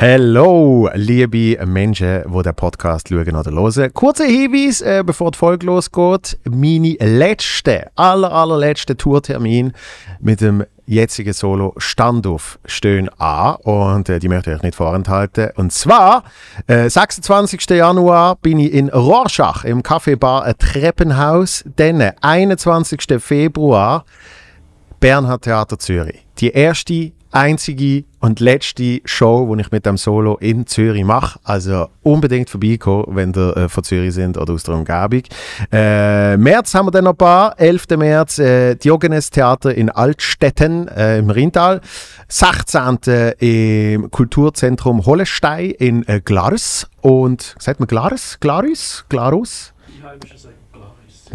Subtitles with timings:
[0.00, 3.92] Hallo, liebe Menschen, die den Podcast schauen oder hören.
[3.92, 6.38] Kurzer Hinweis, äh, bevor die Folge losgeht.
[6.48, 9.72] Meine letzte, aller, allerletzte Tourtermin
[10.20, 15.50] mit dem jetzigen Solo Standoff stehen an und äh, die möchte ich euch nicht vorenthalten.
[15.56, 16.22] Und zwar,
[16.68, 17.68] äh, 26.
[17.70, 21.64] Januar bin ich in Rorschach im Kaffeebar Treppenhaus.
[21.74, 23.18] Dann 21.
[23.18, 24.04] Februar
[25.00, 26.24] Bernhard Theater Zürich.
[26.38, 31.38] Die erste einzige und letzte Show, die ich mit dem Solo in Zürich mache.
[31.44, 35.22] Also unbedingt vorbeikommen, wenn ihr äh, von Zürich sind oder aus der Umgebung.
[35.70, 37.58] Äh, März haben wir dann noch ein paar.
[37.60, 37.88] 11.
[37.96, 41.80] März äh, Diogenes Theater in Altstetten äh, im Rheintal.
[42.28, 42.98] 16.
[43.38, 46.86] im Kulturzentrum Hollestein in äh, Glarus.
[47.00, 48.38] Und, sagt man Glarus?
[48.40, 49.04] Glarus?
[49.08, 49.72] Glarus?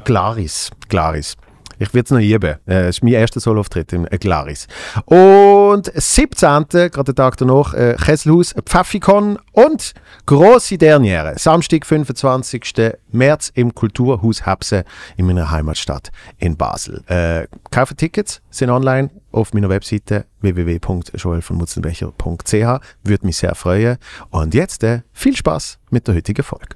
[0.03, 0.71] Glaris.
[0.89, 1.38] Glaris.
[1.79, 2.57] Ich würde es noch üben.
[2.65, 4.67] Äh, das ist mein erster Soloauftritt im Glaris.
[5.05, 6.65] Und 17.
[6.69, 9.93] gerade den Tag danach, äh, Kesselhaus Pfaffikon und
[10.25, 11.37] grosse Derniere.
[11.37, 12.93] Samstag, 25.
[13.11, 14.83] März im Kulturhaus Hebse
[15.17, 17.03] in meiner Heimatstadt in Basel.
[17.07, 22.80] Äh, kaufen Tickets, sind online auf meiner Webseite www.joelvonmutzenbecher.ch.
[23.03, 23.97] Würde mich sehr freuen.
[24.30, 26.75] Und jetzt äh, viel Spaß mit der heutigen Folge.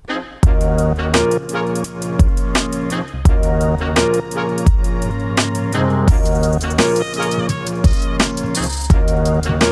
[9.40, 9.68] Thank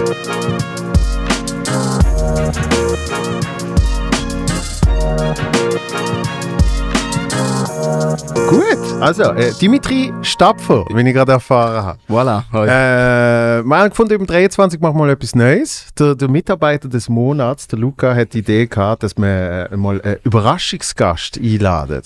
[8.50, 12.00] Gut, also äh, Dimitri Stapfer, wenn ich gerade erfahren habe.
[12.08, 12.44] Voilà.
[12.54, 15.88] Äh, wir haben gefunden, im 23 machen wir mal etwas Neues.
[15.98, 20.00] Der, der Mitarbeiter des Monats, der Luca, hat die Idee gehabt, dass wir äh, mal
[20.02, 22.02] einen Überraschungsgast einladen.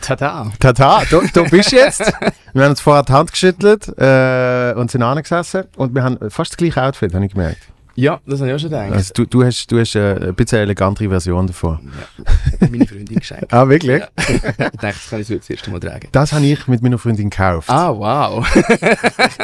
[0.00, 0.52] Tada.
[0.60, 2.00] Tata, du, du bist jetzt.
[2.52, 6.52] wir haben uns vorher die Hand geschüttelt äh, und sind angesessen und wir haben fast
[6.52, 7.62] das gleiche Outfit, habe ich gemerkt.
[7.98, 8.92] Ja, das habe ich auch schon gedacht.
[8.92, 11.80] Also, du, du hast, du hast äh, ein bisschen eine elegantere Version davon.
[12.60, 13.52] Ja, meine Freundin geschenkt.
[13.52, 14.00] Ah, wirklich?
[14.00, 14.08] Ja.
[14.28, 16.06] ich dachte, das kann ich so das erste Mal tragen.
[16.12, 17.68] Das habe ich mit meiner Freundin gekauft.
[17.68, 18.46] Ah, wow.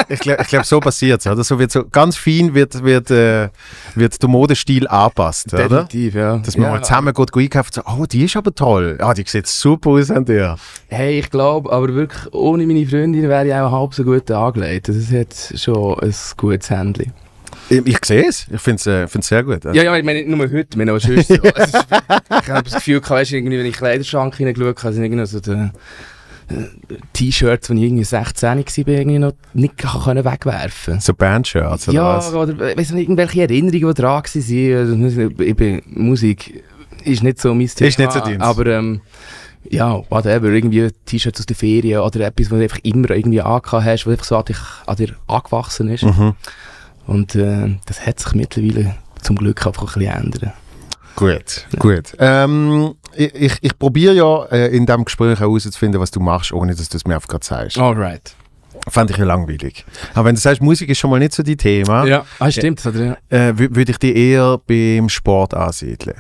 [0.09, 1.49] Ich glaube, glaub, so passiert es.
[1.49, 3.49] So wird so ganz fein wird, wird, äh,
[3.97, 5.69] wird der Modestil angepasst, oder?
[5.69, 6.37] Definitiv, ja.
[6.37, 6.73] Dass man ja.
[6.75, 8.99] mal zusammen geht einkaufen und so, oh, die ist aber toll.
[9.01, 10.57] Ah, die sieht super aus an dir.
[10.89, 14.89] Hey, ich glaube, aber wirklich, ohne meine Freundin wäre ich auch halb so gut angelegt.
[14.89, 17.24] Das ist jetzt schon ein gutes Händchen.
[17.71, 18.47] Ich, ich sehe es.
[18.53, 19.65] Ich finde es äh, find's sehr gut.
[19.65, 21.35] Ja, ja, ich meine nicht nur heute, ich meine auch sonst so.
[21.35, 21.87] Es ist-
[22.45, 25.05] ich habe das Gefühl, gehabt, weißt, irgendwie, wenn ich in den Kleiderschrank hineingeschaut habe, sind
[25.05, 25.69] irgendwie so die, äh,
[27.15, 32.17] T-Shirts, die ich irgendwie 16 war, irgendwie noch nicht können wegwerfen So Bandshirts oder Ja,
[32.19, 32.35] was?
[32.35, 34.77] oder weiss nicht, irgendwelche Erinnerungen, die dran waren.
[35.05, 36.63] Also, Ich bin, Musik
[37.05, 37.89] ist nicht so mein Thema.
[37.89, 38.43] Ist nicht so deins.
[38.43, 39.01] Aber ähm,
[39.71, 43.85] ja, whatever, irgendwie T-Shirts aus der Ferien oder etwas, was du einfach immer irgendwie angehabt
[43.87, 46.03] hast, was einfach so an, dich, an dir angewachsen ist.
[46.05, 46.35] Mhm.
[47.07, 50.53] Und äh, das hat sich mittlerweile zum Glück einfach ein bisschen ändern.
[51.17, 52.15] Gut, gut.
[52.19, 56.75] Ähm, ich ich, ich probiere ja äh, in diesem Gespräch herauszufinden, was du machst, ohne
[56.75, 57.79] dass du es mir einfach gerade sagst.
[57.79, 58.35] Alright.
[58.89, 59.85] Fand ich ja langweilig.
[60.15, 62.85] Aber wenn du sagst, Musik ist schon mal nicht so dein Thema, Ja, ah, stimmt.
[62.85, 66.17] äh, wü- würde ich dich eher beim Sport ansiedeln.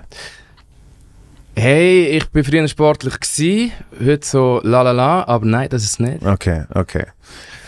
[1.57, 3.73] Hey, ich bin früher sportlich gewesen,
[4.05, 6.25] heute so la la la, aber nein, das ist es nicht.
[6.25, 7.07] Okay, okay.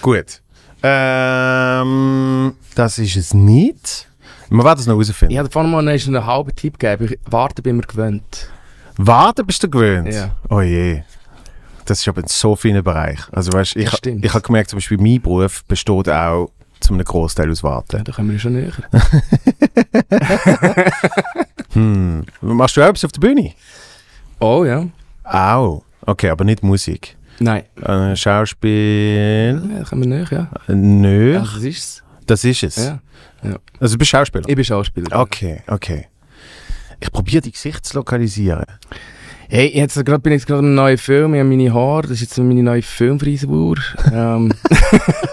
[0.03, 0.41] Gut.
[0.83, 4.09] Ähm, das ist es nicht.
[4.49, 5.33] Wir werden es noch herausfinden.
[5.33, 8.51] Ich habe vorhin mal einen halben Tipp gegeben, ich warte, bin mir gewöhnt.
[8.97, 10.13] Warten bist du gewöhnt?
[10.13, 10.37] Ja.
[10.49, 11.03] Oh je.
[11.85, 13.21] Das ist aber in so vielen Bereich.
[13.33, 16.51] Also weißt, ich, ich habe gemerkt, zum Beispiel mein Beruf besteht auch
[16.81, 17.99] zu einem Großteil aus Warten.
[17.99, 18.73] Ja, da kommen wir schon näher.
[21.77, 22.25] Hm.
[22.41, 23.53] Machst du auch etwas auf der Bühne?
[24.41, 24.87] Oh ja.
[25.25, 25.83] Auch.
[26.01, 27.17] Okay, aber nicht Musik.
[27.39, 27.65] Nein.
[27.83, 29.63] Äh, Schauspiel.
[29.77, 30.75] Ja, kommen wir näher, ja.
[30.75, 31.35] Nö.
[31.35, 31.41] ja.
[31.41, 32.03] Das ist es.
[32.27, 32.77] Das ist es.
[32.77, 33.01] Ja.
[33.79, 34.49] Also du bist Schauspieler.
[34.49, 35.21] Ich bin Schauspieler.
[35.21, 36.07] Okay, okay.
[37.01, 38.65] Ich probiere die Gesicht zu lokalisieren.
[39.49, 42.03] Hey, jetzt grad, bin ich jetzt gerade in einem neuen Film, ich habe meine Haare,
[42.03, 43.77] das ist jetzt meine neue Filmfrisur.
[44.13, 44.53] ähm.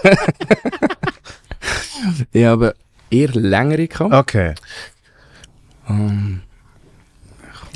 [2.32, 2.74] ich habe
[3.10, 4.14] eher längere gehabt.
[4.14, 4.54] Okay.
[5.88, 6.42] Ähm,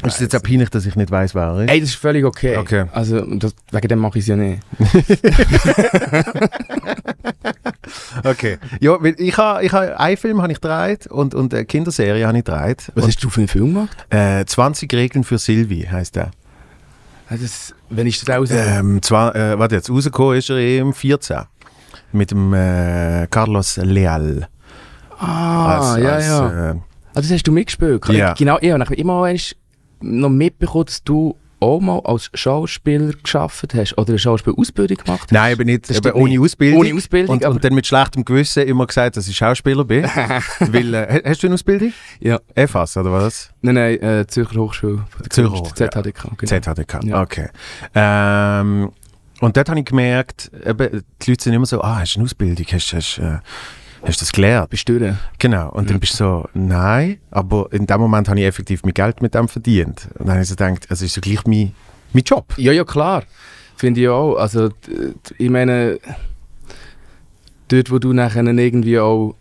[0.05, 1.71] Ist es jetzt auch peinlich, dass ich nicht weiß, wer er ist?
[1.71, 2.57] Ey, das ist völlig okay.
[2.57, 2.87] Okay.
[2.93, 4.61] Also, das, wegen dem mache ich es ja nicht.
[8.25, 8.59] Okay.
[8.81, 12.27] Ja, weil ich habe ich ha, einen Film habe ich gedreht und, und eine Kinderserie
[12.27, 12.91] habe ich gedreht.
[12.95, 14.07] Was und, hast du für einen Film gemacht?
[14.11, 16.31] äh, 20 Regeln für Sylvie heisst der.
[17.31, 18.51] Ja, Das, wenn ich das raus...
[18.53, 21.39] Ähm, zwar, äh, warte jetzt, rausgekommen ist er im 14.
[22.13, 24.49] Mit dem äh, Carlos Leal.
[25.19, 26.71] ah, als, ja, als, ja.
[26.71, 26.75] Äh,
[27.15, 28.07] Ah, das hast du mitgespielt?
[28.11, 28.35] Ja.
[28.35, 29.23] Genau, ich habe immer
[30.01, 35.33] noch mitbekommen, dass du auch mal als Schauspieler geschafft hast oder eine Schauspielausbildung gemacht hast?
[35.33, 36.41] Nein, aber nicht eben ohne nicht.
[36.41, 36.81] Ausbildung.
[36.81, 40.05] Ohne Ausbildung, und, und dann mit schlechtem Gewissen immer gesagt, dass ich Schauspieler bin.
[40.61, 41.93] Weil, äh, hast du eine Ausbildung?
[42.21, 42.39] Ja.
[42.55, 43.51] EFAS oder was?
[43.61, 45.05] Nein, nein, äh, Zürcher Hochschule.
[45.31, 46.23] Zürcher Hochschule, ZHDK.
[46.39, 46.61] Genau.
[46.61, 47.23] ZHDK, Ja.
[47.23, 47.49] okay.
[47.95, 48.93] Ähm,
[49.41, 52.25] und dort habe ich gemerkt, eben, die Leute sind immer so, ah, hast du eine
[52.27, 53.39] Ausbildung, hast, hast, äh,
[54.03, 54.71] hast du das gelernt?
[54.71, 55.17] Bist du da?
[55.39, 58.95] Genau, und dann bist du so, nein, aber in dem Moment habe ich effektiv mein
[58.95, 60.09] Geld mit dem verdient.
[60.19, 61.75] Und dann habe ich so gedacht, es ist so gleich mein,
[62.13, 62.55] mein Job.
[62.57, 63.25] Ja, ja, klar.
[63.77, 64.37] Finde ich auch.
[64.37, 64.71] Also,
[65.39, 66.01] ich meine,
[67.69, 69.37] dort, wo du nachher irgendwie auch,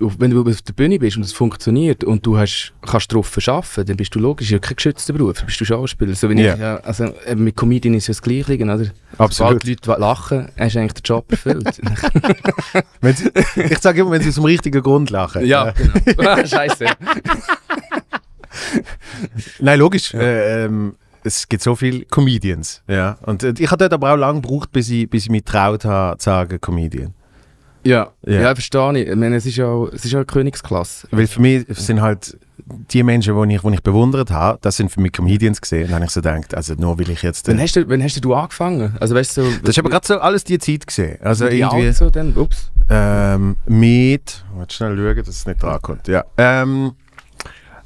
[0.00, 3.86] wenn du auf der Bühne bist und es funktioniert und du hast, kannst darauf arbeiten,
[3.86, 6.14] dann bist du logisch ja kein geschützter Beruf, bist du Schauspieler.
[6.14, 6.54] So wie Ja.
[6.54, 8.86] ich, ja, also mit Comedian ist ja das Gleiche, oder?
[9.18, 9.32] Absolut.
[9.34, 11.74] Sobald die Leute lachen, hast du eigentlich den Job erfüllt.
[13.14, 15.44] Sie, ich sage immer, wenn sie aus dem richtigen Grund lachen.
[15.44, 16.36] ja, genau.
[16.46, 16.86] Scheiße.
[19.60, 20.14] Nein, logisch.
[20.14, 22.82] Äh, ähm, es gibt so viele Comedians.
[22.88, 23.18] Ja.
[23.22, 25.84] Und äh, ich habe dort aber auch lange gebraucht, bis ich, bis ich mich getraut
[25.84, 27.14] habe, zu sagen Comedian.
[27.84, 28.40] Ja, Ja.
[28.40, 28.54] ja.
[28.54, 29.08] verstehe ich.
[29.08, 31.08] Ich meine, es ist ja, es ist ja eine Königsklasse.
[31.10, 32.36] Weil für mich sind halt
[32.92, 35.84] die Menschen, die ich, die ich bewundert habe, das sind für mich Comedians gesehen.
[35.84, 37.48] Und dann habe ich so gedacht, also nur weil ich jetzt...
[37.48, 38.96] Wann Äh, hast du, wann hast du angefangen?
[39.00, 41.18] Also weißt so, das ist aber gerade so alles die Zeit gesehen.
[41.22, 41.92] Also wie irgendwie...
[41.92, 42.36] so dann?
[42.36, 42.70] Ups.
[42.90, 46.08] Ähm, mit, warte schnell schauen, dass es nicht drankommt.
[46.08, 46.24] Ja.
[46.36, 46.92] Ähm,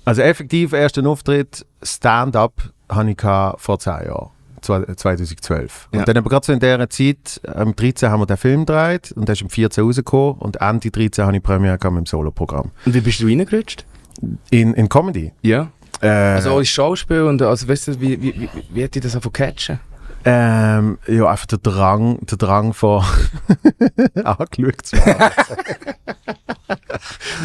[0.04, 2.54] also effektiv, ersten Auftritt, Stand-up,
[2.88, 3.20] hatte ich
[3.60, 4.30] vor 10 Jahren.
[4.62, 5.88] Zwei- 2012.
[5.92, 6.00] Ja.
[6.00, 9.12] Und dann aber gerade so in dieser Zeit, am 13 haben wir den Film gedreht
[9.12, 12.70] und der ist am 14 rausgekommen und Ende 13 habe ich Premiere mit dem Solo-Programm.
[12.86, 13.84] Und wie bist du reingerutscht?
[14.50, 15.32] In, in Comedy.
[15.42, 15.70] Ja.
[16.00, 19.14] Äh, Also als Schauspiel und also weißt du, wie, wie, wie, wie hat dich das
[19.14, 19.78] einfach catchen?
[20.24, 23.04] Ähm, ja, einfach der Drang, der Drang von
[24.24, 25.30] angeschaut zu werden.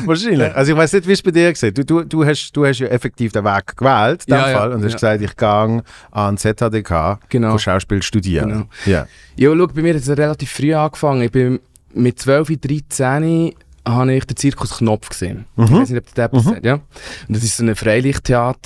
[0.06, 0.56] Wahrscheinlich.
[0.56, 1.71] Also ich weiß nicht, wie es bei dir war.
[1.71, 4.57] Du, du, du, hast, du hast ja effektiv den Weg gewählt, in dem Ja, ja,
[4.59, 5.15] Fall, und hast ja.
[5.15, 7.53] gesagt, ich gehe an ZHDK Genau.
[7.53, 8.50] für Schauspiel studieren.
[8.50, 8.65] Genau.
[8.85, 9.07] Ja.
[9.35, 11.21] Ja, schau, bei mir hat es relativ früh angefangen.
[11.24, 11.59] Ich bin
[11.94, 13.53] mit 12, 13
[13.95, 15.45] habe ich den Zirkus Knopf gesehen.
[15.57, 16.74] Ich weiß nicht, ob der etwas sagt, ja.
[16.75, 17.75] Und das ist so ein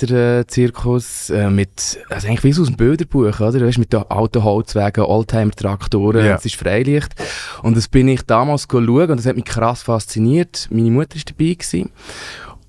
[0.02, 3.60] Freilichttheater-Zirkus äh, mit, also eigentlich wie so aus dem Bilderbuch, oder?
[3.66, 6.34] Weißt, mit den alten Holzwegen, Oldtimer-Traktoren, Ja.
[6.36, 7.14] es ist Freilicht.
[7.62, 10.68] Und das bin ich damals schauen und das hat mich krass fasziniert.
[10.70, 11.52] Meine Mutter war dabei.
[11.54, 11.90] Gewesen.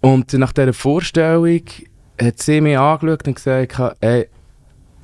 [0.02, 1.62] Und nach dieser Vorstellung
[2.22, 4.28] hat sie mich angeschaut und gesagt, ey,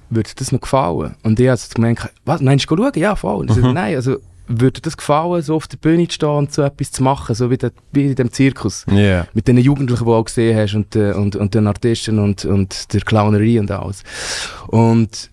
[0.09, 1.15] würde dir das noch gefallen?
[1.23, 2.91] Und ich habe also gemeint, was, meinst du schauen?
[2.95, 3.37] Ja, voll.
[3.41, 4.17] Und ich sagte, nein, also
[4.49, 7.35] würde dir das gefallen, so auf der Bühne zu stehen und so etwas zu machen,
[7.35, 8.85] so wie, der, wie in dem Zirkus?
[8.91, 9.27] Ja.
[9.33, 12.45] Mit den Jugendlichen, die du auch gesehen hast und, äh, und, und den Artisten und,
[12.45, 14.03] und der Clownerie und alles.
[14.67, 15.29] Und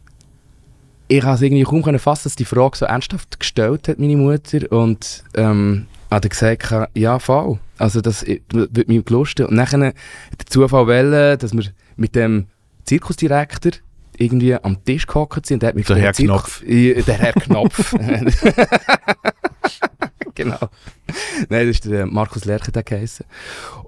[1.09, 4.17] ich habe es irgendwie kaum können fassen, dass die Frage so ernsthaft gestellt hat, meine
[4.17, 4.71] Mutter.
[4.71, 7.59] Und ähm, hat er gesagt, ja, voll.
[7.79, 9.49] Also das äh, wird mich gelustet.
[9.49, 11.65] Und nachher der Zufall wollen, dass wir
[11.97, 12.47] mit dem
[12.85, 13.73] Zirkusdirektor
[14.19, 15.57] irgendwie am Tisch gehockt sind.
[15.57, 17.95] Und der hat mich Der Herr Zirkus- Ja, Der Herr Knopf.
[20.35, 20.59] genau.
[21.49, 23.25] Nein, das ist der Markus Lerche, der geheißen.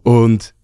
[0.03, 0.55] Und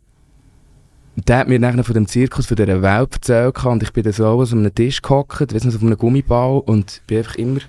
[1.16, 4.12] der hat mir nachher von dem Zirkus, von dieser Welt erzählt und ich bin dann
[4.12, 7.60] so an einem Tisch gehockt, weiss nicht, auf einem Gummiball und bin einfach immer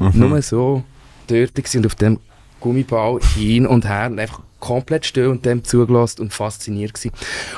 [0.00, 0.10] Mhm.
[0.18, 0.82] nur so
[1.28, 2.18] dort und auf dem
[2.64, 7.12] Gummiball hin und her und einfach komplett still und dem zugelassen und fasziniert gewesen.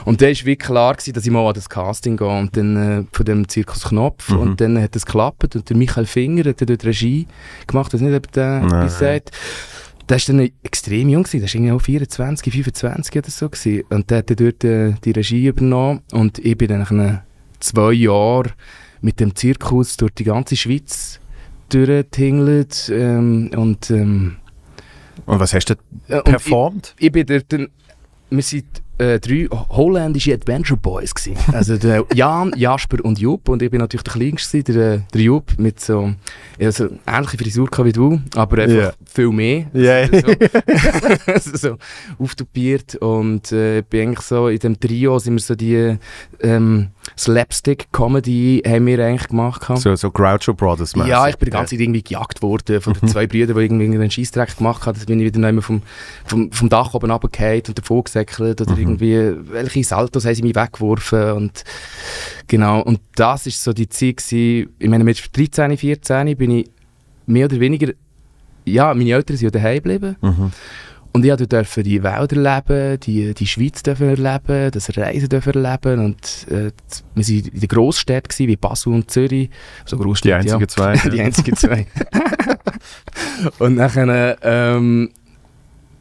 [0.04, 2.76] Und dann war wie klar, gewesen, dass ich mal an das Casting gehe und dann
[2.76, 4.38] äh, von dem Zirkus Knopf Mhm.
[4.38, 7.28] und dann hat es geklappt und der Michael Finger hat dann dort Regie
[7.68, 9.30] gemacht, weiß nicht, ob der etwas sagt.
[10.08, 11.40] Der war dann extrem jung, gewesen.
[11.40, 13.48] der war irgendwie auch 24, 25 oder so.
[13.50, 13.84] Gewesen.
[13.90, 17.20] Und der hat dann dort äh, die Regie übernommen und ich bin dann nach
[17.60, 18.50] zwei Jahren
[19.00, 21.20] mit dem Zirkus durch die ganze Schweiz
[21.68, 24.36] durchgetingelt ähm, und, ähm,
[25.26, 25.74] Und was hast du
[26.08, 26.94] äh, und performt?
[26.98, 27.68] ich, ich bin dort dann,
[28.30, 31.36] wir sind äh, drei holländische Adventure Boys gewesen.
[31.52, 35.58] Also der Jan, Jasper und Jupp und ich bin natürlich der Kleinste, der, der Jupp
[35.58, 36.12] mit so,
[36.58, 38.92] ja, so ähnliche Frisur wie du, aber einfach Ja.
[39.04, 39.66] viel mehr.
[39.72, 40.06] Ja.
[40.06, 40.26] so,
[41.32, 41.76] also so
[42.18, 45.96] auftupiert und äh, bin eigentlich so in dem Trio sind wir so die
[46.40, 46.88] ähm,
[47.18, 49.62] Slapstick-Comedy haben wir eigentlich gemacht.
[49.76, 51.10] So, so Groucho Brothers mäßig.
[51.10, 53.84] Ja, ich bin die ganze Zeit irgendwie gejagt worden von den zwei Brüdern, die irgendwie
[53.84, 54.96] einen Scheissdreck gemacht haben.
[54.98, 55.82] Dann bin ich wieder noch vom,
[56.24, 60.54] vom, vom Dach oben runtergefallen und davon gesäckelt oder irgendwie, welche Saltos haben sie mich
[60.54, 61.64] weggeworfen und
[62.46, 62.82] genau.
[62.82, 66.70] Und das ist so die Zeit gewesen, ich meine, mit 13, 14 bin ich
[67.26, 67.92] mehr oder weniger,
[68.64, 70.16] ja, meine Eltern sind ja daheim geblieben.
[70.20, 70.52] Mhm.
[71.16, 76.04] Und ich durfte die Welt erleben, die, die Schweiz dürfen erleben, das Reisen dürfen erleben.
[76.04, 76.70] Und äh,
[77.14, 79.48] wir waren in den Grossstädten gewesen, wie Basel und Zürich.
[79.86, 80.68] So Die Grossstädte, einzigen ja.
[80.68, 80.96] zwei.
[81.10, 81.86] die einzigen zwei.
[83.60, 85.08] und nachher ähm,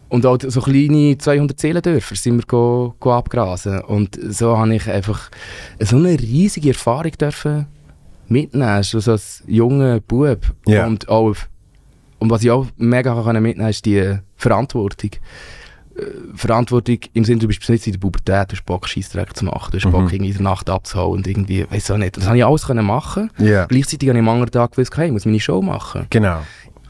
[0.09, 3.81] und auch so kleine 200 Seelendörfer sind wir go, go abgrasen.
[3.81, 5.29] Und so habe ich einfach
[5.79, 7.67] so eine riesige Erfahrung dürfen
[8.27, 8.67] mitnehmen.
[8.67, 10.39] Also so als junger Bub.
[10.67, 10.85] Ja.
[10.85, 11.35] Und, auch,
[12.19, 15.11] und was ich auch mega kann mitnehmen kann, ist die Verantwortung.
[15.97, 16.01] Äh,
[16.35, 19.71] Verantwortung im Sinne, du bist jetzt in der Pubertät, du hast Bock, Scheissdreck zu machen,
[19.71, 20.09] du hast Bock, Mhm.
[20.09, 22.17] irgendwie in der Nacht abzuhauen und irgendwie, weiß auch nicht.
[22.17, 23.31] Das habe ich alles können machen.
[23.37, 23.65] Ja.
[23.65, 26.05] Gleichzeitig habe ich am anderen Tag gewusst, hey, ich muss meine Show machen.
[26.09, 26.39] Genau.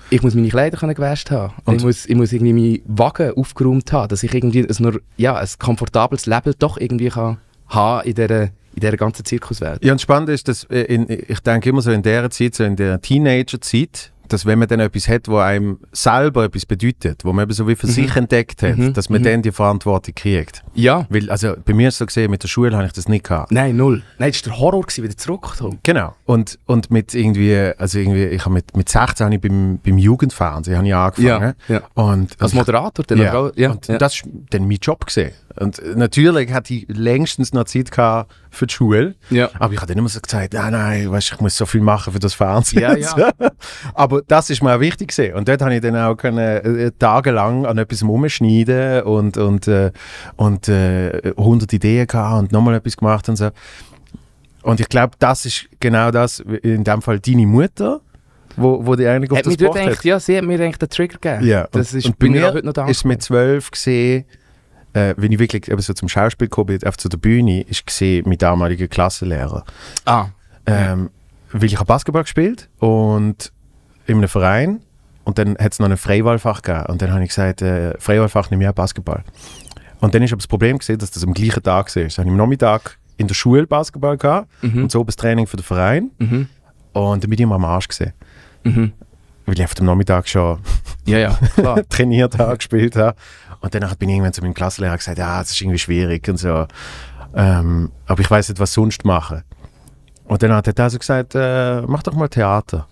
[0.10, 1.54] Ich muss meine Kleider können gewäscht haben.
[1.66, 5.02] Und- Ich muss, ich muss irgendwie meinen Wagen aufgeräumt haben, dass ich irgendwie ein, nur,
[5.18, 9.84] ja, ein komfortables Leben doch irgendwie kann haben in dieser, in dieser ganzen Zirkuswelt.
[9.84, 12.64] Ja, und spannend ist, dass äh, in, ich denke immer so in der Zeit, so
[12.64, 17.34] in der Teenager-Zeit, dass wenn man dann etwas hat, wo einem selber etwas bedeutet, wo
[17.34, 17.92] man eben so wie für Mhm.
[17.92, 18.94] sich entdeckt hat, Mhm.
[18.94, 19.26] dass man Mhm.
[19.26, 20.64] dann die Verantwortung kriegt.
[20.74, 21.06] Ja.
[21.10, 23.26] Weil, also bei mir ist es so gesehen, mit der Schule habe ich das nicht
[23.26, 23.52] gehabt.
[23.52, 24.04] Nein, null.
[24.18, 25.80] Nein, das war der Horror, gewesen, wieder zurückzukommen.
[25.84, 26.16] Genau.
[26.26, 29.98] Und, und mit irgendwie, also irgendwie, ich habe mit, mit 16 habe ich beim, beim
[29.98, 31.54] Jugendfernsehen habe ich angefangen.
[31.68, 31.82] ja.
[31.94, 33.52] Und, Als Moderator dann ja.
[33.56, 33.72] Ja.
[33.72, 33.98] und ja.
[33.98, 35.32] das war dann mein Job gesehen.
[35.58, 39.16] Und natürlich hatte ich längstens noch Zeit gehabt für die Schule.
[39.30, 39.50] ja.
[39.60, 42.14] Aber ich habe dann immer so gesagt, nein, nein, weißt, ich muss so viel machen
[42.14, 42.82] für das Fernsehen.
[42.82, 43.32] Ja, ja.
[43.94, 45.36] Aber das ist mir auch wichtig gewesen.
[45.36, 49.92] Und dort habe ich dann auch können, äh, tagelang an etwas umschneiden und, und, äh,
[50.36, 53.50] und äh, 100 Ideen gehabt und nochmal etwas gemacht und so.
[54.64, 58.02] Und ich glaube, das ist genau das, in dem Fall deine Mutter,
[58.58, 60.04] wo, wo die eigentlich auf Hat das gebracht hat.
[60.04, 61.46] ja, sie hat mir eigentlich den Trigger gegeben.
[61.46, 62.90] Ja, Das und, ist, und bei mir auch heute noch dankbar.
[62.92, 64.26] ist mit zwölf gesehen,
[64.96, 67.86] äh, wenn ich wirklich eben so zum Schauspiel gekommen bin, auf zu der Bühne, ist
[67.86, 69.64] gesehen mein damaliger Klassenlehrer.
[70.06, 70.28] Ah,
[70.66, 71.10] Ähm,
[71.52, 73.52] Weil ich habe Basketball gespielt und
[74.08, 74.82] in einem Verein
[75.24, 78.50] und dann hat es noch ein Freiwahlfach gegeben und dann habe ich gesagt, äh, Freiwahlfach
[78.52, 79.24] nehme ich auch Basketball.
[80.02, 82.04] Und dann ist aber das Problem gesehen, dass das am gleichen Tag war.
[82.04, 84.84] Dann habe ich am Nachmittag in der Schule Basketball gehabt mhm.
[84.84, 86.48] und so das Training für den Verein Mhm.
[86.94, 88.14] und dann bin ich immer am Arsch gesehen,
[88.64, 88.92] Mhm.
[89.46, 90.60] weil ich auf dem Nachmittag schon
[91.06, 91.82] Ja, ja, klar.
[91.90, 93.16] trainiert habe, gespielt habe.
[93.62, 96.38] Und danach bin ich irgendwann zu meinem Klassenlehrer gesagt, ja, das ist irgendwie schwierig und
[96.38, 96.66] so.
[97.36, 99.44] Ähm, aber ich weiß nicht, was sonst machen.
[100.26, 102.88] Und dann hat er also gesagt, äh, mach doch mal Theater.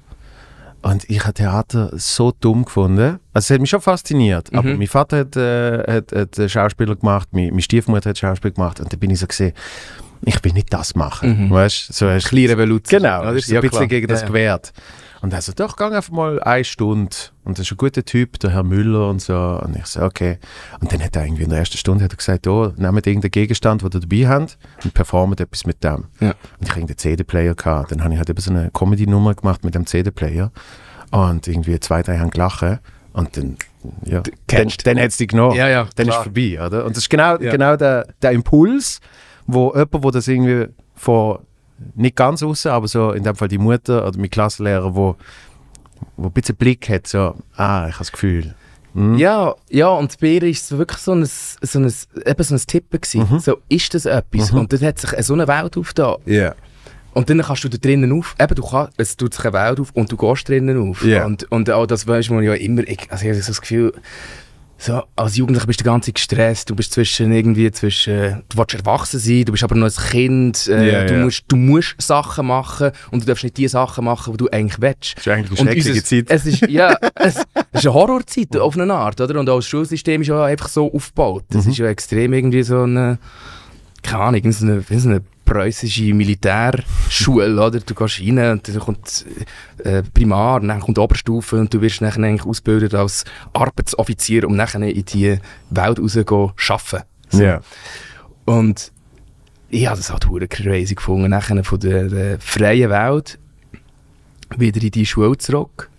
[0.81, 3.19] Und ich habe Theater so dumm gefunden.
[3.33, 4.51] Also es hat mich schon fasziniert.
[4.51, 4.59] Mhm.
[4.59, 8.79] Aber mein Vater hat, äh, hat, hat Schauspieler gemacht, meine, meine Stiefmutter hat Schauspiel gemacht.
[8.81, 9.53] Und dann bin ich so gesehen,
[10.25, 11.47] ich will nicht das machen.
[11.47, 11.51] Mhm.
[11.51, 11.93] Weißt du?
[11.93, 13.01] So hast- Kleine Revolution.
[13.01, 13.87] Genau, das ist ein Ja, bisschen klar.
[13.87, 14.59] gegen das Ja, ja.
[15.23, 17.15] Und er so, doch, gang einfach mal eine Stunde.
[17.45, 19.33] Und das ist ein guter Typ, der Herr Müller und so.
[19.63, 20.37] Und ich so, okay.
[20.81, 23.31] Und dann hat er irgendwie in der ersten Stunde hat er gesagt, oh, nehmt irgendeinen
[23.31, 26.07] Gegenstand, den ihr dabei habt und performt etwas mit dem.
[26.19, 26.31] Ja.
[26.31, 27.93] Und ich hatte einen CD-Player gehabt.
[27.93, 30.51] Dann habe ich halt eben so eine Comedy-Nummer gemacht mit dem CD-Player.
[31.11, 32.81] Und irgendwie zwei, drei haben gelacht.
[33.13, 33.55] Und dann,
[34.03, 35.55] ja, dann, dann hat es dich genommen.
[35.55, 36.23] Ja, ja, Dann ist es klar.
[36.23, 36.83] vorbei, oder?
[36.83, 37.49] Und das ist genau, Ja.
[37.49, 38.99] genau der, der Impuls,
[39.47, 41.39] wo jemand, wo das irgendwie von
[41.95, 45.15] nicht ganz raus, aber so in dem Fall die Mutter oder mein Klassenlehrer, wo,
[46.17, 48.55] wo ein bisschen Blick hat, so, ah, ich habe das Gefühl.
[48.93, 51.93] hm, Ja, ja, und bei ihr ist es wirklich so ein, so ein,
[52.25, 53.27] eben so ein Tippen gewesen.
[53.29, 53.39] Mhm.
[53.39, 54.51] So, ist das etwas?
[54.51, 54.59] Mhm.
[54.59, 56.17] Und dann hat sich so eine Welt aufgetan.
[56.25, 56.55] Ja.
[57.13, 59.79] Und dann kannst du da drinnen auf, eben, du kannst, es tut sich eine Welt
[59.79, 61.05] auf und du gehst drinnen auf.
[61.05, 61.25] Ja.
[61.25, 63.93] Und, und auch das weißt man ja immer, ich, also ich habe so das Gefühl,
[64.77, 69.19] so, als Jugendlicher bist du Zeit gestresst, du bist zwischen irgendwie, zwischen, du willst erwachsen
[69.19, 71.23] sein, du bist aber noch ein Kind, äh, Ja, du, ja.
[71.23, 74.81] Musst, du musst Sachen machen und du darfst nicht die Sachen machen, die du eigentlich
[74.81, 75.15] willst.
[75.17, 76.25] Das ist eigentlich eine schreckliche Zeit.
[76.29, 77.43] Es ist, ja, es, es
[77.79, 79.39] ist eine Horrorzeit auf eine Art, oder?
[79.39, 81.45] Und auch das Schulsystem ist ja einfach so aufgebaut.
[81.49, 81.71] Das Mhm.
[81.71, 83.19] ist ja extrem irgendwie so eine,
[84.01, 85.21] keine Ahnung, so eine, so eine
[85.53, 87.79] preußische Militärschule, oder?
[87.79, 89.25] Du gehst rein und dann kommt
[89.83, 94.57] äh, Primar, und dann kommt Oberstufe und du wirst dann eigentlich ausgebildet als Arbeitsoffizier, um
[94.57, 95.37] dann in die
[95.69, 97.03] Welt rauszugehen, arbeiten.
[97.29, 97.43] So.
[97.43, 97.61] Ja.
[98.45, 98.91] Und
[99.69, 103.39] ich habe das halt hure crazy gefunden, nachher von der äh, freien Welt
[104.57, 105.89] wieder in die Schule zurück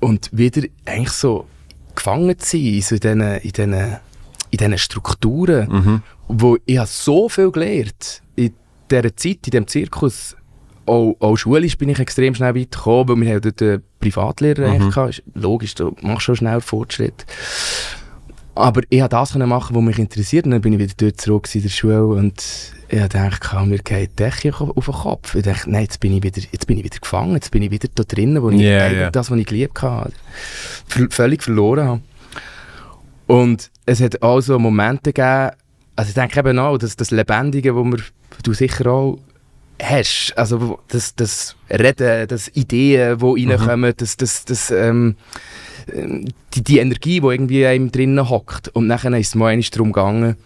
[0.00, 1.46] und wieder eigentlich so
[1.94, 3.96] gefangen zu sein so diesen, in diesen,
[4.54, 6.02] in diesen Strukturen, Mhm.
[6.28, 8.54] wo ich habe so viel gelernt in
[8.90, 10.36] dieser Zeit, in diesem Zirkus.
[10.86, 14.68] Auch, auch schulisch bin ich extrem schnell weit gekommen, weil wir haben dort einen Privatlehrer
[14.68, 14.82] Mhm.
[14.92, 17.24] eigentlich Logisch, du machst schon schnell Fortschritt.
[18.54, 20.44] Aber ich konnte das machen, was mich interessiert.
[20.44, 22.40] Und dann bin ich wieder dort zurück in der Schule und
[22.88, 25.34] ich dachte, mir geht die Decke auf den Kopf.
[25.34, 27.70] Ich dachte, nein, jetzt bin ich wieder, jetzt bin ich wieder gefangen, jetzt bin ich
[27.72, 29.10] wieder da drinnen, wo ich Ja, eigentlich ja.
[29.10, 30.12] das, was ich geliebt habe,
[31.10, 32.00] völlig verloren habe.
[33.26, 35.50] Und es hat auch so Momente gegeben,
[35.96, 37.98] also ich denke eben auch, dass das Lebendige, wo wir,
[38.42, 39.18] du sicher auch
[39.80, 45.16] hast, also das, das Reden, das Ideen, die reinkommen, das, das, das, ähm,
[46.54, 48.68] die, die Energie, die irgendwie in einem drinnen hockt.
[48.68, 50.36] Und nachher ist es mal darum gegangen,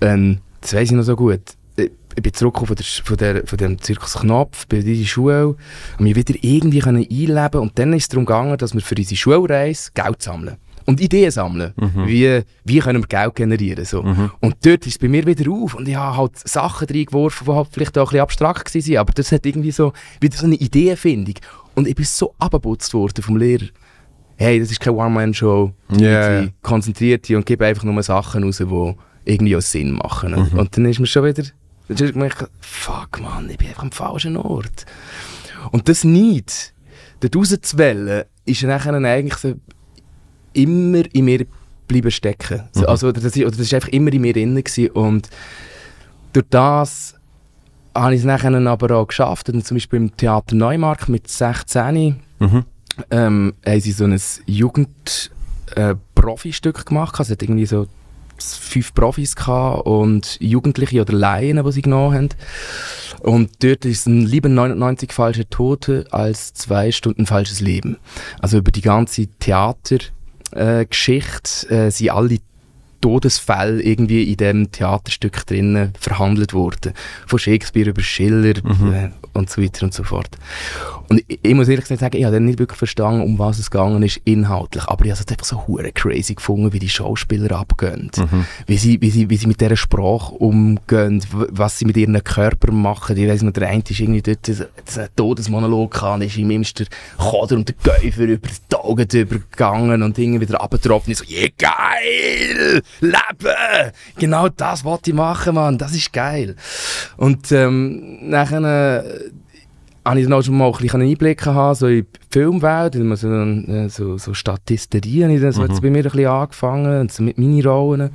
[0.00, 1.40] ähm, das weiß ich noch so gut,
[1.76, 5.48] ich bin zurückgekommen von, der, von, der, von dem Zirkus Knopf, bin in die Schule
[5.48, 5.58] und
[6.00, 9.16] mich wieder irgendwie können einleben Und dann ist es darum gegangen, dass wir für unsere
[9.16, 10.56] Schulreise Geld sammeln.
[10.88, 11.74] Und Ideen sammeln.
[12.06, 13.84] Wie, wie können wir Geld generieren?
[13.84, 14.00] So.
[14.00, 17.52] Und dort ist es bei mir wieder auf und ich habe halt Sachen reingeworfen, die
[17.52, 20.54] halt vielleicht auch ein bisschen abstrakt waren, aber das hat irgendwie so, wieder so eine
[20.54, 21.34] Ideenfindung.
[21.74, 23.66] Und ich bin so abgeputzt worden vom Lehrer.
[24.36, 25.74] Hey, das ist keine One-Man-Show.
[25.98, 26.46] Ja.
[26.62, 28.94] Konzentriert dich und gib einfach nur Sachen raus, die
[29.26, 30.30] irgendwie auch Sinn machen.
[30.30, 30.58] Mhm.
[30.58, 31.42] Und dann ist mir schon wieder,
[31.88, 32.30] dann ist mir
[32.60, 34.86] fuck man, ich bin einfach am falschen Ort.
[35.70, 36.72] Und das nicht,
[37.20, 39.54] dort rauszuwählen, ist nachher eigentlich so
[40.58, 41.46] immer in mir
[41.86, 42.64] bleiben stecken.
[42.74, 42.84] Mhm.
[42.86, 44.90] Also das, ist, oder das ist einfach immer in mir drin gewesen.
[44.90, 45.30] und
[46.32, 47.14] durch das
[47.94, 49.48] habe ich es nachher aber auch geschafft.
[49.48, 52.64] Und zum Beispiel im Theater Neumarkt mit 16 Mhm.
[53.10, 57.18] ähm, haben sie so ein Jugend-Profi-Stück gemacht.
[57.18, 57.88] Also es hat irgendwie so
[58.38, 62.28] fünf Profis gehabt und Jugendliche oder Laien, die sie genommen haben.
[63.20, 67.96] Und dort ist ein lieber 99 falsche Tote als zwei Stunden falsches Leben.
[68.40, 70.12] Also über die ganze Theatergeschichte
[70.52, 72.38] äh, Geschichte, äh, sind alle
[73.00, 76.92] Todesfälle irgendwie in dem Theaterstück drinnen verhandelt worden.
[77.26, 80.36] Von Shakespeare über Schiller äh, und so weiter und so fort.
[81.08, 83.58] Und ich, ich muss ehrlich gesagt sagen, ich habe dann nicht wirklich verstanden, um was
[83.58, 84.84] es gegangen ist, inhaltlich.
[84.86, 88.10] Aber ich habe es einfach so hure crazy gefunden, wie die Schauspieler abgehen.
[88.66, 92.80] Wie, sie, wie, sie, wie sie mit dieser Sprache umgehen, was sie mit ihren Körpern
[92.80, 93.16] machen.
[93.16, 96.86] Ich weiss noch, der eine ist irgendwie dort einen Todesmonolog gehabt, ist ihm der
[97.16, 101.12] Kader und der Käufer über die Augen drüber gegangen und irgendwie wieder abgetroffen.
[101.12, 102.82] Ich so, yeah, geil!
[103.00, 103.92] Leben!
[104.18, 105.78] Genau das wollte ich machen, Mann.
[105.78, 106.56] Das ist geil.
[107.16, 109.30] Und ähm, nachher äh,
[110.08, 112.94] habe ich dann auch schon mal ein bisschen einen Einblick haben, so in die Filmwelt,
[112.94, 117.12] in so, äh, so, so Statisterie, habe so jetzt bei mir ein bisschen angefangen, und
[117.12, 118.10] so mit Mini-Rollen.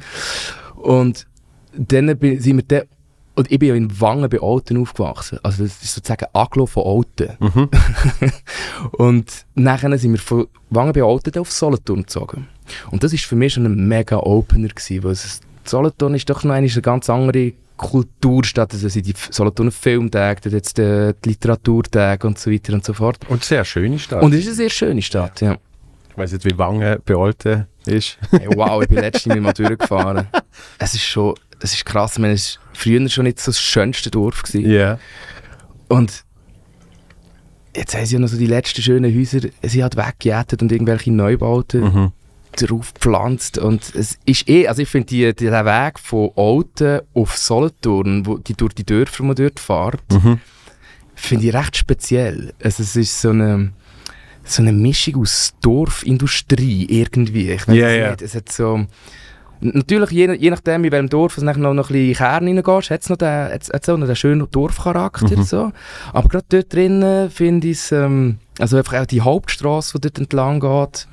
[0.75, 1.27] Und
[1.75, 2.87] dann bin, sind wir dann,
[3.35, 5.39] und ich bin ja in Wangen bei Alten aufgewachsen.
[5.41, 7.35] Also das ist sozusagen Aglo von Alten.
[7.39, 7.69] Mhm.
[8.91, 12.47] und nachher sind wir von Wangen bei Alten auf Solothurn gezogen.
[12.91, 16.43] Und das ist für mich schon ein mega Opener gewesen, weil es, Solothurn ist doch
[16.43, 17.53] noch eine ganz andere
[17.83, 18.73] Kulturstadt.
[18.73, 23.17] Also sind die Solothurner Filmtage, jetzt die, die Literaturtage und so weiter und so fort.
[23.29, 24.23] Und sehr schöne Stadt.
[24.23, 25.57] Und es ist eine sehr schöne Stadt, ja.
[26.09, 28.17] ich weiß nicht, wie Wangen bei Alten ist.
[28.31, 30.27] Hey, wow, ich bin letztens mal durchgefahren.
[30.79, 33.59] Es ist schon, es ist krass, ich meine, es war früher schon nicht so das
[33.59, 34.43] schönste Dorf.
[34.53, 34.99] Ja.
[35.87, 36.23] Und
[37.75, 41.11] jetzt haben sie ja noch so die letzten schönen Häuser, sie hat weggejätet und irgendwelche
[41.11, 42.11] Neubauten Mhm.
[42.55, 43.57] Drauf gepflanzt.
[43.57, 48.25] Und es ist eh, also ich finde die, die, der Weg von Alten auf Solothurn,
[48.25, 50.39] wo die durch die Dörfer, man dort fährt, Mhm.
[51.15, 52.53] finde ich recht speziell.
[52.63, 53.71] Also es ist so eine,
[54.43, 57.51] so eine Mischung aus Dorfindustrie irgendwie.
[57.51, 58.09] Ich weiß Ja, es ja.
[58.11, 58.21] nicht.
[58.21, 58.85] Es hat so...
[59.65, 62.89] Natürlich, je, je nachdem, in welchem Dorf es nachher noch, noch ein bisschen Kern reingehst,
[62.91, 65.37] hat es noch den, hat's, hat's auch noch den schönen Dorfcharakter.
[65.37, 65.43] Mhm.
[65.43, 65.71] So.
[66.11, 70.19] Aber gerade dort drinnen finde ich es, ähm, also einfach auch die Hauptstraße, die dort
[70.19, 71.07] entlang geht,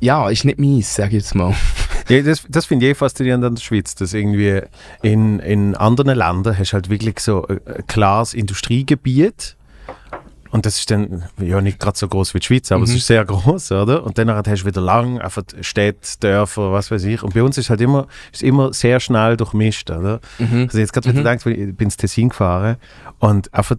[0.00, 1.54] ja, ist nicht meins, sage ich jetzt mal.
[2.08, 4.60] Ja, das, das finde ich eh faszinierend an der Schweiz, dass irgendwie
[5.02, 9.56] in, in anderen Ländern hast du halt wirklich so ein ein klares Industriegebiet
[10.52, 12.96] und das ist dann ja nicht gerade so groß wie die Schweiz, aber es Mhm.
[12.98, 14.04] ist sehr groß, oder?
[14.04, 17.24] Und dann hast du wieder lang einfach Städte, Dörfer, was weiß ich.
[17.24, 20.20] Und bei uns ist halt immer, ist immer sehr schnell durchmischt, oder?
[20.38, 20.66] Mhm.
[20.68, 21.24] Also jetzt gerade wieder Mhm.
[21.24, 22.76] gedacht, weil ich bin ins Tessin gefahren
[23.18, 23.74] und einfach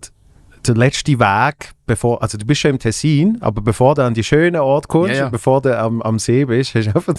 [0.67, 4.23] der letzte Weg, bevor, also du bist schon im Tessin, aber bevor du an die
[4.23, 5.25] schönen Ort kommst, Ja, ja.
[5.25, 7.15] und bevor du am, am See bist, hast du einfach,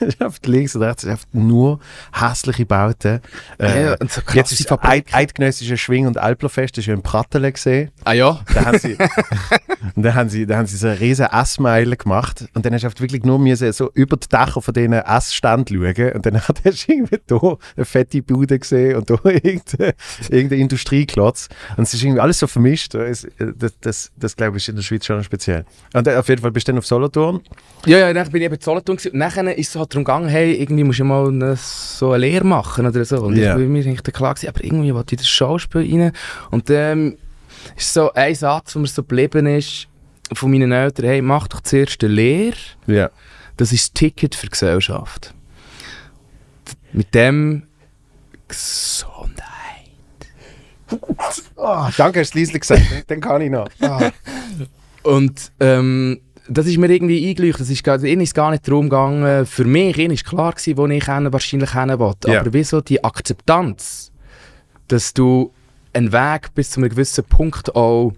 [0.00, 1.78] hast einfach links und rechts einfach nur
[2.12, 3.20] hässliche Bauten.
[3.58, 4.78] Äh, Ja, so jetzt ist das.
[4.82, 7.90] Eid, Eidgenössische Schwing- und Alplerfest, das ist ja in Prattele gesehen.
[8.04, 8.40] Ah ja?
[8.52, 8.96] Da haben sie,
[9.94, 12.82] und dann haben sie, da haben sie so eine riesen Essmeile gemacht und dann hast
[12.82, 16.40] du einfach wirklich nur müssen so über die Dächer von diesen Essständen schauen und dann
[16.48, 19.92] hast du irgendwie da eine fette Bude gesehen und da irgendein,
[20.30, 22.94] irgendein Industrieklotz und es ist irgendwie alles so vermischt.
[22.94, 23.26] Es-
[23.80, 25.64] Das, das, das glaube ich ist in der Schweiz schon speziell.
[25.94, 27.40] Und auf jeden Fall bist du dann auf Solothurn.
[27.86, 29.12] Ja, ja, dann bin ich eben Solothurn gewesen.
[29.12, 32.18] und nachher ist es halt darum gegangen, hey, irgendwie musst du mal eine, so eine
[32.26, 33.18] Lehre machen oder so.
[33.22, 33.52] Und Ja.
[33.52, 36.12] ich bin mir eigentlich klar gewesen, aber irgendwie wollte ich das Schauspiel rein.
[36.50, 37.16] Und dann
[37.76, 39.88] ist so ein Satz, der mir so geblieben ist,
[40.32, 43.10] von meinen Eltern, hey, mach doch zuerst eine Lehre, Ja.
[43.56, 45.34] das ist das Ticket für die Gesellschaft.
[46.92, 47.64] Mit dem
[48.48, 49.15] Gesundheit.
[51.56, 52.82] Oh, danke, hast du es leise gesagt.
[53.08, 53.68] dann kann ich noch.
[53.80, 54.10] Ah.
[55.02, 57.62] Und ähm, das ist mir irgendwie eingeleuchtet.
[57.62, 60.76] Das ist, gar- ihnen ist gar nicht darum gegangen, für mich, ihnen ist klar gewesen,
[60.76, 62.30] wo ich hin, wahrscheinlich hin wollte.
[62.30, 62.40] Ja.
[62.40, 64.12] Aber wieso die Akzeptanz,
[64.88, 65.52] dass du
[65.92, 68.12] einen Weg bis zu einem gewissen Punkt auch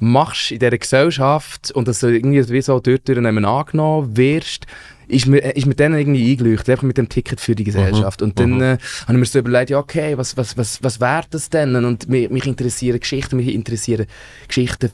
[0.00, 4.66] machst in dieser Gesellschaft und dass du irgendwie wie so dort angenommen wirst,
[5.08, 8.22] ist mir, ist mir dann irgendwie eingeleuchtet, einfach mit dem Ticket für die Gesellschaft.
[8.22, 11.24] Und dann äh, habe ich mir so überlegt, ja okay, was, was, was, was wäre
[11.30, 11.74] das denn?
[11.76, 14.06] Und mich, mich interessieren Geschichten, mich interessieren
[14.46, 14.90] Geschichten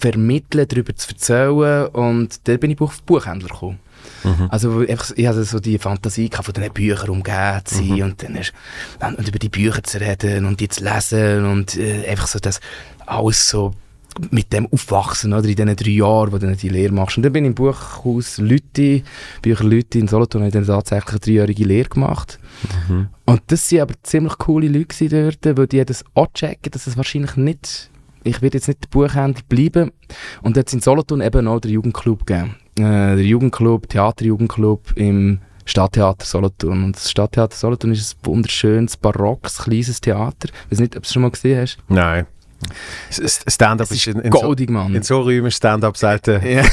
[0.00, 3.80] vermitteln, darüber zu erzählen und dann bin ich auf Buchhändler gekommen.
[4.22, 4.48] Mhm.
[4.50, 8.02] Also einfach, ich hatte so die Fantasie gehabt, von diesen Büchern umgeben zu sein Mhm.
[8.02, 8.52] und dann ist,
[9.00, 12.60] und über die Bücher zu reden und die zu lesen und äh, einfach so das
[13.06, 13.72] alles so
[14.30, 17.16] mit dem aufwachsen, oder, in diesen drei Jahren, wo du die Lehre machst.
[17.16, 19.02] Und dann bin ich im Buchhaus Lütti,
[19.42, 22.38] Bücher Lütti in Solothurn, habe ich dann tatsächlich eine dreijährige Lehre gemacht.
[22.88, 23.08] Mhm.
[23.24, 26.96] Und das waren aber ziemlich coole Leute dort, weil die das auch checken, dass es
[26.96, 27.90] wahrscheinlich nicht,
[28.24, 29.92] ich werde jetzt nicht der Buchhändler bleiben.
[30.42, 32.56] Und jetzt in Solothurn eben auch den Jugendclub gegeben.
[32.78, 36.84] Äh, der Jugendclub, Theaterjugendclub im Stadttheater Solothurn.
[36.84, 40.48] Und das Stadttheater Solothurn ist ein wunderschönes, barockes, kleines Theater.
[40.66, 41.78] Ich weiß nicht, ob du es schon mal gesehen hast.
[41.88, 42.26] Nein.
[43.10, 44.94] Stand-up ist ist in, in, so, goldig, Mann.
[44.94, 46.40] in so Räumen Stand-up selten.
[46.48, 46.62] Ja.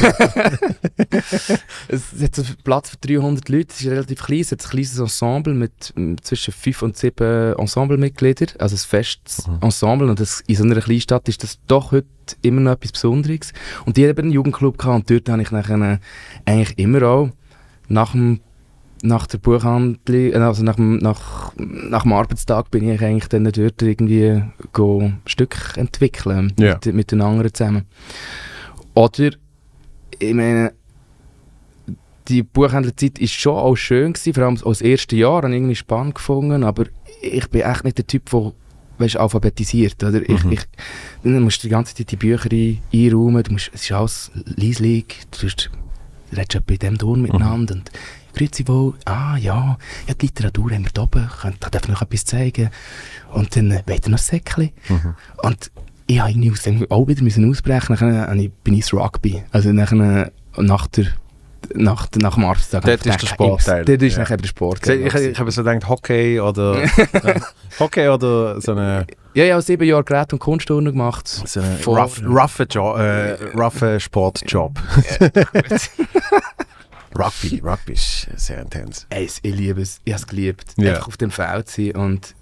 [1.87, 4.97] es hat so Platz für 300 Leute, es ist relativ klein, es hat ein kleines
[4.97, 9.59] Ensemble mit mm, zwischen 5 und 7 Ensemblemitgliedern, also ein festes Mhm.
[9.61, 12.07] Ensemble und das, in so einer Kleinstadt ist das doch heute
[12.41, 13.53] immer noch etwas Besonderes.
[13.85, 15.97] Und die haben eben einen Jugendclub gehabt und dort habe ich nachher äh,
[16.45, 17.29] eigentlich immer auch
[17.87, 18.39] nach dem
[19.01, 23.43] nach der Buchhandlung, äh, also nach dem, nach, nach dem Arbeitstag bin ich eigentlich dann
[23.43, 24.41] dort irgendwie
[24.73, 26.73] go ein Stück entwickeln Ja.
[26.83, 27.83] mit, mit den anderen zusammen.
[28.93, 29.31] Oder,
[30.19, 30.73] ich meine,
[32.27, 35.75] die Buchhändlerzeit ist schon auch schön gewesen, vor allem als erste Jahr, habe ich irgendwie
[35.75, 36.85] spannend gefunden, aber
[37.21, 38.53] ich bin echt nicht der Typ, der
[38.97, 40.27] weißt, alphabetisiert, oder?
[40.27, 40.53] Ich, Mhm.
[40.53, 40.61] ich,
[41.23, 44.31] dann musst du die ganze Zeit die Bücher ein, einräumen, du musst, es ist alles
[44.55, 47.91] leislich, du du redest in dem Ton miteinander und
[48.35, 51.89] Grüezi wohl, ah ja, ja, die Literatur haben wir da oben, könnt, da darf ich
[51.89, 52.69] noch etwas zeigen.
[53.33, 54.71] Und dann äh, weiter noch ein Säckchen.
[54.89, 55.15] Mhm.
[55.43, 55.71] Und
[56.07, 57.99] ich habe irgendwie aus dem auch wieder müssen ausbrechen.
[57.99, 59.43] Habe ich- bin ich ins Rugby.
[59.51, 61.05] Also nachher, äh, nach, der,
[61.73, 62.83] nach, nach dem Arbeitstag.
[62.83, 63.85] Dort ist der Sportteil.
[63.85, 64.19] Dort ist Ja.
[64.23, 64.87] nachher der Sport.
[64.87, 66.83] Ich, ich, habe so gedacht, Hockey oder
[67.79, 71.27] Hockey oder so eine, ja, ich habe sieben Jahre Gerät- und Kunstturnen gemacht.
[71.27, 71.99] so eine Voll.
[71.99, 74.79] rough, roughe, jo äh, roughe Sportjob.
[77.17, 79.07] Rugby, Rugby ist sehr intens.
[79.09, 80.01] Ey, ich liebe es.
[80.03, 80.73] Ich habe es geliebt.
[80.77, 80.93] Ja.
[80.93, 81.95] Einfach auf dem Feld zu sein.
[81.95, 82.35] Und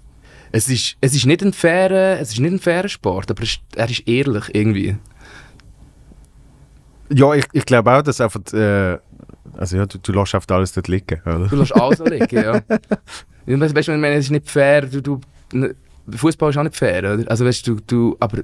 [0.52, 3.58] es ist, es ist nicht ein fairer, es ist nicht ein fairer Sport, aber es,
[3.76, 4.96] er ist ehrlich irgendwie.
[7.12, 8.98] Ja, ich, ich glaube auch, dass einfach, äh,
[9.56, 11.46] also ja, du, du lässt einfach alles dort liegen, oder?
[11.48, 12.62] Du lässt alles liegen, ja.
[13.46, 15.20] weißt du, ich meine, es ist nicht fair, du, du,
[15.52, 15.74] ne,
[16.08, 17.30] Fußball ist auch nicht fair, oder?
[17.30, 18.42] Also weißt du, du, aber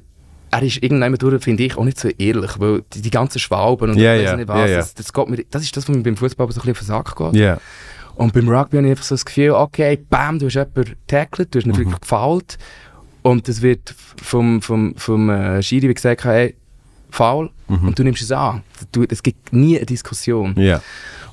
[0.51, 3.91] er ist irgendwann durch, finde ich, auch nicht so ehrlich, weil die, die ganzen Schwalben
[3.91, 4.77] und weiss ja, nicht was, ja, ja.
[4.79, 6.79] Das, das, geht mir, das ist das, was mir beim Fußball so ein bisschen auf
[6.79, 7.41] den Sack geht.
[7.41, 7.59] Ja.
[8.17, 11.55] Und beim Rugby habe ich einfach so das Gefühl, okay, bam, du hast jemanden tackled,
[11.55, 11.95] du hast ihn Mhm.
[12.01, 12.59] gefoult
[13.23, 16.55] und das wird vom, vom, vom äh, Schiri wie gesagt, hey,
[17.11, 17.89] faul Mhm.
[17.89, 18.63] und du nimmst es an.
[18.93, 20.55] Du, es gibt nie eine Diskussion.
[20.59, 20.83] Ja.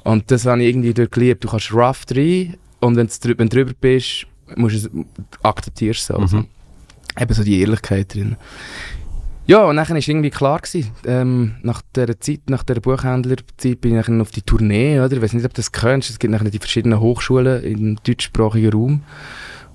[0.03, 1.43] Und das habe ich irgendwie dort geliebt.
[1.43, 4.89] Du kannst rough rein und wenn du drüber bist, musst du es,
[5.43, 6.19] akzeptierst du es.
[6.19, 6.37] Also.
[6.37, 6.45] Mhm.
[7.19, 8.35] Eben so die Ehrlichkeit drin.
[9.47, 13.97] Ja, und dann war irgendwie klar, gewesen, ähm, nach dieser Zeit, nach dieser Buchhändlerzeit bin
[13.97, 15.13] ich dann auf die Tournee, oder?
[15.15, 16.09] Ich weiß nicht, ob du das kennst.
[16.09, 19.01] Es gibt nachher die verschiedenen Hochschulen im deutschsprachigen Raum,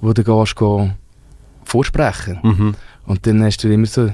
[0.03, 0.91] wo du gehst, geh
[1.65, 2.39] vorsprechen.
[2.43, 2.75] Mhm.
[3.07, 4.13] Und dann hast du immer so äh,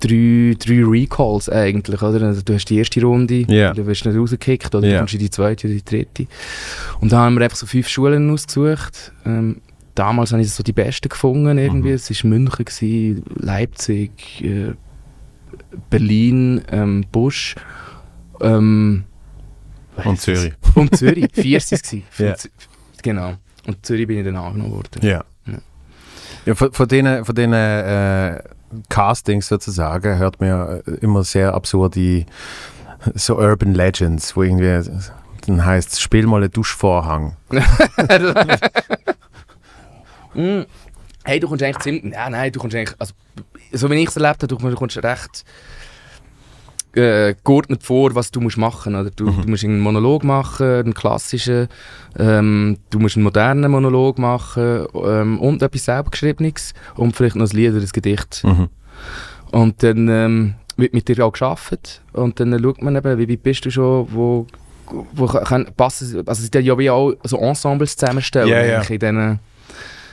[0.00, 2.26] drei, drei Recalls eigentlich, oder?
[2.26, 3.72] Also du hast die erste Runde, Ja.
[3.72, 4.92] du wirst nicht rausgekickt, oder Ja.
[4.94, 6.26] du kommst in die zweite oder die dritte.
[7.00, 9.12] Und da haben wir einfach so fünf Schulen ausgesucht.
[9.24, 9.58] Ähm,
[9.94, 11.90] damals habe ich so die besten gefunden irgendwie.
[11.90, 11.94] Mhm.
[11.94, 14.72] Es war München, gewesen, Leipzig, äh,
[15.90, 17.54] Berlin, ähm, Busch.
[18.40, 19.04] Ähm,
[20.04, 20.54] Und Zürich.
[20.74, 21.28] Und Zürich.
[21.32, 22.38] Vier waren es.
[22.42, 22.50] Z-
[23.02, 23.34] Genau.
[23.66, 25.00] Und Zürich bin ich dann angenommen worden.
[25.02, 25.24] Ja.
[25.46, 25.58] Ja.
[26.46, 28.42] ja von, von denen, von denen äh,
[28.88, 32.24] Castings sozusagen hört man ja immer sehr absurde
[33.14, 34.88] so Urban Legends, wo irgendwie
[35.46, 37.36] dann heißt spiel mal einen Duschvorhang.
[40.34, 40.62] Mm.
[41.24, 42.12] Hey, du kommst eigentlich ziemlich.
[42.12, 42.96] Ja, nein, du kommst eigentlich.
[42.98, 43.14] Also,
[43.72, 45.44] so wie ich es erlebt habe, du kommst- du kommst recht
[46.94, 49.42] äh, geordnet vor, was du musst machen oder du, Mhm.
[49.42, 51.68] du musst einen Monolog machen, einen klassischen,
[52.18, 57.48] ähm, du musst einen modernen Monolog machen ähm, und etwas selber geschriebenes und vielleicht noch
[57.50, 58.42] ein Lied oder ein Gedicht.
[58.44, 58.68] Mhm.
[59.52, 63.42] Und dann ähm, wird mit dir auch geschafft und dann schaut man eben, wie weit
[63.42, 64.46] bist du schon, wo,
[65.14, 68.58] wo kann passen, also es sind ja wie auch so Ensembles zusammenstellen ja.
[68.80, 69.38] eigentlich in diesen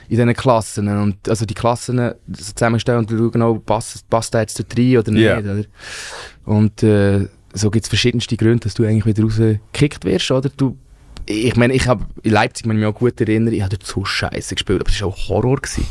[0.10, 4.42] in diesen Klassen und also die Klassen so zusammenstellen und schauen auch, passt, passt der
[4.42, 5.38] jetzt da rein oder nicht, Ja.
[5.40, 5.64] oder?
[6.46, 10.50] Und äh, so gibt es verschiedenste Gründe, dass du eigentlich wieder rausgekickt wirst, oder?
[10.58, 10.78] Du,
[11.28, 13.86] ich meine, ich habe in Leipzig, wenn ich mich auch gut erinnere, ich habe dort
[13.86, 15.58] so scheiße gespielt, aber es war auch Horror.
[15.58, 15.86] Gewesen.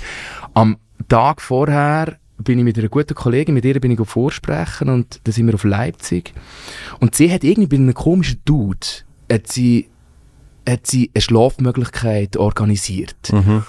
[0.54, 0.76] Am
[1.08, 5.32] Tag vorher bin ich mit einer guten Kollegin, mit ihr bin ich vorsprechen und dann
[5.32, 6.32] sind wir auf Leipzig.
[6.98, 8.86] Und sie hat irgendwie bei einem komischen Dude,
[9.30, 9.88] hat sie,
[10.68, 13.16] hat sie eine Schlafmöglichkeit organisiert.
[13.32, 13.62] Mhm.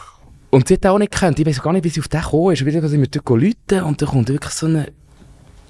[0.49, 1.39] Und sie hat auch nicht gekannt.
[1.39, 2.65] Ich weiß gar nicht, wie sie auf den gekommen ist.
[2.65, 4.91] Wieder sind wir dort läuten und dann kommt wirklich so eine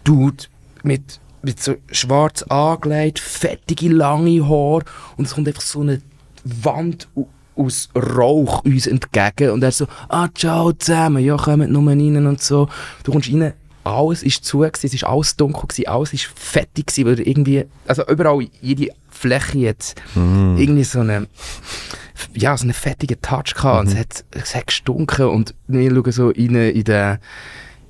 [0.03, 0.45] Dude
[0.83, 4.85] mit, mit so schwarz angelegt, fettige, lange Haare
[5.17, 6.01] und es kommt einfach so eine
[6.43, 7.07] Wand
[7.55, 12.41] aus Rauch uns entgegen und er so, ah, ciao zusammen, ja, kommt nur rein und
[12.41, 12.69] so.
[13.03, 16.87] Du kommst rein, alles ist zu, gewesen, es ist alles dunkel, gewesen, alles ist fettig
[16.87, 20.57] gewesen, weil irgendwie, also überall, jede Fläche jetzt Mm.
[20.57, 21.27] irgendwie so eine,
[22.33, 26.11] ja, so einen fettigen Touch gehabt und es hat, es hat gestunken und wir schauen
[26.11, 27.17] so rein in den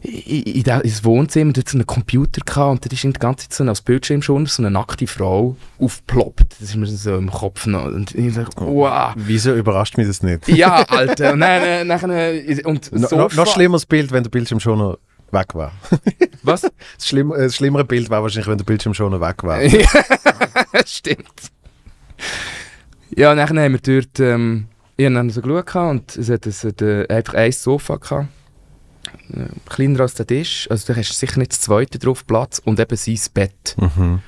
[0.02, 3.50] in, in, den- ins Wohnzimmer, dort so einen Computer gehabt und dort ist die ganze
[3.50, 6.56] Zeit so als Bildschirm schon so eine nackte Frau aufgeploppt.
[6.62, 7.84] Das ist mir so im Kopf noch.
[7.88, 9.12] Und ich dachte, wow.
[9.18, 10.48] Wieso überrascht mich das nicht?
[10.48, 11.36] Ja, Alter.
[11.36, 12.32] Dann, äh, nachher,
[12.66, 15.00] und No, noch, noch schlimmeres Bild, wenn der Bildschirm schon noch
[15.34, 15.72] weg war.
[16.44, 16.62] Was?
[16.62, 16.72] Das,
[17.08, 19.62] schlimm, äh, das schlimmere Bild war wahrscheinlich, wenn der Bildschirm schon weg war.
[19.64, 19.88] ja,
[20.86, 21.52] stimmt.
[23.16, 26.64] Ja, dann haben wir dort, ähm, ich habe dann so geschaut und es hat, es
[26.64, 28.28] hat äh, einfach ein Sofa gehabt.
[29.34, 32.60] Äh, Kleiner als der Tisch, also da hast du sicher nicht das zweite drauf Platz
[32.60, 33.76] und eben sein Bett.
[33.78, 34.20] Mhm.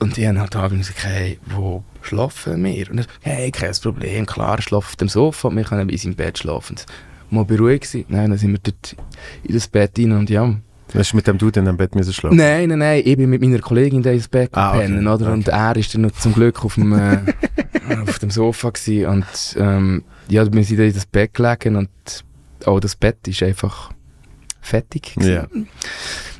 [0.00, 2.90] Und ich habe halt gesagt, hey, wo schlafen wir?
[2.90, 5.96] Und er hey, kein Problem, klar, ich schlafe auf dem Sofa und wir können in
[5.96, 6.76] seinem Bett schlafen.
[6.76, 6.86] Und
[7.34, 8.04] Mal beruhigt sein.
[8.08, 8.96] Nein, dann sind wir dort
[9.42, 10.54] in das Bett rein und ja.
[10.94, 12.36] Hast du mit dem Dude in dem Bett müssen schlafen?
[12.36, 15.32] Nein, nein, nein, ich bin mit meiner Kollegin da ins Bett Ah, okay, gepennt, oder?
[15.32, 17.18] Und er ist dann noch zum Glück auf dem, äh,
[18.06, 19.06] auf dem Sofa gewesen.
[19.06, 19.24] und
[19.58, 21.88] ähm, ja, wir sind dann in das Bett gelegen und
[22.64, 23.90] auch das Bett ist einfach
[24.60, 25.16] fettig.
[25.20, 25.46] Ja.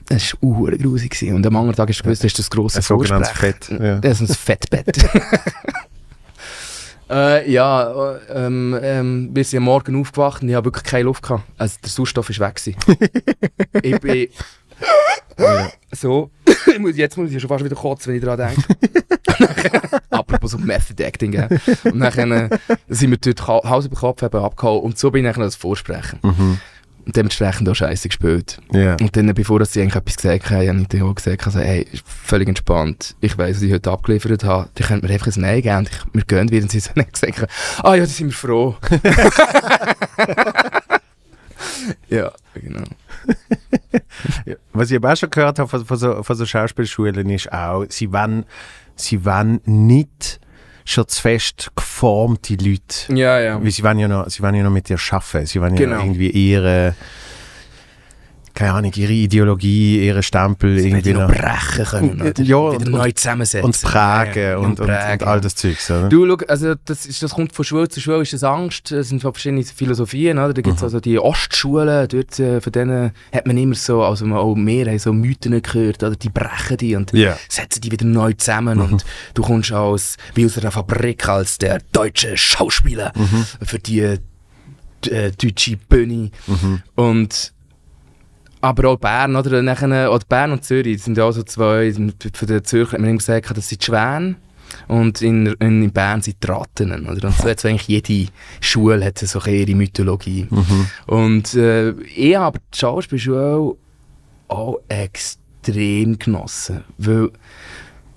[0.08, 2.82] Es war uh, grusig und am anderen Tag du gewusst, das ist das grosse Ein
[2.82, 3.30] sogenanntes.
[3.30, 3.68] Fett.
[3.70, 3.98] Ja.
[3.98, 4.98] Das ist ein Fettbett.
[7.10, 11.04] äh, ja, äh, ähm, ähm, wir sind am Morgen aufgewacht und ich habe wirklich keine
[11.04, 11.44] Luft gehabt.
[11.58, 12.60] Also der Sauerstoff ist weg
[13.82, 14.28] ich bin
[15.38, 15.70] Ja.
[15.92, 16.30] so,
[16.66, 20.00] ich muss, jetzt muss ich schon fast wieder kotzen, wenn ich daran denke.
[20.10, 21.48] Apropos so Method Acting?
[21.84, 22.48] Und dann äh,
[22.88, 26.20] sind wir dort Haus über Kopf abgehauen und so bin ich noch das Vorsprechen.
[26.22, 26.58] Mhm.
[27.04, 28.60] Und dementsprechend auch Scheiße gespielt.
[28.72, 28.96] Ja.
[28.96, 31.86] Und dann, bevor sie eigentlich etwas gesagt haben, habe ich dann auch gesagt, also, hey,
[32.04, 33.14] völlig entspannt.
[33.20, 34.70] Ich weiss, was ich heute abgeliefert habe.
[34.78, 36.62] Die könnt mir einfach ein Nein geben und ich, wir gehen wieder.
[36.62, 37.46] Und sie haben gesagt,
[37.82, 38.76] ah ja, da sind wir froh.
[42.08, 42.84] ja, genau.
[44.44, 44.56] Ja.
[44.72, 47.84] Was ich aber auch schon gehört habe von, von, so, von so Schauspielschulen ist auch,
[47.88, 48.44] sie wollen,
[48.96, 50.40] sie wollen nicht
[50.84, 53.14] schon zu fest geformte Leute.
[53.14, 53.62] Ja, ja.
[53.62, 55.46] Weil sie wollen ja noch, sie wollen ja noch mit dir arbeiten.
[55.46, 55.96] Sie wollen ja Genau.
[55.96, 56.94] noch irgendwie ihre,
[58.54, 62.20] keine Ahnung, ihre Ideologie, ihre Stempel Sie irgendwie noch brechen können.
[62.22, 62.32] Oder?
[62.44, 63.64] Ja, wieder und- neu zusammensetzen.
[63.66, 65.26] und prägen Ja, und, und, und, prägen.
[65.26, 66.08] all das Zeugs, oder?
[66.08, 69.08] Du, schau, also das, ist, das kommt von Schule zu Schule, ist das Angst, es
[69.08, 70.54] sind verschiedene Philosophien, oder?
[70.54, 70.86] Da gibt es Mhm.
[70.86, 74.86] also die Ostschulen, dort, äh, von denen hat man immer so, also man- auch mehr
[74.86, 76.14] haben so Mythen gehört, oder?
[76.16, 77.36] Die brechen die und Ja.
[77.48, 83.12] setzen die wieder neu zusammen und du kommst aus Wilser Fabrik als der deutsche Schauspieler
[83.62, 86.30] für die äh, deutsche Bühne
[86.94, 87.52] und
[88.64, 89.62] aber auch Bern, oder?
[89.62, 91.92] Nachher, oder Bern und Zürich sind ja auch so zwei.
[92.32, 94.36] Für den Zürcher hat man immer gesagt, das sind die Schwäne.
[94.88, 97.06] Und in, in, Bern sind die Ratten.
[97.06, 97.28] Oder?
[97.28, 100.48] Und so hat eigentlich jede Schule hat so ihre Mythologie.
[101.06, 103.76] Und äh, ich habe die Schauspielschule
[104.48, 106.84] auch extrem genossen.
[106.96, 107.30] Weil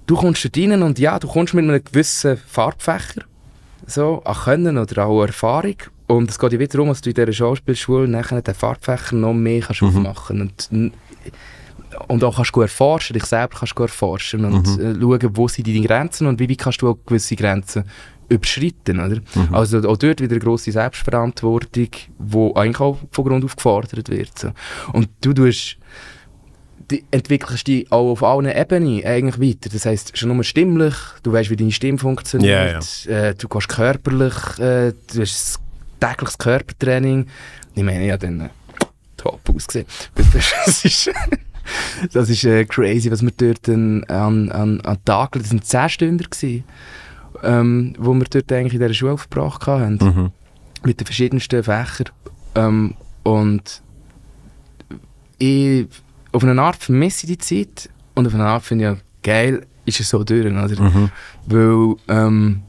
[0.05, 3.23] du kommst dort rein und ja, du kommst mit einem gewissen Farbfächer
[3.85, 5.75] so, an Können oder auch Erfahrung.
[6.07, 9.33] Und es geht ja wieder darum, dass du in dieser Schauspielschule nachher den Farbfächer noch
[9.33, 10.91] mehr kannst aufmachen und
[12.09, 15.67] und auch kannst du erforschen, dich selber kannst du erforschen und äh, schauen, wo sind
[15.67, 17.85] deine Grenzen und wie weit kannst du auch gewisse Grenzen
[18.29, 19.21] überschreiten, oder?
[19.51, 21.87] Also auch dort wieder eine grosse Selbstverantwortung,
[22.19, 24.37] die eigentlich auch von Grund auf gefordert wird.
[24.37, 24.51] So.
[24.93, 25.77] Und du tust
[26.89, 29.69] du entwickelst dich auch auf allen Ebenen eigentlich weiter.
[29.69, 30.93] Das heisst, schon nur stimmlich,
[31.23, 32.75] du weißt, wie deine Stimme funktioniert,
[33.07, 35.59] Äh, du gehst körperlich, äh, du hast
[35.99, 37.27] tägliches Körpertraining.
[37.75, 38.49] Ich meine, ja, dann äh,
[39.17, 39.85] top ausgesehen.
[40.63, 41.11] Das ist,
[42.13, 44.49] das ist äh, crazy, was wir dort an, an,
[44.81, 46.63] an Tagen, das waren 10 Stunden, gewesen,
[47.43, 50.31] ähm, wo wir dort eigentlich in dieser Schule verbracht haben Mhm.
[50.83, 52.09] mit den verschiedensten Fächern.
[52.55, 53.81] Ähm, und
[55.37, 55.87] ich,
[56.31, 59.65] auf eine Art vermisse ich die Zeit und auf eine Art finde ich ja, geil,
[59.85, 60.45] ist es so durch.
[60.45, 60.81] Oder?
[60.81, 61.09] Mhm.
[61.45, 62.61] Weil ähm,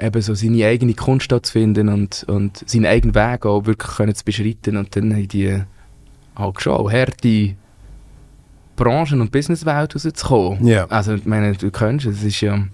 [0.00, 4.14] eben so seine eigene Kunst zu finden und, und seinen eigenen Weg auch wirklich können
[4.14, 5.62] zu beschreiten und dann in die
[6.36, 7.54] halt schon auch harte
[8.76, 10.66] Branchen- und Businesswelt rauszukommen.
[10.66, 10.86] Ja.
[10.86, 12.66] Also ich meine, du kennst es, ist ja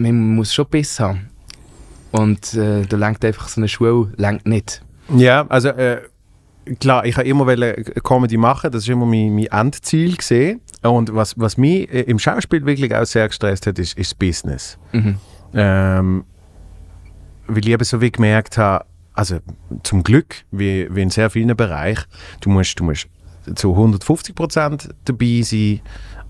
[0.00, 1.28] man muss schon Biss haben.
[2.12, 4.82] Und äh, da lenkt einfach so eine Schule lenkt nicht.
[5.16, 6.02] Ja, also äh,
[6.80, 10.60] klar, ich habe immer wollen Comedy machen, das ist immer mein, mein Endziel gesehen.
[10.82, 14.14] Und was, was mich äh, im Schauspiel wirklich auch sehr gestresst hat, ist, ist das
[14.14, 14.78] Business.
[14.92, 15.16] Mhm.
[15.54, 16.24] Ähm,
[17.46, 19.38] weil ich eben so wie gemerkt habe, also
[19.82, 22.04] zum Glück, wie, wie in sehr vielen Bereichen,
[22.40, 23.08] du musst, du musst
[23.54, 25.80] zu 150% dabei sein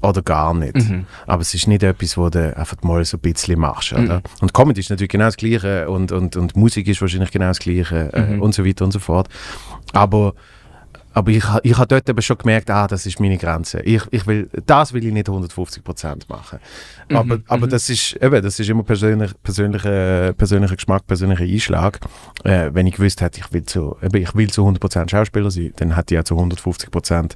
[0.02, 0.76] oder gar nicht.
[0.76, 1.04] Mhm.
[1.26, 3.92] Aber es ist nicht etwas, wo du einfach mal so ein bisschen machst.
[3.92, 4.04] Mhm.
[4.04, 4.22] Oder?
[4.40, 7.59] Und Comedy ist natürlich genau das Gleiche und, und, und Musik ist wahrscheinlich genau das
[7.59, 8.42] Gleiche äh, Mhm.
[8.42, 9.28] und so weiter und so fort.
[9.92, 10.35] Aber,
[11.12, 13.81] aber ich, ich habe dort eben schon gemerkt, ah, das ist meine Grenze.
[13.81, 16.59] Ich, ich will, das will ich nicht 150% machen.
[17.12, 17.70] Aber, Mhm, aber mhm.
[17.70, 21.99] das, ist, eben, das ist immer persönlich, persönlicher, persönlicher Geschmack, persönlicher Einschlag.
[22.44, 25.73] Äh, wenn ich gewusst hätte, ich will, zu, eben, ich will zu 100% Schauspieler sein,
[25.77, 27.33] dann hätte ich ja zu 150%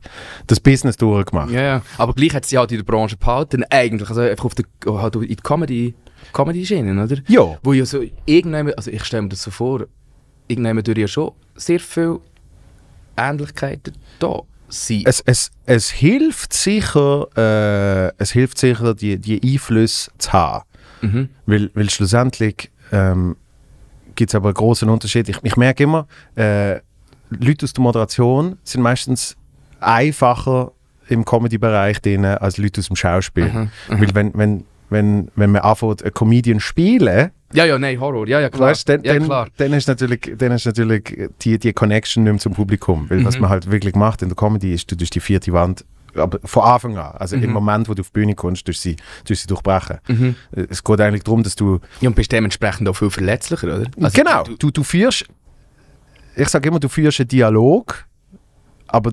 [0.46, 1.50] das Business durchgemacht.
[1.50, 1.82] Ja, ja.
[1.98, 4.08] Aber gleich hat sie halt in der Branche behalten, eigentlich.
[4.08, 5.94] Also einfach auf der, halt in die Comedy,
[6.32, 7.16] Comedy-Schiene, oder?
[7.28, 7.58] Ja.
[7.62, 9.86] Wo ja so irgendwann, also ich stelle mir das so vor,
[10.48, 12.20] irgendwann durch ja schon sehr viele
[13.16, 15.02] Ähnlichkeiten da sein.
[15.04, 20.64] es, es, es hilft sicher, äh, es hilft sicher, die, die Einflüsse zu haben.
[21.00, 21.28] Mhm.
[21.46, 23.36] Weil, weil schlussendlich ähm,
[24.14, 25.28] gibt es aber einen großen Unterschied.
[25.28, 26.80] Ich, ich merke immer, äh,
[27.30, 29.36] Leute aus der Moderation sind meistens
[29.80, 30.72] einfacher
[31.08, 33.46] im Comedy-Bereich drin als Leute aus dem Schauspiel.
[33.46, 33.70] Mhm.
[33.88, 38.26] Weil wenn, wenn, wenn, wenn man anfängt, einen Comedian spielen, Ja, ja, nein, Horror.
[38.28, 38.70] Ja, ja, klar.
[38.70, 39.48] Weißt, dann, ja, dann, klar.
[39.56, 43.08] dann ist natürlich, dann ist natürlich die, die Connection nicht mehr zum Publikum.
[43.08, 43.42] Weil was Mhm.
[43.42, 45.84] man halt wirklich macht in der Comedy ist, du durch die vierte Wand,
[46.16, 47.52] aber von Anfang an, also im Mhm.
[47.52, 49.98] Moment, wo du auf die Bühne kommst, durch sie, durch sie durchbrechen.
[50.08, 50.34] Mhm.
[50.68, 53.86] Es geht eigentlich darum, dass du, Ja, und bist dementsprechend auch viel verletzlicher, oder?
[54.00, 55.24] Also, genau, Du, du, du führst,
[56.36, 58.04] ich sage immer, du führst einen Dialog,
[58.88, 59.12] aber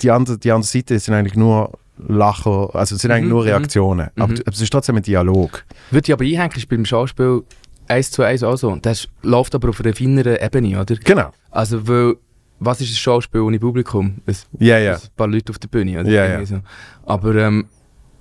[0.00, 1.72] die andere, die andere Seite sind eigentlich nur
[2.06, 3.48] Lacher, also es sind eigentlich Mhm, nur mhm.
[3.48, 4.08] Reaktionen.
[4.16, 4.34] Aber, Mhm.
[4.36, 5.64] du- aber es ist trotzdem ein Dialog.
[5.90, 7.42] würde ich aber einhängen, ist beim Schauspiel
[7.88, 8.68] eins zu eins auch so.
[8.70, 10.94] Und das läuft aber auf einer feineren Ebene, oder?
[10.96, 11.30] Genau.
[11.50, 12.14] Also, weil,
[12.60, 14.16] was ist ein Schauspiel ohne Publikum?
[14.26, 14.94] Es Ja, ja.
[14.94, 16.08] ein paar Leute auf der Bühne, oder?
[16.10, 16.60] Ja, Irgendwie So.
[17.06, 17.66] Aber ähm,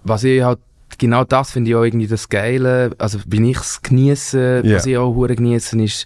[0.04, 0.60] was ich halt,
[0.98, 4.76] genau das finde ich auch irgendwie das Geile, also wenn ich es genieße, Ja.
[4.78, 6.06] was ich auch hure genieße, ist,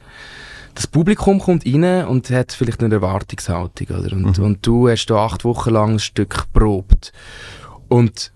[0.74, 4.14] das Publikum kommt rein und hat vielleicht eine Erwartungshaltung, oder?
[4.16, 4.44] Und, Mhm.
[4.44, 7.12] und du hast da acht Wochen lang ein Stück geprobt.
[7.92, 8.32] Und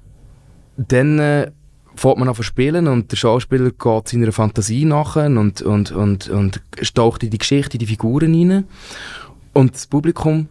[0.75, 1.51] dann äh,
[1.95, 6.27] fährt man an zu spielen und der Schauspieler geht seiner Fantasie nach und, und, und,
[6.27, 6.61] und
[6.93, 8.65] taucht in die Geschichte, in die Figuren rein.
[9.53, 10.49] Und das Publikum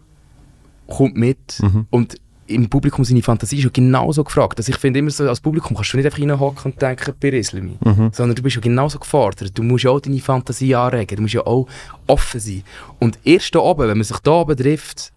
[0.87, 1.85] kommt mit Mhm.
[1.91, 2.15] und
[2.47, 4.59] im Publikum seine Fantasie ist ja genauso gefragt.
[4.59, 7.77] Also ich finde immer so, als Publikum kannst du nicht einfach reinhocken und denken, Berislemi.
[7.83, 8.09] Mhm.
[8.11, 9.57] Sondern du bist ja genauso gefordert.
[9.57, 11.15] Du musst ja auch deine Fantasie anregen.
[11.15, 11.67] Du musst ja auch
[12.07, 12.63] offen sein.
[12.99, 15.11] Und erst da oben, wenn man sich da oben trifft,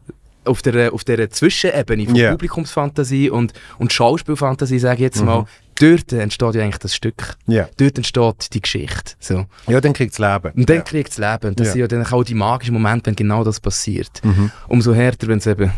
[0.48, 2.30] auf der, auf der Zwischenebene von Ja.
[2.32, 5.26] Publikumsfantasie und, und Schauspielfantasie, sage ich jetzt Mhm.
[5.26, 5.44] mal,
[5.80, 7.36] dort entsteht ja eigentlich das Stück.
[7.46, 7.68] Ja.
[7.76, 9.12] Dort entsteht die Geschichte.
[9.20, 9.46] So.
[9.68, 10.52] Ja, dann kriegt es Leben.
[10.56, 10.82] Und dann ja.
[10.82, 11.48] kriegt es Leben.
[11.50, 11.72] Und das Ja.
[11.74, 14.20] sind ja dann auch die magischen Momente, wenn genau das passiert.
[14.24, 14.50] Mhm.
[14.66, 15.70] Umso härter, wenn es eben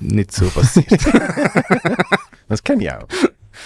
[0.00, 0.86] nicht so passiert.
[2.48, 3.06] Das kenne ich auch.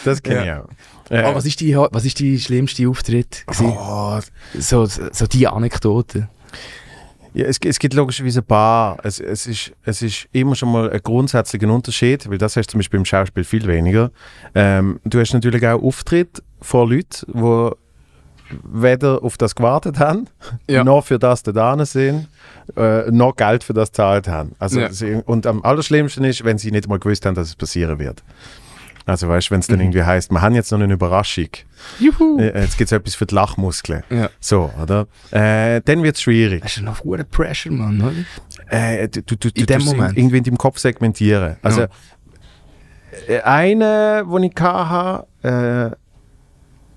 [0.04, 0.58] Das kenne Ja.
[0.58, 1.10] ich auch.
[1.10, 3.44] Äh, Aber was ist die, was ist die schlimmste Auftritt?
[3.46, 3.66] gewesen?
[3.76, 4.18] oh,
[4.58, 6.28] So, so die Anekdote.
[7.34, 8.98] Ja, es, es gibt logischerweise ein paar.
[9.02, 12.72] Es, es, ist, es ist immer schon mal ein grundsätzlicher Unterschied, weil das hast du
[12.72, 14.10] zum Beispiel im Schauspiel viel weniger.
[14.54, 17.70] Ähm, du hast natürlich auch Auftritt vor Leuten, die
[18.64, 20.26] weder auf das gewartet haben,
[20.68, 20.84] Ja.
[20.84, 22.28] noch für das da sind,
[22.76, 24.54] äh, noch Geld für das gezahlt haben.
[24.58, 24.92] Also, Ja.
[24.92, 28.22] sie, und am allerschlimmsten ist, wenn sie nicht mal gewusst haben, dass es passieren wird.
[29.06, 29.82] Also weißt du, wenn es dann Mhm.
[29.86, 31.48] irgendwie heißt, wir haben jetzt noch eine Überraschung,
[31.98, 32.38] Juhu!
[32.38, 34.02] äh, jetzt gibt es etwas für die Lachmuskeln.
[34.10, 34.30] Ja.
[34.40, 35.06] So, oder?
[35.30, 36.62] Äh, dann wird es schwierig.
[36.62, 38.14] Das ist noch hoher Pressure, Mann, oder?
[38.68, 40.16] Äh, du, du, du, In du dem Moment.
[40.16, 41.56] irgendwie in deinem Kopf segmentieren.
[41.62, 41.88] Also, Ja.
[43.28, 45.96] äh, eine, die ich hatte, äh,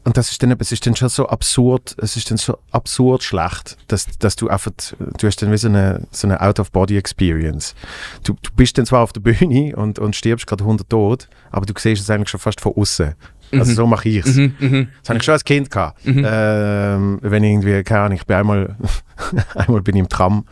[0.06, 3.24] und das ist dann, es ist dann schon so absurd, es ist dann so absurd
[3.24, 4.72] schlecht, dass, dass du einfach,
[5.20, 7.76] du hast dann wie so eine, so eine Out-of-Body-Experience.
[8.24, 11.66] Du, du bist dann zwar auf der Bühne und, und stirbst gerade 100 tot, aber
[11.66, 13.16] du siehst es eigentlich schon fast von außen.
[13.52, 13.76] Also Mhm.
[13.76, 14.36] so mache ich es.
[14.36, 14.88] Mhm, mhm.
[15.02, 16.04] Das habe ich schon als Kind gehabt.
[16.06, 16.26] Mhm.
[16.28, 18.76] Ähm, wenn ich irgendwie, keine Ahnung, ich bin einmal,
[19.56, 20.46] einmal bin ich im Tram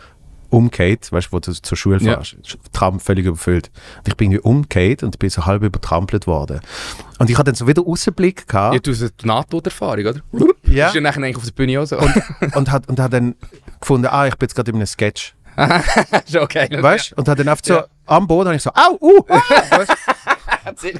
[0.54, 2.16] umgekehrt, weißt du, wo du zur Schule Ja.
[2.22, 2.38] fährst.
[2.72, 3.72] Tram völlig überfüllt.
[3.98, 6.62] Und ich bin irgendwie umgekehrt und bin so halb übertrampelt worden.
[7.20, 8.88] Und ich hatte dann so wieder Außenblick Ja, gehabt.
[8.88, 10.20] du hast eine Nahtoderfahrung, oder?
[10.66, 10.88] Ja.
[10.88, 11.98] Ist ja nachher eigentlich auf der Bühne auch so.
[12.56, 13.36] und, hat, und hat dann
[13.80, 15.34] gefunden, ah, ich bin jetzt gerade in einem Sketch.
[16.26, 16.68] ist okay.
[16.82, 17.16] Weißt du?
[17.16, 17.86] Und hat dann einfach so Ja.
[18.08, 19.42] am Boden, habe ich so, au, uh, ah?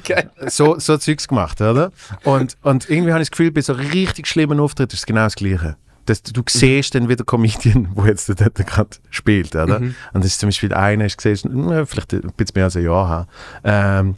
[0.08, 1.90] Ja, so, so Zeugs gemacht, oder?
[2.24, 5.24] Und, und irgendwie habe ich das Gefühl, bei so richtig schlimmen Auftritt ist es genau
[5.24, 5.76] das Gleiche.
[6.06, 9.80] Das, du siehst dann wieder Comedian, wo jetzt der gerade spielt, oder?
[9.80, 9.94] Mhm.
[10.12, 12.84] Und das ist zum Beispiel einer, ich gesehen, hm, vielleicht ein bisschen mehr als ein
[12.84, 13.26] Jahr her.
[13.64, 14.16] Ähm,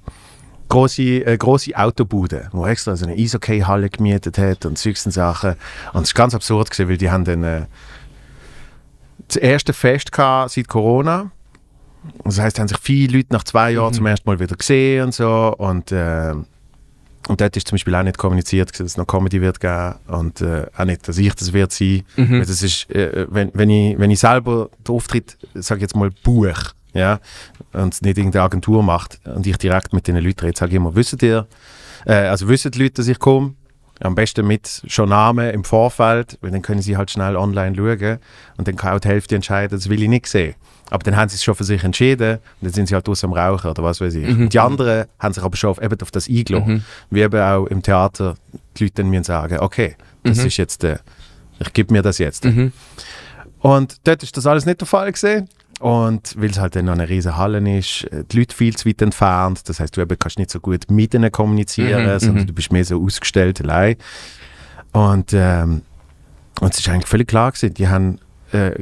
[0.68, 5.54] große, äh, große Autobude, wo extra so eine Eishockey-Halle gemietet hat und und Sachen.
[5.92, 7.66] Und es ist ganz absurd gewesen, weil die haben dann äh,
[9.28, 11.30] das erste Fest gehabt seit Corona.
[12.24, 13.96] Das heißt, haben sich viele Leute nach zwei Jahren Mhm.
[13.96, 15.54] zum ersten Mal wieder gesehen und so.
[15.56, 16.34] Und, äh,
[17.28, 20.40] und dort ist zum Beispiel auch nicht kommuniziert, dass es noch Comedy wird geben und
[20.40, 22.04] äh, auch nicht, dass ich das wird sein.
[22.16, 22.40] Mhm.
[22.40, 26.10] Das ist, äh, wenn, wenn, ich, wenn ich selber den Auftritt, sag ich jetzt mal,
[26.22, 27.20] buch, ja,
[27.72, 30.76] und es nicht irgendeine Agentur macht und ich direkt mit den Leuten rede, sage ich
[30.76, 31.46] immer, wisst ihr,
[32.06, 33.54] äh, also wissen die Leute, dass ich komme?
[34.00, 38.18] Am besten mit schon Namen im Vorfeld, weil dann können sie halt schnell online schauen
[38.58, 40.54] und dann kann auch die Hälfte entscheiden, das will ich nicht sehen.
[40.90, 43.24] Aber dann haben sie es schon für sich entschieden und dann sind sie halt aus
[43.24, 44.28] am Rauchen oder was weiß ich.
[44.28, 44.48] Mhm.
[44.48, 46.74] Die anderen haben sich aber schon auf, eben auf das eingeladen.
[46.74, 46.82] Mhm.
[47.10, 48.36] Wie eben auch im Theater
[48.76, 50.46] die Leute dann sagen, okay, das Mhm.
[50.46, 51.00] ist jetzt der,
[51.58, 52.44] ich gebe mir das jetzt.
[52.44, 52.72] Mhm.
[53.60, 55.48] Und dort ist das alles nicht der Fall gesehen.
[55.80, 58.88] Und weil es halt dann noch eine riesige Halle ist, äh, die Leute viel zu
[58.88, 62.42] weit entfernt, das heißt, du eben kannst nicht so gut mit ihnen kommunizieren, Mhm, sondern
[62.44, 62.46] mhm.
[62.46, 63.96] du bist mehr so ausgestellt allein.
[64.92, 65.82] Und, ähm,
[66.60, 68.18] und es ist eigentlich völlig klar gewesen, die haben
[68.52, 68.72] äh,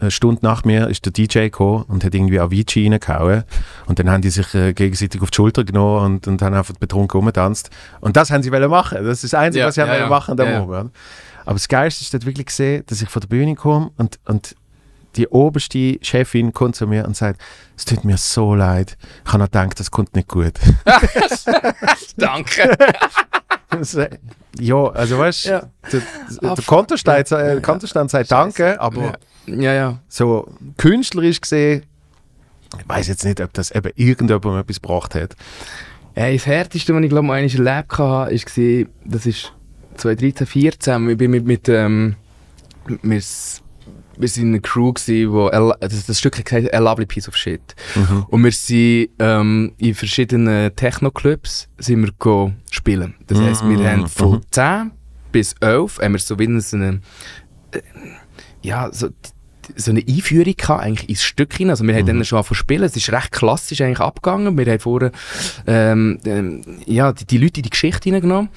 [0.00, 3.44] eine Stunde nach mir ist der DJ gekommen und hat irgendwie Avicii reingehauen
[3.86, 6.74] und dann haben die sich äh, gegenseitig auf die Schulter genommen und, und haben einfach
[6.76, 7.70] betrunken rumgetanzt.
[8.00, 8.98] Und das haben sie wollen machen.
[9.04, 10.08] Das ist das Einzige, Ja, was sie ja, haben wollen ja.
[10.08, 10.90] machen an dem Ja.
[11.44, 14.56] Aber das Geilste ist dort wirklich gesehen, dass ich von der Bühne komme und, und
[15.16, 17.40] die oberste Chefin kommt zu mir und sagt,
[17.76, 18.96] es tut mir so leid.
[19.24, 20.54] Ich habe noch gedacht, das kommt nicht gut.
[22.16, 22.76] Danke.
[24.58, 25.60] Ja, also weißt du, Ja.
[25.92, 26.00] der,
[26.40, 29.98] der, Ah, der Kontostand, der Kontostand sagt Danke, aber Ja, ja.
[30.08, 30.48] so
[30.78, 31.82] künstlerisch gesehen,
[32.78, 35.36] ich weiß jetzt nicht, ob das eben irgendjemandem etwas gebracht hat.
[36.14, 39.52] Hey, das Härteste, was ich glaube einmal erlebt habe, ist gesehen, das ist
[39.96, 41.10] 2013, 14.
[41.10, 42.16] Ich bin mit, mit ähm,
[43.02, 43.22] wir,
[44.18, 47.74] wir sind eine Crew gsi, wo das, das Stück heißt A Lovely Piece of Shit.
[48.28, 53.14] Und wir sind ähm, in verschiedenen Techno-Clubs sind wir go spielen.
[53.26, 53.86] Das heisst, wir Mhm.
[53.86, 54.40] haben von Mhm.
[54.50, 54.90] 10
[55.32, 57.00] bis 11 haben wir so wie so eine,
[57.72, 57.80] äh,
[58.62, 59.08] ja, so,
[59.74, 61.70] so eine Einführung gehabt, eigentlich ins Stück hinein.
[61.70, 62.82] Also wir haben dann schon angefangen spielen.
[62.84, 64.56] Es ist recht klassisch eigentlich abgegangen.
[64.56, 65.10] Wir haben vorher,
[65.66, 68.48] ähm, ähm, ja, die, die Leute in die Geschichte hineingenommen.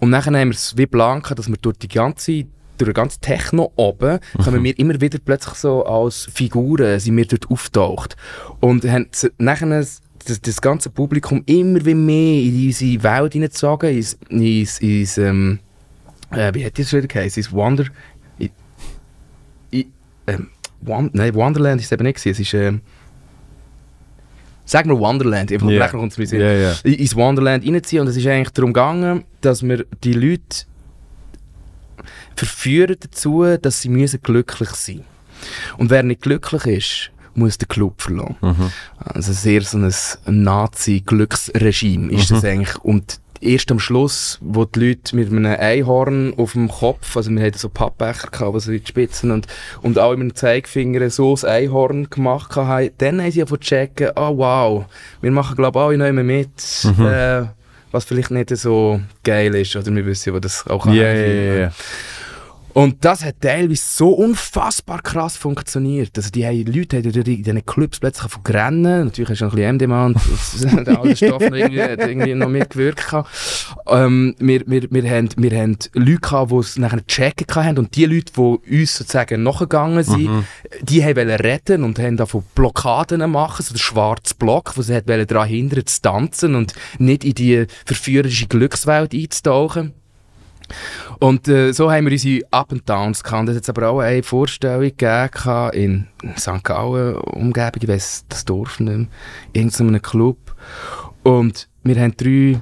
[0.00, 2.46] Und nachher haben wir es wie Plan gehabt, dass wir durch die ganze
[2.78, 7.26] durch den ganzen Techno oben, kommen wir immer wieder plötzlich so als Figuren, sind wir
[7.26, 8.16] dort auftaucht.
[8.60, 9.08] Und haben
[9.38, 10.00] nachher das,
[10.40, 15.58] das ganze Publikum immer wie mehr in unsere Welt hineingezogen, ins, ins, ins ähm,
[16.30, 17.42] äh, wie hat das wieder geheißen?
[17.42, 17.84] Ins Wonder...
[18.40, 18.50] I,
[19.72, 19.86] I,
[20.26, 20.48] ähm,
[20.80, 22.32] Won nein, Wonderland ist es eben nicht gewesen.
[22.32, 22.80] Es ist, ähm,
[24.66, 26.72] sag mal Wonderland, einfach nachher kommt es mir in ja.
[26.84, 30.66] In- ins Wonderland reinziehen und es ist eigentlich darum gegangen, dass wir die Leute
[32.36, 35.04] verführen dazu, dass sie müssen glücklich sein
[35.78, 38.36] Und wer nicht glücklich ist, muss den Club verlassen.
[38.40, 38.70] Mhm.
[38.98, 39.92] Also sehr so ein
[40.42, 42.34] Nazi-Glücksregime ist Mhm.
[42.34, 42.76] das eigentlich.
[42.78, 47.44] Und erst am Schluss, wo die Leute mit einem Einhorn auf dem Kopf, also wir
[47.44, 49.46] hatten so Pappbecher gehabt, also in die Spitzen und,
[49.82, 54.10] und auch mit dem Zeigefinger so das Einhorn gemacht haben, dann haben sie einfach checken,
[54.16, 54.84] oh wow,
[55.20, 56.48] wir machen glaube ich alle noch immer mit,
[56.84, 57.06] Mhm.
[57.06, 57.42] äh,
[57.90, 61.46] was vielleicht nicht so geil ist, oder wir wissen, wo das auch Ja, ja, hinführen.
[61.46, 61.72] ja, ja.
[62.74, 66.10] Und das hat teilweise so unfassbar krass funktioniert.
[66.16, 69.04] Also die haben, Leute haben in diesen Clubs plötzlich von rennen.
[69.06, 70.16] Natürlich hast du noch ein bisschen MDMA und
[70.62, 73.06] das- der alte Stoff noch irgendwie, hat irgendwie noch mitgewirkt.
[73.86, 77.94] Ähm, wir, wir, wir, haben, wir haben Leute gehabt, die es nachher checken haben und
[77.94, 80.44] die Leute, die uns sozusagen nachgegangen sind, Mhm.
[80.82, 85.00] die haben wollen retten und haben davon Blockaden machen, so der schwarze Block, wo sie
[85.02, 89.92] daran hindern zu tanzen und nicht in die verführerische Glückswelt einzutauchen.
[91.20, 93.48] Und äh, so haben wir unsere Up and Downs gehabt.
[93.48, 96.06] Es hat aber auch eine Vorstellung gegeben gehabt in
[96.36, 96.62] St.
[96.62, 99.06] Gallen Umgebung, ich weiss das Dorf nicht mehr,
[99.52, 100.38] in irgendeinem Club.
[101.22, 102.60] Und wir haben drei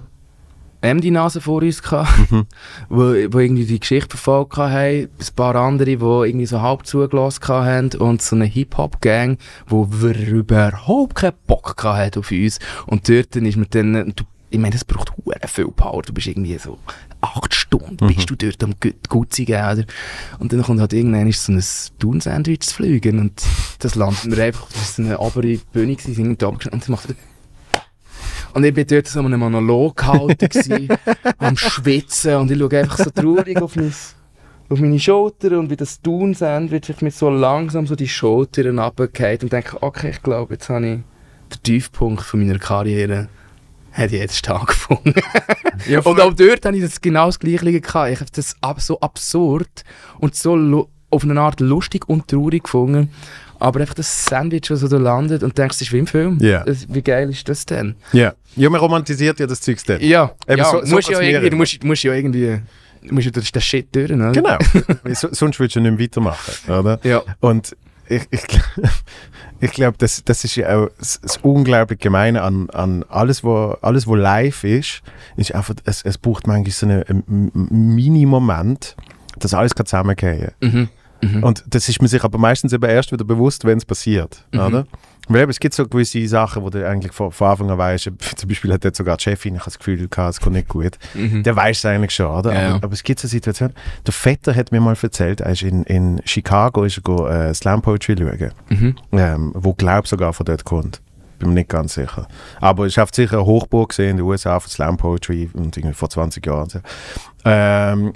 [0.83, 2.11] MD-Nasen vor uns gehabt,
[2.89, 7.47] wo, wo irgendwie die Geschichte verfolgt haben, ein paar andere, die irgendwie so halb zugelassen
[7.49, 9.39] haben und so eine Hip-Hop-Gang,
[9.69, 12.59] wo wir überhaupt keinen Bock hatten auf uns.
[12.87, 16.27] Und dort ist mir dann, du, ich meine, das braucht hure viel Power, du bist
[16.27, 16.79] irgendwie so
[17.21, 19.85] acht Stunden bist du dort am Gut- Gutzi gehen, oder?
[20.39, 21.63] Und dann kommt halt irgendwann so ein
[21.99, 23.43] Thun-Sandwich zu fliegen und
[23.79, 27.15] das landet mir einfach, das war eine obere Bühne, gewesen, oben gestanden und macht
[28.55, 30.89] und ich bin dort so einem Monolog gehalten,
[31.39, 33.95] am Schwitzen und ich schaue einfach so traurig auf, mein,
[34.69, 39.43] auf meine Schulter und wie das Thun-Sandwich sich mir so langsam so die Schultern runtergeht
[39.43, 43.29] und denke, okay, ich glaube, jetzt habe ich den Tiefpunkt von meiner Karriere
[43.93, 45.15] hat jetzt stattgefunden.
[45.89, 48.11] Ja, und auch dort habe ich das genau das Gleiche gehabt.
[48.13, 49.83] Ich habe das so absurd
[50.21, 53.11] und so auf eine Art lustig und traurig gefunden.
[53.59, 56.39] Aber einfach das Sandwich, das so da landet und denkst, das ist wie im Film.
[56.41, 56.63] Ja.
[56.63, 57.97] Das, wie geil ist das denn?
[58.13, 58.35] Ja.
[58.55, 60.01] ja, man romantisiert ja das Zeugs dann.
[60.01, 62.61] Ja, Eben ja so- so musst ja irgendwie, du musst, musst ja irgendwie,
[63.05, 64.31] du musst durch den Shit durch, oder?
[64.31, 64.59] Genau.
[65.15, 67.01] Sonst würdest du nicht mehr weitermachen, oder?
[67.03, 67.23] Ja.
[67.41, 67.77] Und
[68.13, 68.43] ich, ich,
[69.61, 74.07] ich glaube, das, das ist ja auch das, unglaublich Gemeine an, an alles, wo, alles,
[74.07, 75.03] wo live ist,
[75.37, 78.97] ist einfach, es, es braucht manchmal so einen, einen Mini-Moment,
[79.39, 80.89] dass alles kann zusammengehen Mhm.
[81.23, 81.45] Mhm.
[81.45, 84.45] Und das ist man sich aber meistens eben erst wieder bewusst, wenn es passiert.
[84.53, 84.61] Mhm.
[84.61, 84.87] Oder?
[85.29, 88.11] Weil eben, es gibt so gewisse Sachen, wo du eigentlich von, von Anfang an weißt,
[88.37, 90.69] zum Beispiel hat jetzt sogar die Chefin, ich habe das Gefühl, gehabt, es kommt nicht
[90.69, 90.99] gut.
[91.15, 91.45] Mhm.
[91.45, 92.53] Der weiß es eigentlich schon, oder?
[92.53, 92.69] Ja.
[92.75, 93.75] Aber, aber es gibt so Situationen.
[94.05, 97.55] Der Vetter hat mir mal erzählt, er ist in, in Chicago ist er go, äh,
[97.55, 98.97] Slam Poetry schauen, Mhm.
[99.13, 101.01] ähm, wo glaub sogar von dort kommt.
[101.39, 102.27] Bin mir nicht ganz sicher.
[102.61, 105.95] Aber es hat sicher eine Hochburg gesehen in den USA von Slam Poetry und irgendwie
[105.95, 106.69] vor 20 Jahren.
[106.69, 106.81] So.
[107.45, 108.13] Ähm,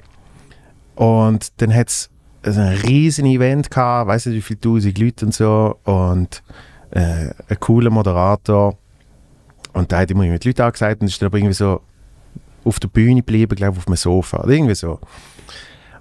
[0.97, 2.11] und dann hat es
[2.45, 6.43] ein riesen Event gehabt, weiß nicht wie viele tausend Leute und so und
[6.91, 8.77] äh, ein cooler Moderator
[9.73, 11.81] und der hat immer mit Leuten angesagt und ist dann aber irgendwie so
[12.65, 14.99] auf der Bühne geblieben, glaube ich, auf dem Sofa oder irgendwie so.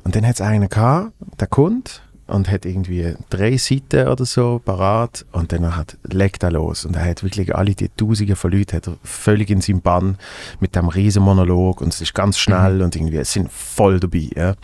[0.04, 4.60] Und dann hat es einen gehabt, der kommt und hat irgendwie drei Seiten oder so
[4.64, 8.52] parat und dann hat, legt er los und er hat wirklich alle die Tausende von
[8.52, 10.18] Leuten hat er völlig in seinem Bann
[10.60, 14.30] mit dem riesen Monolog und es ist ganz schnell und irgendwie es sind voll dabei
[14.36, 14.56] ja.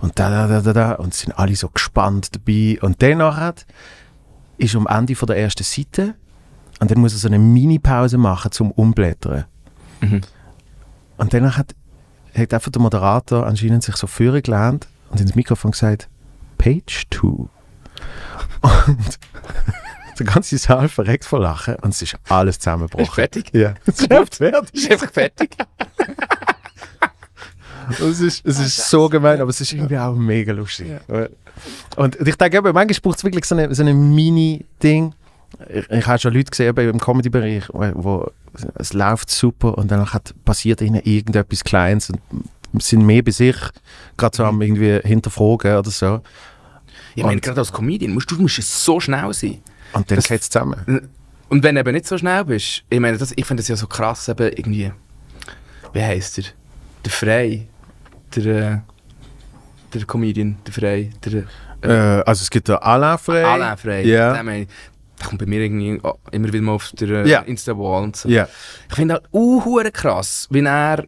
[0.00, 3.64] und da da da da da und sind alle so gespannt dabei und dann hat
[4.58, 6.14] ist am Ende von der ersten Seite
[6.80, 9.44] und dann muss er so eine Mini-Pause machen zum Umblättern
[10.00, 10.20] Mhm.
[11.16, 11.74] und dann hat,
[12.36, 16.08] hat einfach der Moderator anscheinend sich so vorgelehnt und ins Mikrofon gesagt,
[16.58, 17.26] Page 2.
[17.28, 17.48] Und
[20.18, 23.06] der ganze Saal verreckt vor Lachen und es ist alles Ist zusammengebrochen.
[23.14, 23.50] fertig?
[23.54, 24.74] Ja, es ist fertig.
[24.74, 25.50] Ist einfach fertig.
[27.88, 30.90] Es ist, es ist so gemein, aber es ist irgendwie auch mega lustig.
[31.96, 35.14] Und ich denke, eben, manchmal braucht es wirklich so eine, so eine Mini-Ding.
[35.68, 38.30] Ich, ich habe schon Leute gesehen eben im Comedy-Bereich, wo, wo
[38.74, 42.20] es läuft super und dann hat, passiert ihnen irgendetwas Kleines und
[42.82, 43.56] sind mehr bei sich,
[44.16, 46.20] gerade so am irgendwie hinterfragen oder so.
[47.14, 49.58] Ich meine, Und- gerade als Comedian musst du musst so schnell sein.
[49.92, 51.08] Und dann Das- geht es zusammen.
[51.48, 53.76] Und wenn du eben nicht so schnell bist, ich meine, das, ich finde das ja
[53.76, 54.92] so krass, eben irgendwie,
[55.92, 56.44] wie heisst der?
[57.04, 57.68] Der Frey,
[58.34, 58.78] der, äh,
[59.98, 61.44] der Comedian, der Frey, der
[61.82, 63.44] Äh, also es gibt da Alain Frey.
[63.44, 64.32] Alain Frey, Ja.
[64.32, 64.68] der, meine ich,
[65.18, 67.40] der kommt bei mir irgendwie oh, immer wieder mal auf der äh, Ja.
[67.40, 68.28] Insta-Wall und so.
[68.28, 68.48] Ja,
[68.88, 71.04] Ich finde halt uh, krass, wie er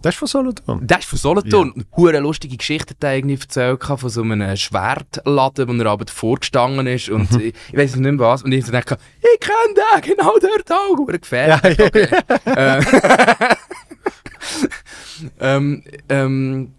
[0.00, 0.86] das ist von Solothurn.
[0.86, 1.72] Der ist von Solothurn.
[1.74, 1.82] Ja.
[1.96, 6.86] Hure lustige Geschichte hat er irgendwie erzählt von so einem Schwertladen, wo er aber vorgestanden
[6.86, 7.40] ist und Mhm.
[7.40, 8.44] ich, ich weiß nicht mehr was.
[8.44, 10.96] Und ich so dachte, ich kenne den, genau dort auch.
[10.96, 11.78] Hure gefährlich.
[11.78, 12.08] Ja, Okay.
[15.40, 16.74] äh, ähm, ähm,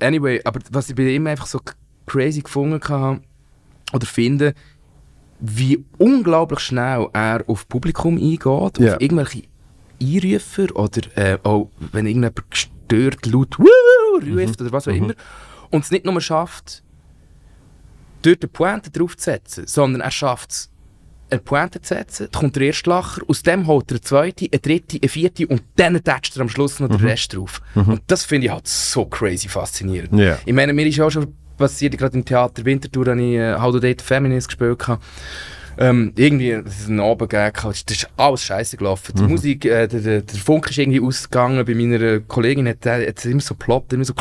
[0.00, 1.60] anyway, aber was ich bei ihm einfach so
[2.06, 3.20] crazy gefunden habe,
[3.92, 4.54] oder finde,
[5.40, 8.94] wie unglaublich schnell er auf Publikum eingeht, Ja.
[8.94, 9.42] auf irgendwelche
[10.00, 15.14] Einrufer oder äh, auch wenn irgendjemand gestört laut ruft oder was auch immer
[15.70, 16.82] und es nicht nur schafft,
[18.22, 20.70] dort eine Pointe drauf zu setzen, sondern er schafft es,
[21.32, 24.48] eine Pointe zu setzen, dann kommt der erste Lacher, aus dem holt er eine zweite,
[24.50, 27.60] eine dritte, eine vierte und dann tätscht er am Schluss noch den Rest drauf.
[27.74, 30.18] Und das finde ich halt so crazy faszinierend.
[30.18, 30.38] Ja.
[30.44, 33.72] Ich meine, mir ist auch schon passiert, gerade im Theater Winterthur, habe ich äh, How
[33.72, 34.78] to Date Feminist gespielt.
[34.78, 35.02] gehabt.
[35.78, 39.14] Ähm, irgendwie, das ist ein Abend gegeben, das ist alles scheiße gelaufen.
[39.16, 43.24] Die Musik, äh, der, der, der Funk ist irgendwie ausgegangen, bei meiner Kollegin hat es
[43.24, 44.12] immer so ploppt, immer so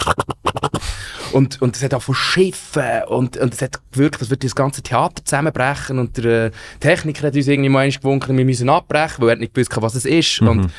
[1.34, 4.56] und, und es hat auch von Schiffen und, und es hat gewirkt, als würde das
[4.56, 9.22] ganze Theater zusammenbrechen und der äh, Techniker hat uns irgendwie mal gewunken, wir müssen abbrechen,
[9.22, 10.42] weil er nicht gewusst was es ist.
[10.42, 10.72] Und,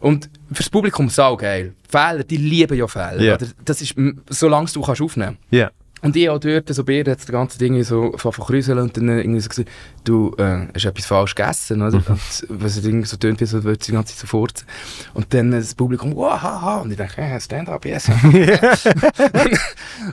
[0.00, 1.74] und fürs Publikum sau geil.
[1.88, 3.20] Fehler, die lieben ja Fehler.
[3.36, 3.46] Oder?
[3.64, 3.94] Das ist,
[4.28, 5.70] solange du kannst aufnehmen Ja.
[6.02, 8.96] Und ich auch dort, so bei ihr, hat das ganze Ding so von krüseln und
[8.96, 9.70] dann irgendwie so gesagt,
[10.04, 11.96] du äh, hast etwas falsch gegessen, oder?
[11.96, 14.66] Und was es irgendwie so tönt, wie so, würde sie die ganze Zeit so furzen.
[15.14, 16.78] Und dann äh, das Publikum, wow, haha.
[16.80, 18.10] Und ich denke, äh, Stand-up, yes.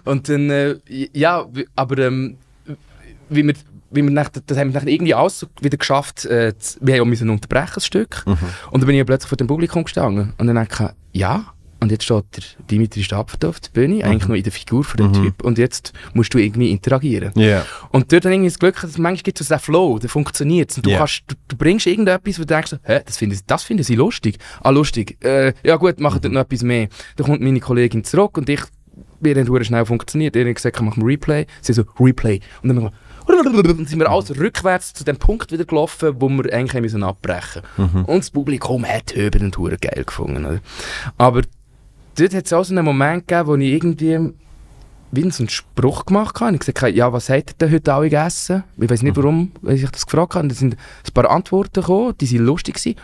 [0.06, 0.76] und dann, äh,
[1.14, 2.38] ja, aber ähm,
[3.30, 3.54] wie wir,
[3.92, 7.02] wie wir nach, das haben wir nach irgendwie alles wieder geschafft, äh, zu- wir haben
[7.02, 8.24] auch müssen unterbrechen, das Stück.
[8.26, 11.46] Und dann bin ich plötzlich vor dem Publikum gestanden und dann dachte ich, ja,
[11.82, 14.98] und jetzt steht der Dimitri Stapfer auf der Bühne, eigentlich noch in der Figur von
[14.98, 17.32] dem Typ und jetzt musst du irgendwie interagieren.
[17.36, 17.66] Ja.
[17.92, 20.10] Und dort habe ich irgendwie das Glück, dass manchmal gibt es so den Flow, der
[20.10, 20.76] funktioniert.
[20.76, 21.00] Und du, Ja.
[21.00, 24.38] kannst, du, du bringst irgendetwas, wo du denkst, hä, das finden, das finden sie lustig.
[24.62, 25.24] Ah, lustig.
[25.24, 26.90] Äh, ja gut, machen dort noch etwas mehr.
[27.16, 28.62] Dann kommt meine Kollegin zurück und ich,
[29.22, 30.36] wir haben verdammt schnell funktioniert.
[30.36, 31.46] Er hat gesagt, machen wir Replay.
[31.62, 32.40] Sie so, Replay.
[32.62, 32.92] Und dann
[33.28, 37.04] wir dann sind wir alles rückwärts zu dem Punkt wieder gelaufen, wo wir eigentlich müssen
[37.04, 40.46] abbrechen Und das Publikum hat Höben und Huren geil gefunden.
[40.46, 40.60] Oder?
[41.18, 41.42] Aber
[42.20, 44.34] dort hat es auch so einen Moment gegeben, wo ich irgendwie
[45.12, 46.54] wie so einen Spruch gemacht habe.
[46.54, 48.64] Ich gesagt, habe, ja, was habt ihr denn heute alle gegessen?
[48.78, 50.48] Ich weiß nicht, warum weil ich das gefragt habe.
[50.48, 52.76] Da sind ein paar Antworten gekommen, die waren lustig.
[52.76, 52.96] Gewesen.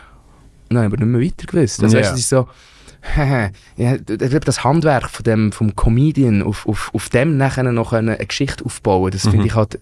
[0.68, 1.82] Und dann habe ich aber nicht mehr weiter gewusst.
[1.82, 2.02] Also, Ja.
[2.02, 2.48] weißt, du, es ist so,
[3.76, 7.92] ja, ich glaube, das Handwerk von dem, vom Comedian, auf, auf, auf dem nachher noch
[7.92, 9.78] eine, Geschichte aufbauen, das finde ich halt,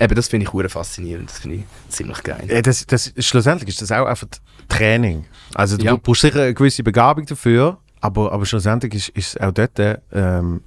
[0.00, 1.28] eben, das finde ich hure faszinierend.
[1.30, 2.44] Das finde ich ziemlich geil.
[2.48, 4.28] Ja, das, das, schlussendlich ist das auch einfach
[4.68, 5.24] Training.
[5.54, 5.96] Also du Ja.
[5.96, 9.78] brauchst sicher eine gewisse Begabung dafür, aber, aber schlussendlich ist, ist auch dort,
[10.12, 10.60] ähm,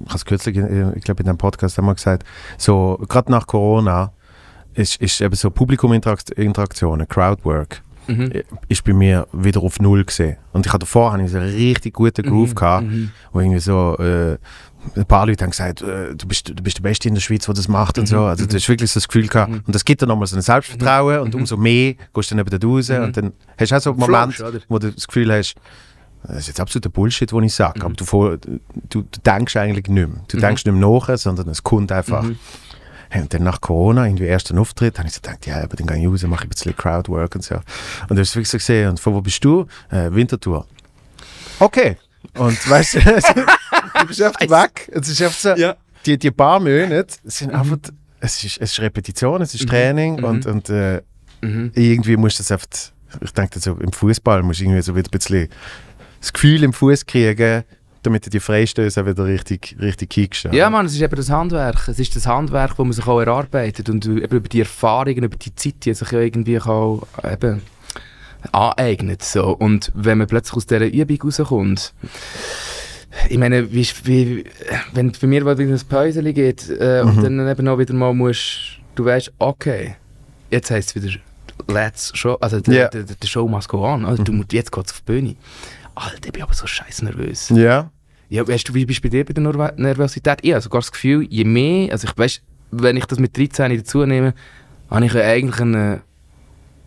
[0.00, 2.24] ich habe es kürzlich, äh, ich glaube in einem Podcast einmal gesagt,
[2.58, 4.12] so gerade nach Corona
[4.74, 8.32] ist, ist eben so Publikuminteraktionen, Crowdwork, Mhm.
[8.32, 10.36] äh, ist bei mir wieder auf Null gesehen.
[10.52, 13.10] Und ich hatte davor hatte ich so einen richtig guten Groove Mhm, gehabt, mhm.
[13.32, 14.36] wo irgendwie so äh,
[14.96, 17.46] ein paar Leute haben gesagt, äh, du, bist, du bist der Beste in der Schweiz,
[17.46, 18.16] der das macht und so.
[18.16, 18.48] Mhm, Also mhm.
[18.48, 19.52] du hast wirklich so das Gefühl gehabt.
[19.52, 19.62] Mhm.
[19.66, 21.40] Und das gibt dir nochmal so ein Selbstvertrauen und Mhm.
[21.40, 23.02] umso mehr gehst du dann eben da raus Mhm.
[23.04, 25.54] und dann hast du auch so einen Moment, wo du das Gefühl hast,
[26.26, 27.84] das ist jetzt absoluter Bullshit, was ich sage, Mhm.
[27.86, 28.48] aber du,
[28.88, 30.24] du, du denkst eigentlich nicht mehr.
[30.28, 30.40] Du Mhm.
[30.40, 32.22] denkst nicht mehr nach, sondern es kommt einfach.
[32.22, 32.38] Mhm.
[33.10, 35.86] Hey, und dann nach Corona, irgendwie ersten Auftritt, habe ich so gedacht, ja, aber dann
[35.86, 37.56] gehe ich raus, mache ich ein bisschen Crowdwork und so.
[38.08, 39.66] Und du hast wirklich so gesehen, und von wo bist du?
[39.90, 40.66] Äh, Wintertour.
[41.60, 41.96] Okay.
[42.36, 42.98] Und weißt du,
[44.00, 44.90] du bist einfach weg.
[44.92, 45.76] Es ist einfach so, Ja.
[46.06, 47.58] die, die paar Monate sind Mhm.
[47.58, 47.76] einfach,
[48.20, 49.68] es ist, es ist Repetition, es ist Mhm.
[49.68, 50.24] Training Mhm.
[50.24, 51.02] und, und äh,
[51.42, 52.66] irgendwie musst du das einfach,
[53.20, 55.48] ich denke so im Fußball musst du irgendwie so wieder ein bisschen
[56.24, 57.64] das Gefühl im Fuß kriegen,
[58.02, 60.44] damit du die Freistöße auch wieder richtig, richtig kickst.
[60.52, 61.88] Ja, Mann, es ist eben das Handwerk.
[61.88, 65.36] Es ist das Handwerk, das man sich auch erarbeitet und eben über die Erfahrungen, über
[65.36, 67.00] die Zeit, die sich ja irgendwie kann,
[67.30, 67.62] eben
[68.52, 69.22] aneignet.
[69.22, 69.48] So.
[69.56, 71.92] Und wenn man plötzlich aus dieser Übung rauskommt,
[73.28, 74.44] ich meine, wie, wie,
[74.92, 77.22] wenn bei mir wieder ein Päuschen geht äh, und Mhm.
[77.22, 79.94] dann eben auch wieder mal musst, du weißt, okay,
[80.50, 81.14] jetzt heisst es wieder
[81.68, 82.88] Let's Show, also der, Ja.
[82.88, 84.04] der, der Show must go on.
[84.04, 85.36] Also, du musst, jetzt geht's auf die Bühne.
[85.94, 87.50] Alter, ich bin aber so scheiß nervös.
[87.50, 87.90] Ja.
[88.28, 90.38] Ja, weißt du, wie bist du bei dir bei der Nerv Nervosität?
[90.42, 93.76] Ich habe sogar das Gefühl, je mehr, also ich weißt, wenn ich das mit 13
[93.76, 94.34] dazu nehme,
[94.90, 96.02] habe ich eigentlich eine,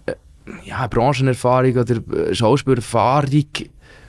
[0.05, 0.13] äh,
[0.65, 3.45] ja, Branchenerfahrung oder äh, Schauspielerfahrung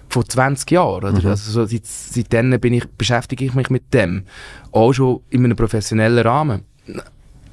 [0.09, 1.05] von 20 Jahren.
[1.05, 1.21] Oder?
[1.21, 1.27] Mhm.
[1.27, 4.25] Also so, seit, seitdem bin ich, beschäftige ich mich mit dem.
[4.73, 6.63] Auch schon in einem professionellen Rahmen.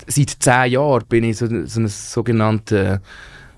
[0.08, 3.02] Seit 10 Jahren bin ich so, so ein sogenannter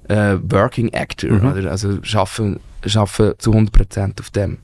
[0.08, 1.32] äh, Working Actor.
[1.32, 1.52] Mhm.
[1.52, 1.72] Oder?
[1.72, 2.60] Also arbeite,
[2.96, 4.58] arbeite zu 100% auf dem.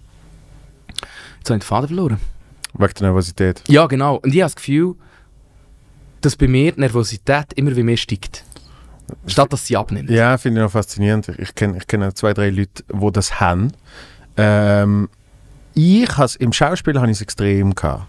[1.39, 2.19] Jetzt habe ich den Faden verloren.
[2.73, 3.61] Wegen der Nervosität.
[3.67, 4.15] Ja, genau.
[4.17, 4.95] Und ich habe das Gefühl,
[6.21, 8.43] dass bei mir die Nervosität immer wie mehr steigt.
[9.27, 10.09] Statt dass sie abnimmt.
[10.09, 11.29] Ja, finde ich noch faszinierend.
[11.37, 13.73] Ich kenne ich kenn zwei, drei Leute, die das haben.
[14.37, 15.09] Ähm,
[15.75, 18.07] ich has, Im Schauspiel habe ich es extrem gehabt.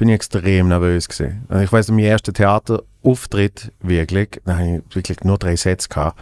[0.00, 1.44] Bin ich extrem nervös gewesen.
[1.50, 6.18] Also Ich weiß, mein erster Theaterauftritt wirklich, da habe ich wirklich nur drei Sätze gehabt.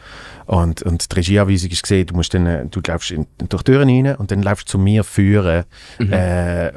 [0.47, 3.71] Und, und die Regieanweisung ist gesehen, du musst dann, äh, du läufst in, durch die
[3.71, 5.65] Türen rein und dann läufst du zu mir führen,
[6.01, 6.13] Mhm.
[6.13, 6.73] äh,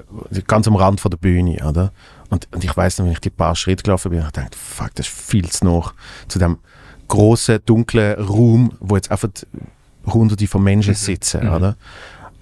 [0.45, 1.91] ganz am Rand von der Bühne, oder?
[2.29, 4.93] Und, und ich weiß noch, wenn ich die paar Schritte gelaufen bin, ich dachte, fuck,
[4.93, 5.95] das ist viel zu noch
[6.27, 6.59] zu dem
[7.07, 9.29] großen, dunklen Raum, wo jetzt einfach
[10.05, 11.53] hunderte von Menschen sitzen, Mhm.
[11.53, 11.77] oder?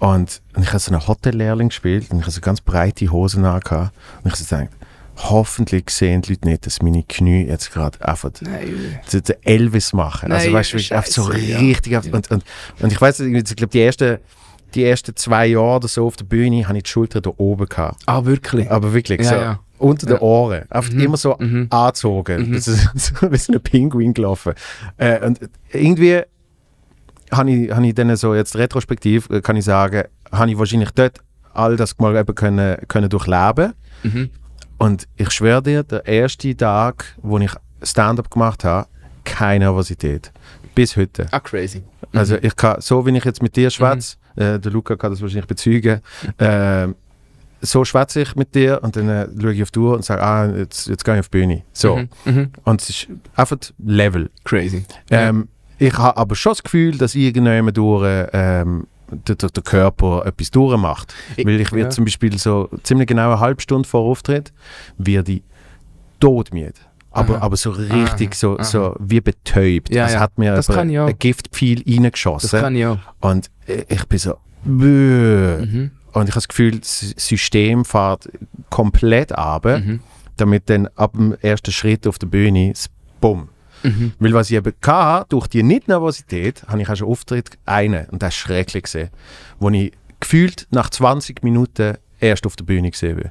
[0.00, 3.44] Und, und ich habe so einen Hotellehrling gespielt und ich habe so ganz breite Hosen
[3.44, 3.94] angehabt
[4.24, 4.76] und ich habe so gedacht,
[5.18, 8.74] hoffentlich sehen die Leute nicht, dass meine Knie jetzt gerade einfach Nein.
[9.12, 10.32] den den Elvis machen.
[10.32, 11.58] also Nein, weißt du, einfach so ja.
[11.58, 11.96] richtig.
[11.96, 12.42] auf- Und, und,
[12.80, 14.18] und ich weiß, ich glaube, die ersten,
[14.74, 17.66] die ersten zwei Jahre oder so auf der Bühne habe ich die Schulter da oben
[17.66, 18.02] gehabt.
[18.06, 18.70] Ah, wirklich?
[18.70, 19.60] Aber wirklich, Ja, so ja.
[19.76, 20.22] unter den Ja.
[20.22, 20.62] Ohren.
[20.70, 21.00] Einfach Mhm.
[21.00, 21.66] immer so Mhm.
[21.68, 22.50] angezogen.
[22.52, 22.58] Mhm.
[22.60, 22.72] So
[23.30, 24.54] wie so ein Pinguin gelaufen.
[24.96, 25.40] Äh, und
[25.72, 26.22] irgendwie
[27.30, 30.90] habe ich, habe ich dann so jetzt retrospektiv, äh, kann ich sagen, habe ich wahrscheinlich
[30.90, 31.18] dort
[31.52, 33.74] all das mal eben können, können durchleben.
[34.02, 34.30] Mhm.
[34.78, 37.52] Und ich schwöre dir, der erste Tag, wo ich
[37.82, 38.88] Stand-up gemacht habe,
[39.24, 40.32] keine Nervosität.
[40.74, 41.26] Bis heute.
[41.30, 41.82] Ah, crazy.
[42.12, 45.20] Also ich kann, so wie ich jetzt mit dir schwätze, äh, der Luca kann das
[45.20, 46.00] wahrscheinlich bezeugen,
[46.38, 46.88] äh,
[47.60, 50.22] so schwätze ich mit dir und dann äh, schaue ich auf die Uhr und sage,
[50.22, 51.62] ah, jetzt, jetzt gehe ich auf die Bühne.
[51.72, 51.96] So.
[51.96, 52.08] Mhm.
[52.24, 52.52] Mhm.
[52.64, 54.30] Und es ist einfach Level.
[54.44, 54.84] Crazy.
[55.10, 55.48] Ähm,
[55.80, 61.12] ich habe aber schon das Gefühl, dass irgendjemand durch ähm, der, der, Körper etwas durchmacht.
[61.36, 61.90] Ich- Weil ich werde ja.
[61.90, 64.52] zum Beispiel so ziemlich genau eine halbe Stunde vor Auftritt,
[64.98, 65.42] werde ich
[66.20, 66.74] todmüde.
[67.12, 67.44] Aber, Aha.
[67.46, 68.36] aber so richtig Aha.
[68.36, 68.62] so, Aha.
[68.64, 69.92] so wie betäubt.
[69.92, 70.20] Ja, Es ja.
[70.20, 72.60] hat mir Das kann ein Giftpfeil Das reingeschossen.
[72.60, 72.98] kann ich auch.
[73.20, 73.50] Und
[73.88, 74.36] ich bin so.
[74.64, 75.90] Mhm.
[76.12, 78.28] Und ich habe das Gefühl, das System fährt
[78.68, 80.00] komplett ab, Mhm.
[80.36, 82.86] damit dann ab dem ersten Schritt auf der Bühne, das
[83.20, 83.48] bumm.
[83.82, 84.12] Mhm.
[84.18, 88.22] Weil was ich eben hatte, durch die Nicht-Nervosität, habe ich auch schon Auftritt einen, und
[88.22, 89.10] das ist schrecklich gesehen,
[89.58, 93.30] wo ich gefühlt nach 20 Minuten erst auf der Bühne gesehen bin.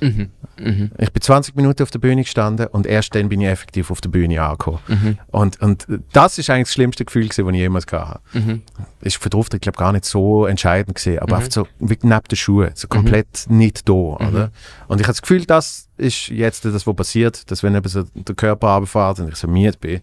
[0.00, 0.30] Mhm.
[0.58, 0.90] Mhm.
[0.98, 4.00] Ich bin 20 Minuten auf der Bühne gestanden und erst dann bin ich effektiv auf
[4.00, 4.78] der Bühne angekommen.
[4.88, 5.18] Mhm.
[5.28, 8.20] Und, und das ist eigentlich das schlimmste Gefühl, gewesen, das ich jemals hatte.
[8.34, 8.62] Mhm.
[9.00, 11.42] Ist für den Auftritt, glaube gar nicht so entscheidend gesehen, aber Mhm.
[11.42, 14.50] einfach so wie neben den Schuhen, so komplett nicht da, oder?
[14.88, 18.02] Und ich habe das Gefühl, das ist jetzt das, was passiert, dass wenn eben so
[18.14, 20.00] der Körper runterfährt und ich so müde bin,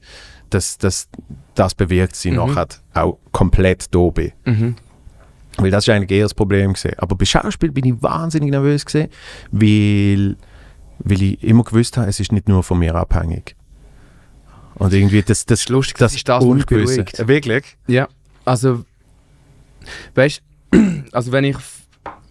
[0.50, 1.10] dass, dass
[1.56, 2.38] das bewirkt, dass ich Mhm.
[2.38, 4.32] nachher auch komplett da bin.
[5.58, 6.97] Weil das ist eigentlich eher das Problem gewesen.
[6.97, 9.10] Aber bei Schauspiel bin ich wahnsinnig nervös gewesen,
[9.51, 10.36] weil,
[10.99, 13.55] weil ich immer gewusst habe, es ist nicht nur von mir abhängig.
[14.76, 17.28] Und irgendwie das, das, ist lustig, das ist das, was beruhigt.
[17.28, 17.78] Wirklich?
[17.88, 18.08] Ja,
[18.45, 18.86] also,
[20.14, 20.43] weißt
[21.12, 21.58] also wenn ich,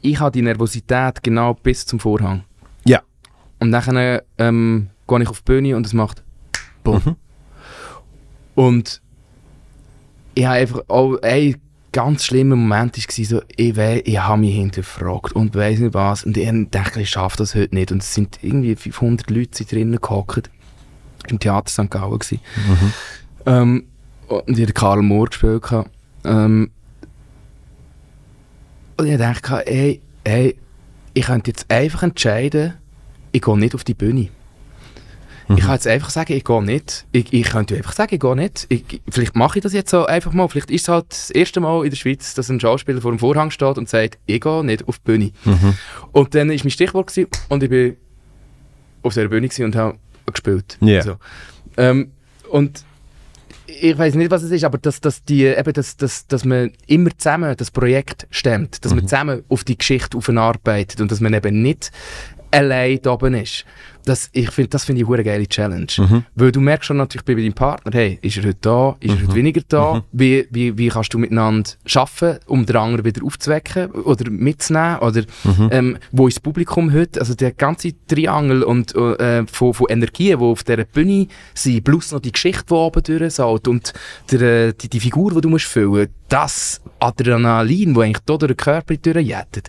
[0.02, 2.44] ich habe die Nervosität genau bis zum Vorhang.
[2.84, 3.02] Ja.
[3.58, 6.22] Und dann ähm, gehe ich auf die Bühne und es macht
[6.84, 7.02] Bumm.
[7.04, 7.16] Mhm.
[8.54, 9.02] Und
[10.34, 11.56] ich habe einfach auch ein
[11.96, 16.24] ganz schlimmer Moment war so, ich, wei- ich habe mich hinterfragt und weiss nicht was.
[16.24, 17.90] Und ich dachte, ich schaffe das heute nicht.
[17.92, 20.50] Und es sind irgendwie 500 Leute drinnen gehockt.
[21.28, 21.90] Im Theater St.
[21.90, 22.40] Gallen gewesen.
[22.68, 22.92] Mhm.
[23.46, 23.84] Ähm,
[24.28, 25.64] und ich hatte Karl Mohr gespielt.
[26.24, 26.70] Ähm,
[28.98, 30.56] und ich dachte, ey, ey,
[31.14, 32.74] ich könnte jetzt einfach entscheiden,
[33.32, 34.28] ich gehe nicht auf die Bühne.
[35.48, 37.06] Ich kann jetzt einfach sagen, ich gehe nicht.
[37.12, 38.66] Ich, ich könnte einfach sagen, ich gehe nicht.
[38.68, 40.48] Ich, vielleicht mache ich das jetzt so einfach mal.
[40.48, 43.18] Vielleicht ist es halt das erste Mal in der Schweiz, dass ein Schauspieler vor dem
[43.18, 45.32] Vorhang steht und sagt, ich gehe nicht auf die Bühne.
[45.44, 45.74] Mhm.
[46.12, 47.96] Und dann war mein Stichwort gewesen, und ich bin
[49.02, 49.98] auf der Bühne und habe
[50.32, 50.78] gespielt.
[50.80, 51.02] Ja.
[51.02, 51.16] So.
[51.76, 52.10] Ähm,
[52.50, 52.84] und
[53.66, 56.72] ich weiß nicht, was es ist, aber dass, dass, die, eben, dass, dass, dass man
[56.86, 61.34] immer zusammen das Projekt stemmt, dass man zusammen auf die Geschichte aufarbeitet und dass man
[61.34, 61.90] eben nicht
[62.56, 63.64] allein da oben ist.
[64.04, 65.88] Das, ich find, das finde ich eine geile Challenge.
[66.36, 69.22] Weil du merkst schon natürlich bei deinem Partner, hey, ist er heute da, ist er
[69.22, 73.90] heute weniger da, wie, wie, wie kannst du miteinander arbeiten, um den anderen wieder aufzuwecken
[73.90, 75.24] oder mitzunehmen, oder
[75.72, 80.38] ähm, wo ist das Publikum heute, also der ganze Triangel und, äh, von, von Energien,
[80.38, 83.92] die auf dieser Bühne sind, plus noch die Geschichte, die oben durchsaugt und
[84.30, 88.48] der, äh, die, die Figur, die du musst füllen das Adrenalin, das eigentlich hier durch
[88.48, 89.68] den Körper durchjettet,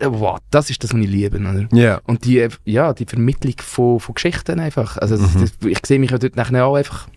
[0.00, 1.38] wow, das ist das, was ich liebe.
[1.38, 1.68] Oder?
[1.72, 2.00] Ja.
[2.04, 4.96] Und die, äh, ja, die Vermittlung von, von Geschichten einfach.
[4.98, 7.08] Also das, das, ich sehe mich ja dort nachher auch einfach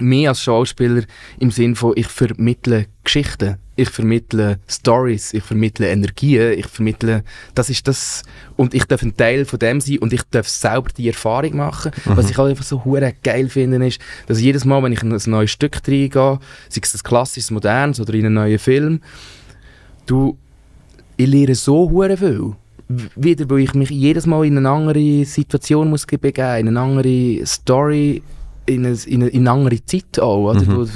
[0.00, 1.02] mehr als Schauspieler
[1.38, 7.24] im Sinn von, ich vermittle Geschichten, ich vermittle Stories, ich vermittle Energien, ich vermittle,
[7.54, 8.22] das ist das,
[8.56, 11.92] und ich darf ein Teil von dem sein und ich darf selber die Erfahrung machen.
[12.04, 15.12] Was ich auch einfach so hure geil finde, ist, dass jedes Mal, wenn ich in
[15.12, 19.00] ein neues Stück reingehe, sei es ein klassisches, modernes oder in einen neuen Film,
[20.06, 20.36] du,
[21.18, 22.54] ich lerne so hure viel.
[23.16, 27.44] Wieder, weil ich mich jedes Mal in eine andere Situation muss begeben, in eine andere
[27.44, 28.22] Story,
[28.64, 30.54] in eine, in eine, in eine andere Zeit auch.
[30.54, 30.88] Du,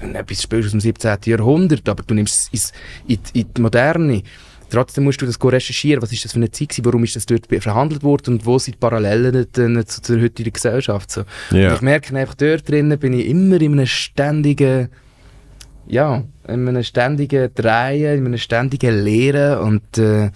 [0.00, 1.18] wenn du etwas spielst aus dem 17.
[1.24, 2.72] Jahrhundert, aber du nimmst es
[3.08, 4.22] in, in die Moderne.
[4.68, 7.26] Trotzdem musst du das recherchieren, was ist das für eine Zeit gewesen, warum ist das
[7.26, 11.10] dort verhandelt worden und wo sind die Parallelen dann zu der heutigen Gesellschaft.
[11.10, 11.24] So.
[11.50, 11.70] Ja.
[11.70, 14.88] Und ich merke einfach, dort drinnen bin ich immer in einem ständigen
[15.90, 20.30] ja, in einem ständigen Drehen, in einem ständigen Lehren und äh,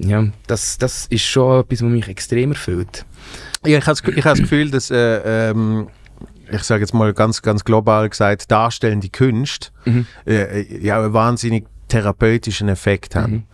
[0.00, 3.06] ja, das, das ist schon etwas, was mich extrem erfüllt.
[3.64, 5.88] Ja, ich habe ich hab das Gefühl, dass, äh, ähm,
[6.50, 10.06] ich sage jetzt mal ganz, ganz global gesagt, darstellende Künste Mhm.
[10.26, 13.32] äh, ja einen wahnsinnig therapeutischen Effekt haben.
[13.32, 13.44] Mhm.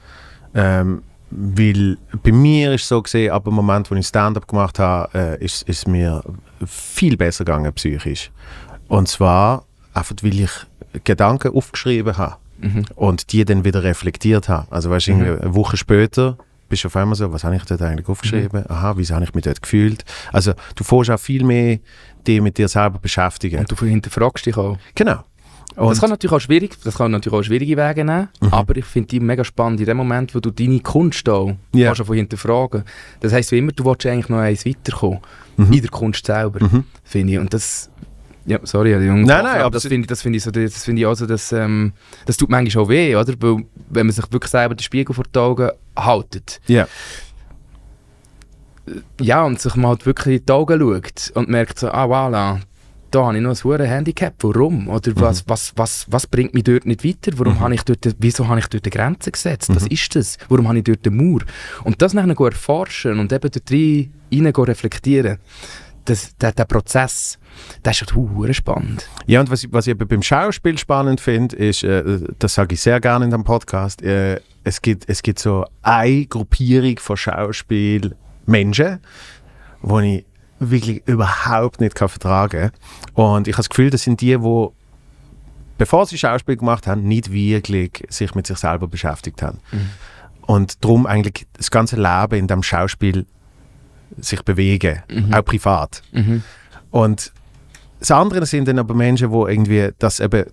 [0.55, 5.39] Ähm, weil bei mir ist so gesehen, ab dem Moment, wo ich Stand-up gemacht habe,
[5.39, 6.23] äh, ist es mir
[6.67, 8.33] viel besser gegangen psychisch.
[8.89, 10.51] Und zwar einfach, weil ich
[11.05, 12.85] Gedanken aufgeschrieben habe Mhm.
[12.95, 14.71] und die dann wieder reflektiert habe.
[14.71, 15.23] Also weißt du, Mhm.
[15.41, 16.37] eine Woche später
[16.69, 18.65] bist du auf einmal so, was habe ich dort eigentlich aufgeschrieben?
[18.69, 20.05] Aha, wieso habe ich mich dort gefühlt?
[20.33, 21.79] Also du fährst auch viel mehr
[22.27, 23.59] dich mit dir selber beschäftigen.
[23.61, 24.77] Und du hinterfragst dich auch.
[24.95, 25.25] Genau.
[25.77, 28.85] Und das kann natürlich auch schwierig, das kann natürlich auch schwierige Wege nehmen, aber ich
[28.85, 31.87] finde die mega spannend in dem Moment, wo du deine Kunst auch Ja.
[31.87, 32.83] kannst davon hinterfragen.
[33.21, 35.21] Das heisst, wie immer, du willst eigentlich noch eins weiterkommen.
[35.57, 35.73] Mhm.
[35.73, 36.69] In der Kunst selber,
[37.05, 37.39] finde ich.
[37.39, 37.90] Und das,
[38.51, 39.29] ja, sorry, die Jungs.
[39.29, 41.53] Nein, nein, aber das finde ich, das finde ich so, das finde ich also, das,
[41.53, 41.93] ähm,
[42.27, 43.33] das tut manchmal auch weh, oder?
[43.39, 46.61] Weil, wenn man sich wirklich selber den Spiegel vor die Augen haltet.
[46.67, 46.87] ja.
[49.21, 52.59] Ja, und sich mal wirklich in die Augen schaut und merkt so, ah, voilà,
[53.13, 54.89] da habe ich noch ein hohes Handicap, warum?
[54.89, 57.39] Oder was, was, was, was bringt mich dort nicht weiter?
[57.39, 59.71] Warum habe ich dort, wieso habe ich dort eine Grenze gesetzt?
[59.73, 60.39] Was ist das?
[60.49, 61.43] Warum habe ich dort eine Mauer?
[61.85, 65.39] Und das nachher erforschen und eben dort rein, reflektieren,
[66.05, 67.39] das, der, der Prozess,
[67.83, 69.09] das ist halt spannend.
[69.27, 72.81] Ja, und was ich, was ich beim Schauspiel spannend finde, ist, äh, das sage ich
[72.81, 79.01] sehr gerne in dem Podcast, äh, es, gibt, es gibt so eine Gruppierung von Schauspielmenschen,
[79.83, 80.25] wo ich
[80.59, 82.71] wirklich überhaupt nicht kann vertragen
[83.15, 84.67] Und ich habe das Gefühl, das sind die, die,
[85.79, 89.59] bevor sie Schauspiel gemacht haben, nicht wirklich sich mit sich selber beschäftigt haben.
[90.43, 93.27] Und darum eigentlich das ganze Leben in dem Schauspiel
[94.19, 95.03] sich bewegen,
[95.33, 96.03] auch privat.
[96.91, 97.33] Und
[98.01, 100.45] das andere sind dann aber Menschen, die irgendwie das eben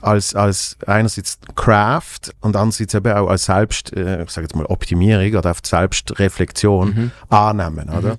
[0.00, 4.64] als, als einerseits Craft und andererseits eben auch als Selbst, äh, ich sage jetzt mal
[4.66, 8.16] Optimierung oder auf Selbstreflexion annehmen, oder?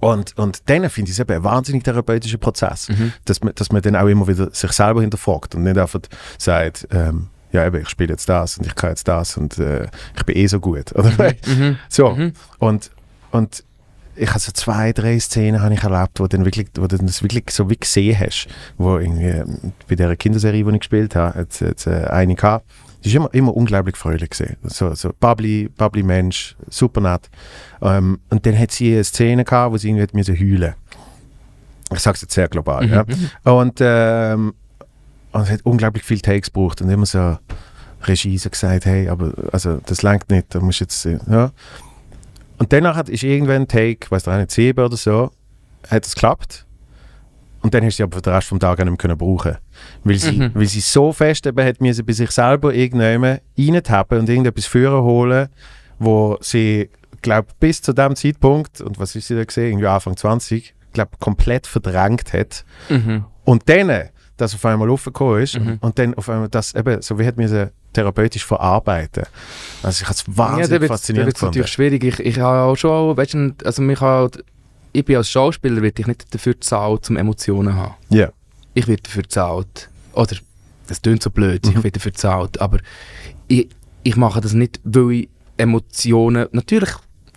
[0.00, 2.88] Und, und dann finde ich es eben ein wahnsinnig therapeutischer Prozess,
[3.24, 6.00] dass, man, dass man dann auch immer wieder sich selber hinterfragt und nicht einfach
[6.36, 9.88] sagt, ähm, ja eben, ich spiele jetzt das und ich kann jetzt das und äh,
[10.16, 11.10] ich bin eh so gut, oder?
[11.88, 12.16] So,
[12.58, 12.90] und,
[13.32, 13.64] und
[14.18, 17.22] ich habe so zwei, drei Szenen habe ich erlebt, wo, dann wirklich, wo du das
[17.22, 18.48] wirklich so wie gesehen hast.
[18.76, 22.64] Wo irgendwie ähm, bei der Kinderserie, die ich gespielt habe, hat es äh, eine gehabt,
[23.04, 24.56] Die ist immer, immer unglaublich fröhlich gesehen.
[24.64, 27.30] So, so bubbly, bubbly Mensch, super nett.
[27.80, 30.74] Ähm, und dann hat sie eine Szene gehabt, wo sie irgendwie hat heulen.
[31.92, 32.86] Ich sage es jetzt sehr global.
[32.86, 32.92] Mhm.
[32.92, 33.52] Ja.
[33.52, 34.54] Und, ähm,
[35.32, 37.38] und es hat unglaublich viel Takes gebraucht und immer so
[38.04, 41.50] Regie so gesagt, hey, aber also das langt nicht, da musst jetzt äh, ja.
[42.58, 45.30] Und danach hat ist irgendwann Take, weiß nicht, sieben oder so,
[45.88, 46.66] hat es geklappt.
[47.60, 49.56] Und dann hast du sie aber für den Rest des Tages nicht mehr können brauchen
[50.04, 50.50] weil sie, Mhm.
[50.54, 55.02] weil sie so fest eben hat müssen bei sich selber irgendjemand reintappen und irgendetwas führen
[55.02, 55.48] holen,
[55.98, 56.90] wo sie,
[57.22, 61.10] glaube bis zu dem Zeitpunkt, und was ist sie da gesehen, irgendwie Anfang 20, glaube
[61.18, 62.64] komplett verdrängt hat.
[62.88, 63.24] Mhm.
[63.44, 64.08] Und dann,
[64.38, 65.78] dass auf einmal aufgekommen ist Mhm.
[65.80, 69.24] und dann auf einmal das eben, so wie hat mir sie therapeutisch verarbeiten.
[69.82, 71.50] Also ich habe es Ja, wahnsinnig es faszinierend gefunden.
[71.58, 72.04] natürlich schwierig.
[72.04, 74.42] Ich, ich habe auch schon, weißt du, also mich halt,
[74.92, 77.94] ich bin als Schauspieler wird ich nicht dafür gezahlt, zum Emotionen zu haben.
[78.08, 78.30] Ja.
[78.74, 79.88] Ich werde dafür gezahlt.
[80.14, 80.36] Oder,
[80.86, 81.70] das klingt so blöd, Mhm.
[81.70, 82.60] ich werde dafür gezahlt.
[82.60, 82.78] Aber
[83.48, 83.68] ich,
[84.02, 86.90] ich mache das nicht, weil ich Emotionen, natürlich,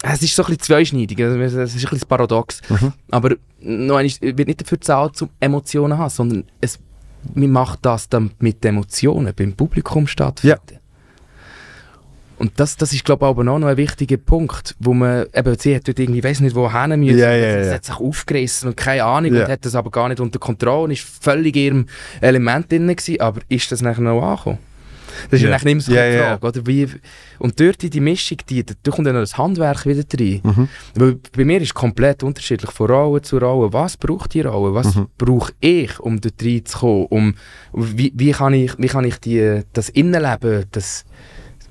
[0.03, 2.61] es ist so ein bisschen zweischneidig, es ist ein bisschen paradox.
[2.69, 2.93] Mhm.
[3.11, 3.29] Aber
[3.59, 6.79] noch einmal, ich werde nicht dafür gezahlt, zum Emotionen zu haben, sondern es,
[7.33, 10.79] man macht das dann mit Emotionen beim Publikum stattfinden.
[12.37, 15.55] Und das, das ist, glaube ich, aber auch noch ein wichtiger Punkt, wo man, eben,
[15.59, 17.19] sie hat dort irgendwie, weiß nicht, wohin müssen.
[17.19, 17.75] Ja, ja, Sie ja.
[17.75, 19.43] hat sich aufgerissen und keine Ahnung Ja.
[19.45, 21.85] und hat das aber gar nicht unter Kontrolle und ist völlig in ihrem
[22.19, 23.21] Element drin gewesen.
[23.21, 24.57] Aber ist das nachher noch angekommen?
[25.29, 25.57] Das ist Ja.
[25.57, 25.63] ja.
[25.63, 26.37] nicht so die ja.
[26.39, 26.67] Frage, oder?
[26.67, 26.87] Wie,
[27.39, 30.41] und dort in die Mischung, die, da kommt dann noch das Handwerk wieder rein.
[30.43, 30.67] Mhm.
[30.95, 33.71] Weil bei mir ist es komplett unterschiedlich, von Rolle zu Rolle.
[33.73, 34.73] Was braucht die Rolle?
[34.73, 35.07] Was Mhm.
[35.17, 37.07] brauche ich, um dort reinzukommen?
[37.09, 37.35] Um,
[37.73, 41.05] wie, wie kann ich, wie kann ich die, das Innenleben das,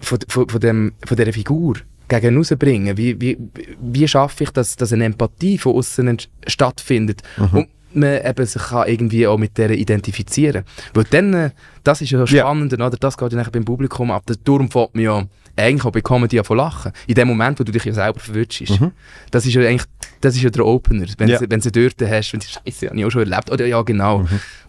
[0.01, 1.75] von, von, von, dem, von dieser Figur
[2.09, 2.97] gegen rausbringen?
[2.97, 3.39] Wie, wie,
[3.81, 7.23] wie schaffe ich, dass, dass eine Empathie von außen stattfindet?
[7.37, 7.59] Mhm.
[7.59, 10.65] Und man eben sich kann irgendwie auch mit der identifizieren
[10.95, 11.51] Weil dann, äh,
[11.85, 12.91] das ist ja spannend, oder?
[12.91, 14.25] das geht ja nachher beim Publikum ab.
[14.45, 15.25] Darum fängt man ja
[15.57, 16.93] eigentlich auch bei Comedy an von lachen.
[17.07, 18.81] In dem Moment, wo du dich ja selber verwünschst.
[18.81, 18.93] Mhm.
[19.31, 19.89] Das ist ja eigentlich,
[20.21, 21.07] das ist ja der Opener.
[21.19, 23.51] Wenn, sie, wenn sie dort hast, wenn sie Scheiße, habe ich auch schon erlebt.
[23.51, 24.19] Oder ja, genau.
[24.21, 24.29] Mhm.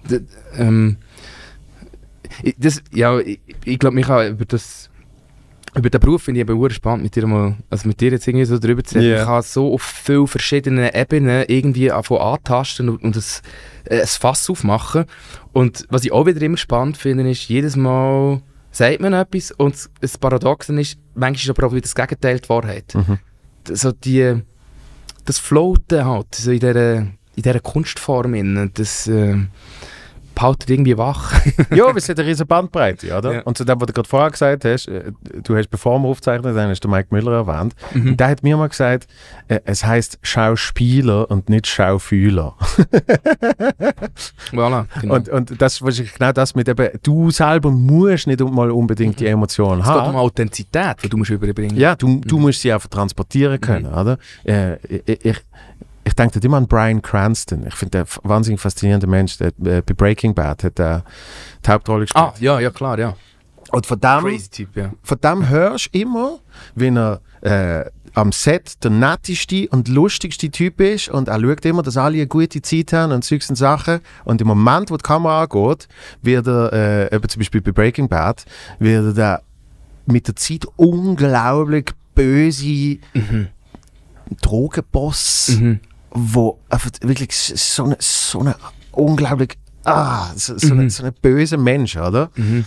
[0.09, 0.22] D-
[0.57, 0.97] ähm,
[2.43, 4.89] ich- das, ja, ich, ich glaube, mich auch über das
[5.76, 8.45] über den Beruf finde ich eben spannend, mit dir, mal, also mit dir jetzt irgendwie
[8.45, 9.11] so drüber zu reden.
[9.11, 9.19] Ja.
[9.22, 13.24] Ich kann so auf vielen verschiedenen Ebenen irgendwie anfangen antasten und, und ein,
[13.86, 15.05] äh, ein Fass aufmachen.
[15.53, 18.41] Und was ich auch wieder immer spannend finde, ist, jedes Mal
[18.72, 22.39] sagt man etwas und das- das Paradoxe ist, manchmal ist aber auch wieder das Gegenteil
[22.39, 22.93] die Wahrheit.
[22.93, 23.19] Mhm.
[23.74, 24.41] So die,
[25.26, 29.38] das Floaten halt, so in dieser, in dieser Kunstform, das äh,
[30.42, 31.34] behaltet irgendwie wach.
[31.76, 33.34] ja, es hat eine riesige Bandbreite, oder?
[33.34, 33.42] Ja.
[33.42, 35.12] Und zu dem, was du gerade vorher gesagt hast, äh,
[35.44, 37.76] du hast, bevor wir aufzeichnen, dann hast du Mike Müller erwähnt.
[37.94, 38.12] Mhm.
[38.12, 39.08] Und der hat mir mal gesagt,
[39.48, 42.56] äh, es heißt Schauspieler und nicht Schaufühler.
[44.52, 45.16] Voilà, genau.
[45.16, 49.28] Und, und das ist genau das mit eben, du selber musst nicht mal unbedingt die
[49.28, 50.16] Emotionen es geht um haben.
[50.16, 54.18] Authentizität, die du musst überbringen Ja, du, du musst sie einfach transportieren können, oder?
[54.44, 55.38] Äh, ich, ich
[56.22, 57.65] denke immer an Brian Cranston.
[57.67, 59.38] Ich finde, der wahnsinnig faszinierende Mensch.
[59.38, 61.03] Der, äh, bei Breaking Bad hat er
[61.65, 62.24] die Hauptrolle gespielt.
[62.24, 63.15] Ah, ja, ja, klar, ja.
[63.72, 64.91] Und von dem, Crazy Typ, ja.
[65.01, 66.39] von dem hörst du immer,
[66.76, 71.82] wenn er äh, am Set der netteste und lustigste Typ ist und er schaut immer,
[71.82, 74.01] dass alle eine gute Zeit haben und solche Sachen.
[74.26, 75.88] Und im Moment, wo die Kamera angeht,
[76.22, 78.43] wird er, äh, eben zum Beispiel bei Breaking Bad,
[78.80, 79.41] wird er
[80.05, 83.47] mit der Zeit unglaublich böse Mhm.
[84.41, 85.80] Drogenboss, Mhm.
[86.12, 88.55] Wo einfach wirklich so eine, so eine
[88.91, 90.80] unglaublich, ah, so, so, Mhm.
[90.82, 92.30] eine, so ein böser Mensch, oder?
[92.36, 92.66] Mhm.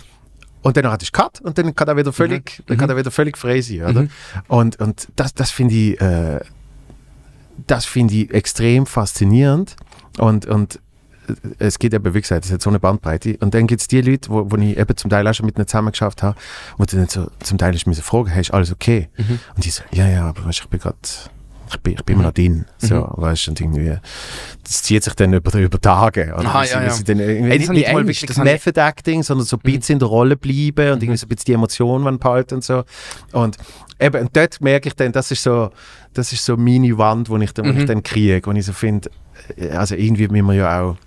[0.61, 3.11] Und dann hat es Cut und dann kann er wieder völlig, dann kann er wieder
[3.11, 4.01] völlig frei sein, oder?
[4.03, 4.09] Mhm.
[4.47, 6.39] Und, und das, das finde ich, äh,
[7.67, 9.75] das finde ich extrem faszinierend
[10.17, 10.79] und, und
[11.27, 13.37] äh, es geht eben, wie gesagt, es hat so eine Bandbreite.
[13.41, 15.55] Und dann gibt es die Leute, wo, wo ich eben zum Teil auch schon mit
[15.57, 16.35] ihnen zusammen geschafft habe,
[16.77, 19.09] wo du dann so zum Teil mir so fragen, hey, ist alles okay?
[19.17, 19.39] Mhm.
[19.55, 20.97] Und die so, ja, ja, aber ich bin gerade,
[21.69, 23.07] ich bin, ich bin immer noch drin, so, Mhm.
[23.17, 23.97] weißt, und irgendwie,
[24.63, 26.45] das zieht sich dann über, über Tage, oder?
[26.45, 26.95] Aha, ja, ja.
[27.05, 30.07] dann Ey, das nicht, nicht mal wirklich Method Acting, sondern so ein bisschen in der
[30.07, 32.83] Rolle bleiben und irgendwie so ein bisschen die Emotionen behalten und so.
[33.31, 33.57] Und
[33.99, 35.71] eben, und dort merke ich dann, das ist so,
[36.13, 37.85] das ist so meine Wand, wo ich dann, wo ich Mhm.
[37.87, 39.09] dann kriege, wo ich so finde,
[39.73, 40.97] also irgendwie müssen wir ja auch,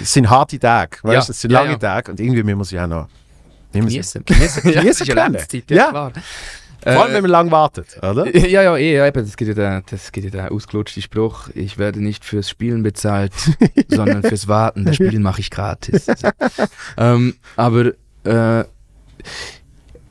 [0.00, 1.78] es sind harte Tage, weißt Ja, es sind ja, lange ja.
[1.78, 3.08] Tage und irgendwie müssen wir sie auch noch
[3.72, 4.24] Genießen.
[4.24, 5.90] Genießen, Genießen ja ja, Ja.
[5.90, 6.12] klar.
[6.92, 8.32] Vor allem, wenn man lang wartet, oder?
[8.32, 11.02] Äh, ja, ja, eh, ja, eben, das gibt ja den, das gibt ja den ausgelutschten
[11.02, 13.32] Spruch, ich werde nicht fürs Spielen bezahlt,
[13.88, 14.84] sondern fürs Warten.
[14.84, 16.06] Das Spielen mache ich gratis.
[16.16, 16.64] So.
[16.98, 17.92] ähm, aber,
[18.24, 18.64] äh,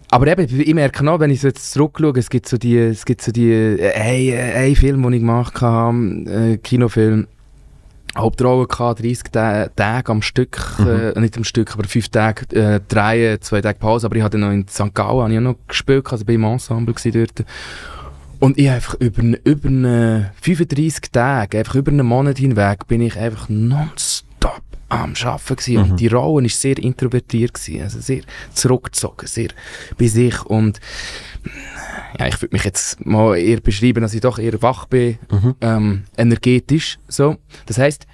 [0.10, 3.06] aber eben, ich merke noch, wenn ich so jetzt zurückschaue, es gibt so die, es
[3.06, 5.98] gibt so die, äh, ein, äh, ein Film, den ich gemacht habe,
[6.28, 7.28] äh, Kinofilm,
[8.18, 10.88] Hauptrolle gehabt, 30 Ta Tage am Stück, Mhm.
[10.88, 14.38] äh, nicht am Stück, aber fünf Tage äh, drei, zwei Tage Pause, aber ich hatte
[14.38, 14.94] noch in St.
[14.94, 17.46] Gallen habe ich noch gespielt, also bin im Ensemble dort.
[18.40, 23.18] Und ich einfach über, über ne 35 Tage, einfach über einen Monat hinweg, bin ich
[23.18, 25.84] einfach nonstop am Arbeiten gewesen.
[25.84, 25.92] Mhm.
[25.92, 28.22] Und die Rolle war sehr introvertiert gewesen, also sehr
[28.54, 29.50] zurückgezogen, sehr
[29.98, 30.80] bei sich und
[32.20, 35.56] ja, ich würde mich jetzt mal eher beschreiben, dass ich doch eher wach bin, Mhm.
[35.62, 37.38] ähm, energetisch, so.
[37.66, 38.06] Das heisst,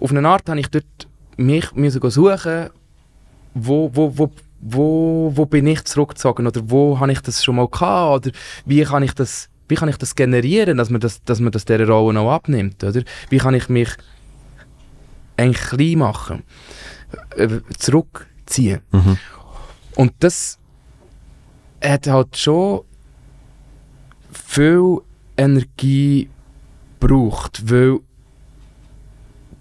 [0.00, 0.84] auf eine Art habe ich dort
[1.36, 2.70] mich müssen suchen,
[3.54, 7.68] wo, wo, wo, wo, wo bin ich zurückgezogen oder wo habe ich das schon mal
[7.68, 11.40] gehabt oder wie kann ich das, wie kann ich das generieren, dass man das, dass
[11.40, 13.02] man das dieser Rolle noch abnimmt, oder?
[13.30, 13.88] Wie kann ich mich
[15.36, 16.42] eigentlich klein machen,
[17.36, 17.48] äh,
[17.78, 18.80] zurückziehen.
[18.92, 19.18] Mhm.
[19.94, 20.58] Und das
[21.82, 22.82] hat halt schon
[24.32, 24.98] viel
[25.36, 26.28] Energie
[27.00, 27.98] gebraucht, weil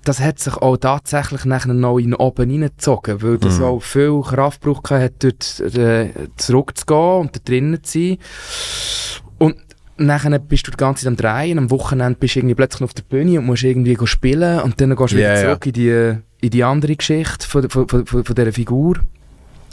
[0.03, 3.65] das hat sich auch tatsächlich nachher noch in oben hineingezogen, weil das Mhm.
[3.65, 8.17] auch viel Kraft gebraucht hat, dort äh, zurückzugehen und da drinnen zu sein.
[9.37, 9.57] Und
[9.97, 12.95] nachher bist du die ganze Zeit am Drehen, am Wochenende bist du irgendwie plötzlich auf
[12.95, 15.41] der Bühne und musst irgendwie spielen und dann gehst du wieder Ja, ja.
[15.49, 18.95] zurück in die, in die andere Geschichte von, von, von, von, von dieser Figur.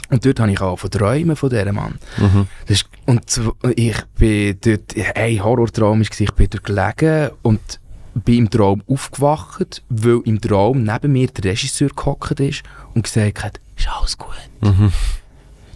[0.09, 1.99] Und dort habe ich auch von Träumen von diesem Mann.
[2.17, 2.47] Mhm.
[2.67, 3.41] Das ist, und
[3.77, 7.79] ich bin dort, ein Horrortraum war, ich bin dort gelegen und
[8.15, 12.63] bin im Traum aufgewacht, weil im Traum neben mir der Regisseur gehockt ist
[12.95, 14.29] und gesagt hat, ist alles gut,
[14.61, 14.91] Mhm.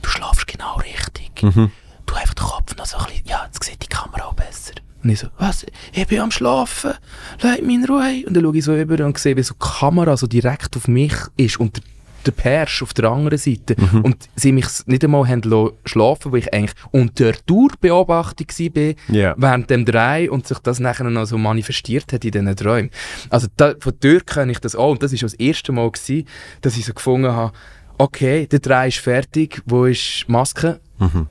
[0.01, 1.43] du schlafst genau richtig.
[1.43, 1.71] Mhm.
[2.05, 4.73] Du einfach den Kopf noch so ein bisschen, ja, jetzt sieht die Kamera auch besser.
[5.03, 6.93] Und ich so, was, ich bin am Schlafen,
[7.41, 8.23] lass mich in Ruhe.
[8.25, 10.88] Und dann schaue ich so über und sehe, wie so die Kamera so direkt auf
[10.88, 11.84] mich ist und der,
[12.24, 13.76] der Persch auf der anderen Seite.
[14.03, 15.41] Und sie mich nicht einmal haben
[15.86, 19.36] schlafen, weil ich eigentlich unter Durchbeobachtung war Ja.
[19.38, 22.89] während dem Drei und sich das nachher noch so manifestiert hat in diesen Träumen.
[23.30, 26.28] Also da, von dort kenne ich das auch und das war das erste Mal, gewesen,
[26.61, 27.53] dass ich so gefunden habe,
[27.97, 30.80] okay, der Drei ist fertig, wo ist die Maske?
[30.99, 31.28] Mhm.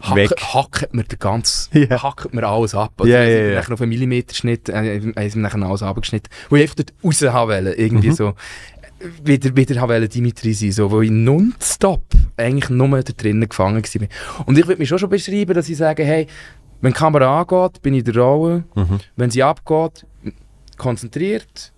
[0.00, 2.02] Hacken, hacken wir den ganz, Ja.
[2.02, 2.92] hacken wir alles ab.
[3.02, 3.54] Wir ja, sind ja.
[3.60, 7.20] nachher auf einen Millimeterschnitt, äh, haben sie nachher alles abgeschnitten, wo ich einfach dort raus
[7.22, 8.14] haben wollte, irgendwie Mhm.
[8.14, 8.34] so,
[9.24, 12.02] wieder, wieder Dimitri sein, so, wo ich nonstop
[12.36, 14.08] eigentlich nur da drinnen gefangen war.
[14.46, 16.26] Und ich würde mich schon schon beschreiben, dass ich sage, hey,
[16.80, 19.00] wenn die Kamera angeht, bin ich in der Rolle, Mhm.
[19.16, 20.06] wenn sie abgeht,
[20.76, 21.72] konzentriert,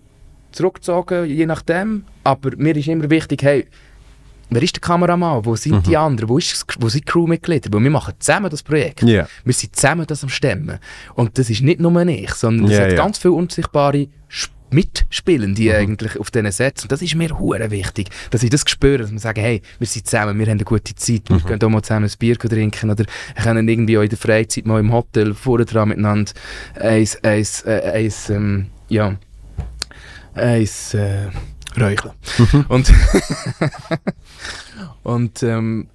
[0.52, 3.66] zurückgezogen, je nachdem, aber mir ist immer wichtig, hey,
[4.48, 5.44] Wer ist der Kameramann?
[5.44, 5.82] Wo sind Mhm.
[5.82, 6.28] die anderen?
[6.28, 7.68] Wo, ist, wo sind die Crewmitglieder?
[7.72, 9.02] Weil wir machen zusammen das Projekt.
[9.02, 9.26] Ja.
[9.44, 10.78] Wir sind zusammen das am Stemmen.
[11.16, 12.96] Und das ist nicht nur ich, sondern es Ja, hat ja.
[12.96, 14.06] ganz viele unsichtbare
[14.70, 15.70] Sch- Mitspielende Mhm.
[15.70, 16.82] eigentlich auf diesen Sets.
[16.82, 19.86] Und das ist mir hure wichtig, dass ich das spüre, dass wir sagen, hey, wir
[19.86, 21.44] sind zusammen, wir haben eine gute Zeit, wir Mhm.
[21.44, 23.04] können auch mal zusammen ein Bier trinken oder
[23.42, 26.32] können irgendwie auch in der Freizeit mal im Hotel vorher dran miteinander
[26.80, 29.16] eins, eins, äh, eins, ähm, ja,
[30.34, 31.28] eins, äh,
[31.78, 32.14] räucheln.
[32.38, 32.64] Mhm.
[32.68, 32.92] Und,
[35.02, 35.86] und, ähm,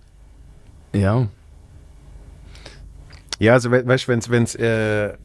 [0.93, 1.27] ja.
[3.39, 5.17] Ja, also we weißt du, äh, wa-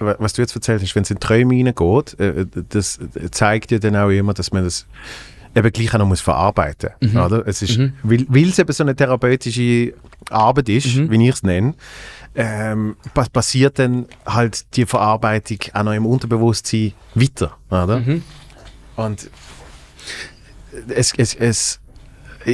[0.00, 2.98] was du jetzt erzählt hast, wenn es in Träume hineingeht, äh, das
[3.30, 4.86] zeigt ja dann auch immer, dass man das
[5.54, 7.12] eben gleich auch noch muss verarbeiten muss.
[7.12, 7.20] Mhm.
[7.20, 7.46] Oder?
[7.46, 7.92] Es ist, Mhm.
[8.02, 9.94] weil, es eben so eine therapeutische
[10.30, 11.10] Arbeit ist, Mhm.
[11.10, 11.74] wie ich es nenne,
[12.36, 17.56] ähm, pa passiert dann halt die Verarbeitung auch noch im Unterbewusstsein weiter.
[17.68, 17.98] Oder?
[18.00, 18.22] Mhm.
[18.96, 19.28] Und
[20.88, 21.79] es, es, es,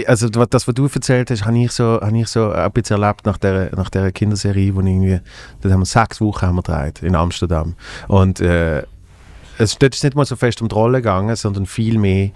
[0.06, 3.38] also das, was du erzählt hast, habe ich so, habe ich so ein erlebt nach
[3.38, 5.20] der, nach der Kinderserie, wo irgendwie,
[5.60, 7.74] da haben wir sechs Wochen haben wir gedreht, in Amsterdam.
[8.08, 8.82] Und äh,
[9.58, 12.30] es dort ist nicht mal so fest um die Rolle gegangen, sondern viel mehr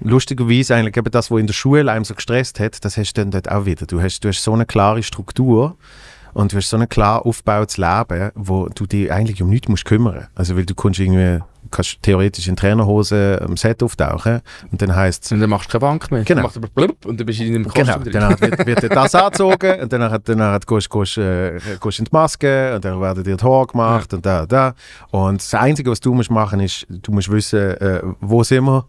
[0.00, 3.22] lustigerweise eigentlich eben das, was in der Schule einem so gestresst hat, das hast du
[3.22, 3.86] dann dort auch wieder.
[3.86, 5.76] Du hast, du hast so eine klare Struktur
[6.34, 9.84] und du hast so ein klar aufgebautes Leben, wo du dich eigentlich um nichts musst
[9.84, 10.26] kümmern.
[10.34, 11.40] Also weil du kannst irgendwie
[11.70, 14.40] kannst theoretisch in Trainerhose am Set auftauchen
[14.70, 16.24] und dann heißt Und dann machst du keine Bank mehr.
[16.24, 16.36] Genau.
[16.38, 18.12] Dann machst du aber blub und dann bist du in deinem Kostüm Genau, drin.
[18.12, 22.10] dann wird, wird dir das angezogen und dann, dann, dann gehst du äh, in die
[22.12, 24.74] Maske und dann werden dir die Haare gemacht und da, da.
[25.10, 28.86] Und das Einzige, was du musst machen ist, du musst wissen, äh, wo sind wir,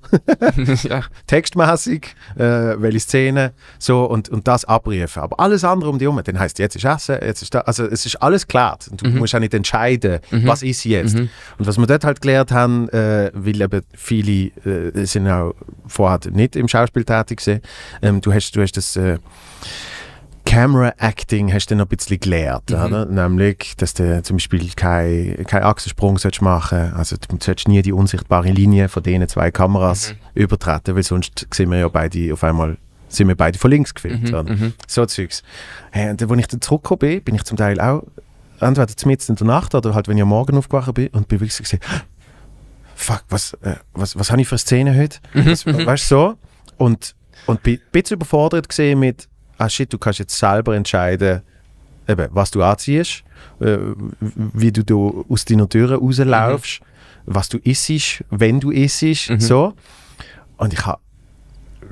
[0.83, 1.01] ja.
[1.27, 5.21] textmäßig, äh, welche Szene, so und, und das abrufen.
[5.21, 7.85] Aber alles andere um dich herum, dann heisst jetzt ist Essen, jetzt ist da, also
[7.85, 8.77] es ist alles klar.
[8.91, 9.19] Du Mhm.
[9.19, 10.47] musst auch nicht entscheiden, Mhm.
[10.47, 11.15] was ist jetzt.
[11.15, 11.29] Mhm.
[11.57, 15.53] Und was wir dort halt gelernt haben, äh, weil eben viele äh, sind auch
[15.87, 17.61] vorher nicht im Schauspiel tätig gewesen,
[18.01, 19.17] ähm, du hast, du hast das äh,
[20.45, 22.75] Camera Acting hast du noch ein bisschen gelernt, Mhm.
[22.77, 23.05] oder?
[23.05, 27.91] nämlich, dass du zum Beispiel keinen kein Achsensprung sollst machen also du sollst nie die
[27.91, 30.41] unsichtbare Linie von diesen zwei Kameras Mhm.
[30.41, 32.77] übertreten, weil sonst sehen wir ja beide auf einmal
[33.09, 34.31] sind wir beide von links gefilmt.
[34.31, 34.53] Mhm.
[34.53, 34.73] Mhm.
[34.85, 35.41] So Zeugs.
[35.91, 38.03] Hey, und dann, als ich dann zurückgekommen bin, bin ich zum Teil auch
[38.59, 41.39] entweder mitten in der Nacht oder halt, wenn ich am Morgen aufgewacht bin und bin
[41.39, 41.79] wirklich gesehen,
[42.97, 45.19] fuck, was, äh, was, was habe ich für Szene heute?
[45.33, 46.37] Mhm, Was, weißt du, so?
[46.77, 49.27] Und, und bin ein bisschen überfordert gesehen mit,
[49.57, 51.41] ah shit, du kannst jetzt selber entscheiden,
[52.07, 53.23] eben, was du anziehst,
[53.59, 53.77] äh,
[54.19, 54.95] wie du da
[55.29, 56.81] aus deiner Tür rauslaufst,
[57.25, 59.39] was du isst, wenn du isst, Mhm.
[59.39, 59.73] so.
[60.57, 60.99] Und ich habe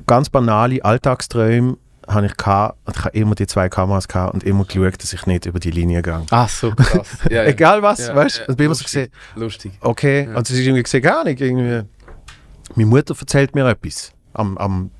[0.06, 1.76] ganz banale Alltagsträume
[2.08, 5.26] habe ich gehabt, ich habe immer die zwei Kameras gehabt und immer geschaut, dass ich
[5.26, 6.22] nicht über die Linie gehe.
[6.30, 7.06] Ah, so krass.
[7.30, 7.44] Ja, ja.
[7.44, 8.42] Egal was, Ja, weißt du?
[8.52, 9.72] ja, bin immer so gesehen, Lustig.
[9.80, 11.40] okay, und ist irgendwie gesehen, gar nicht.
[11.40, 11.82] Irgendwie.
[12.74, 14.90] Meine Mutter erzählt mir etwas am, am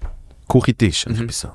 [0.49, 1.07] Küchentisch.
[1.07, 1.27] Und ich Mhm.
[1.27, 1.49] bin so,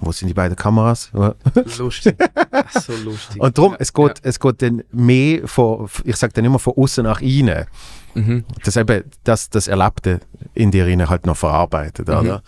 [0.00, 1.10] wo sind die beiden Kameras?
[1.78, 2.16] Lustig.
[2.50, 3.40] Ach, so lustig.
[3.40, 7.04] Und darum, es, geht, es geht dann mehr von, ich sage dann immer von außen
[7.04, 7.66] nach innen.
[8.14, 8.44] Mhm.
[8.64, 10.20] Das eben, das, das Erlebte
[10.54, 12.14] in dir rein halt noch verarbeitet, Mhm.
[12.14, 12.42] oder?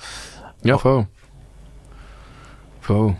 [0.62, 1.06] ja, voll.
[2.88, 3.16] Voll.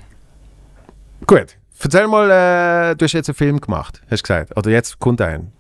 [1.27, 4.57] Gut, erzähl mal, äh, du hast jetzt einen Film gemacht, hast du gesagt.
[4.57, 5.53] Oder jetzt kommt ein.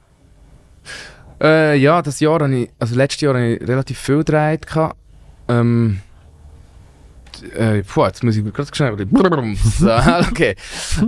[1.43, 4.67] Äh, ja, das Jahr habe ich, also letztes Jahr habe ich relativ viel gedreht.
[4.67, 4.97] gehabt.
[5.49, 6.01] Ähm,
[7.55, 8.97] äh, puh, jetzt muss ich gerade schnell.
[9.79, 9.91] so,
[10.31, 10.57] okay.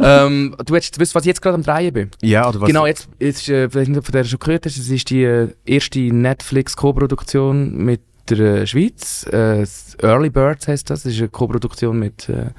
[0.02, 2.10] ähm, du hättest gewusst, was ich jetzt gerade am Drehen bin.
[2.20, 2.66] Ja, oder was?
[2.66, 5.08] Genau, jetzt, jetzt äh, ich weiß nicht, du von der schon gehört hast, es ist
[5.08, 8.02] die äh, erste Netflix-Co-Produktion mit
[8.36, 9.26] der äh, Schweiz.
[9.32, 9.64] Äh,
[10.02, 11.02] Early Birds heißt das.
[11.02, 12.50] Das ist eine Co-Produktion mit äh,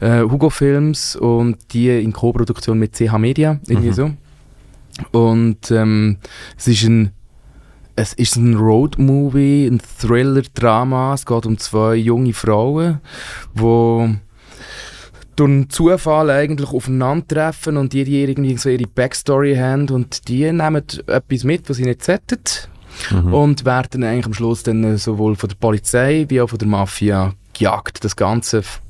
[0.00, 3.92] äh, Hugo Films und die in Co-Produktion mit CH Media, irgendwie Mhm.
[3.92, 4.10] so.
[5.12, 6.18] Und ähm,
[6.56, 7.10] es ist ein
[7.96, 11.14] es ist ein Road-Movie, ein Thriller-Drama.
[11.14, 13.00] Es geht um zwei junge Frauen,
[13.54, 13.60] die
[15.36, 20.50] durch einen Zufall eigentlich aufeinandertreffen und die, die irgendwie so ihre Backstory haben und die
[20.50, 22.38] nehmen etwas mit, was sie nicht sollten
[23.10, 23.34] Mhm.
[23.34, 26.68] und werden eigentlich am Schluss dann äh, sowohl von der Polizei wie auch von der
[26.68, 28.04] Mafia gejagt.
[28.04, 28.80] Das Ganze f-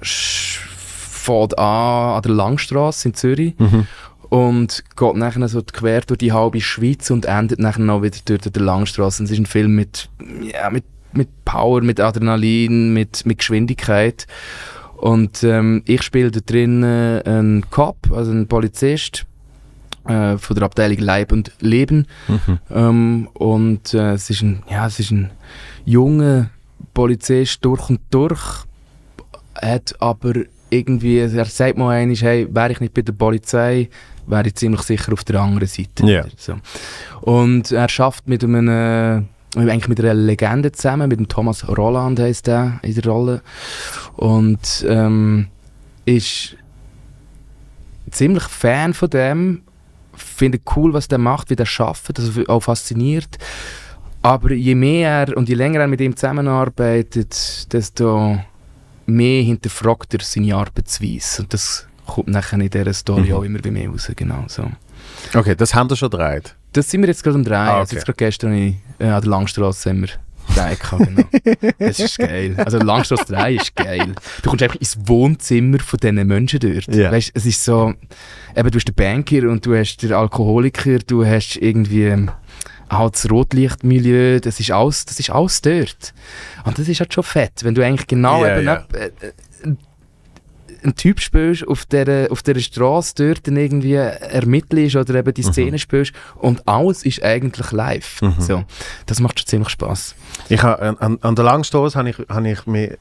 [0.00, 3.86] sch- fängt an an der Langstrasse in Zürich Mhm.
[4.30, 8.40] und geht nachher so quer durch die halbe Schweiz und endet nachher noch wieder durch
[8.40, 9.24] die Langstrasse.
[9.24, 10.08] Es ist ein Film mit,
[10.42, 14.26] ja, mit, mit Power, mit Adrenalin, mit, mit Geschwindigkeit.
[14.96, 19.24] Und ähm, ich spiele da drin äh, einen Cop, also einen Polizist
[20.06, 22.06] äh, von der Abteilung Leib und Leben.
[22.28, 22.58] Mhm.
[22.70, 25.30] Ähm, und äh, es, ist ein, ja, es ist ein
[25.84, 26.50] junger
[26.94, 28.64] Polizist durch und durch,
[29.60, 30.34] hat aber
[30.70, 33.88] irgendwie, er sagt mal einmal, hey, wäre ich nicht bei der Polizei,
[34.26, 36.06] wäre ich ziemlich sicher auf der anderen Seite.
[36.06, 36.24] Ja.
[36.36, 36.54] So.
[37.20, 39.22] Und er schafft mit einem, äh,
[39.56, 43.42] eigentlich mit einer Legende zusammen, mit dem Thomas Roland heißt er in der Rolle.
[44.16, 45.48] Und ähm,
[46.04, 46.56] ist
[48.10, 49.62] ziemlich Fan von dem,
[50.22, 53.38] finde cool, was der macht, wie der schafft, also auch fasziniert.
[54.22, 58.38] Aber je mehr er und je länger er mit ihm zusammenarbeitet, desto
[59.06, 61.42] mehr hinterfragt er seine Arbeitsweise.
[61.42, 63.32] Und das kommt nachher in dieser Story Mhm.
[63.34, 64.10] auch immer bei mir raus.
[64.14, 64.70] Genau, so.
[65.34, 66.54] Okay, das haben wir schon gedreht.
[66.72, 67.54] Das sind wir jetzt gerade am Drehen.
[67.56, 67.96] Ah, Also okay.
[67.96, 70.08] jetzt gerade gestern äh, an der Langstrasse haben wir
[70.54, 71.22] Gehabt, genau.
[71.78, 72.54] Das ist geil.
[72.58, 74.14] Also Langstrasse 3 ist geil.
[74.42, 76.94] Du kommst einfach ins Wohnzimmer von diesen Menschen dort.
[76.94, 77.10] Ja.
[77.12, 77.94] Weißt, es ist so,
[78.56, 82.30] eben, du hast den Banker und du hast den Alkoholiker, du hast irgendwie ähm,
[82.90, 86.12] halt das Rotlichtmilieu, das ist alles, das ist alles dort.
[86.64, 88.84] Und das ist halt schon fett, wenn du eigentlich genau Ja, eben ja.
[88.92, 89.32] Äh, äh,
[90.82, 95.42] einen Typ spielst, auf dieser, auf dieser Straße dort dann irgendwie ermittelst oder eben die
[95.42, 98.22] Szene spielst und alles ist eigentlich live.
[98.22, 98.34] Mhm.
[98.38, 98.64] So,
[99.06, 100.14] das macht schon ziemlich Spaß.
[100.48, 102.96] Ich ha, an- an, der Langstoß habe ich, hab ich mir äh,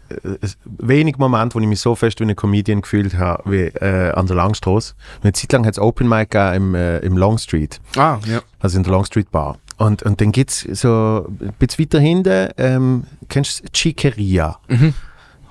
[0.65, 4.27] wenig Momente, wo ich mich so fest wie ein Comedian gefühlt habe, wie äh, an
[4.27, 4.95] der Langstraß.
[5.23, 8.41] Eine Zeit lang hat es Open Mic im, äh, im Long Street, Ah, ja.
[8.59, 9.57] also in der Long Street Bar.
[9.77, 14.93] Und, und dann gibt es so ein bisschen weiter hinten, ähm, kennst du Chiqueria, Mhm.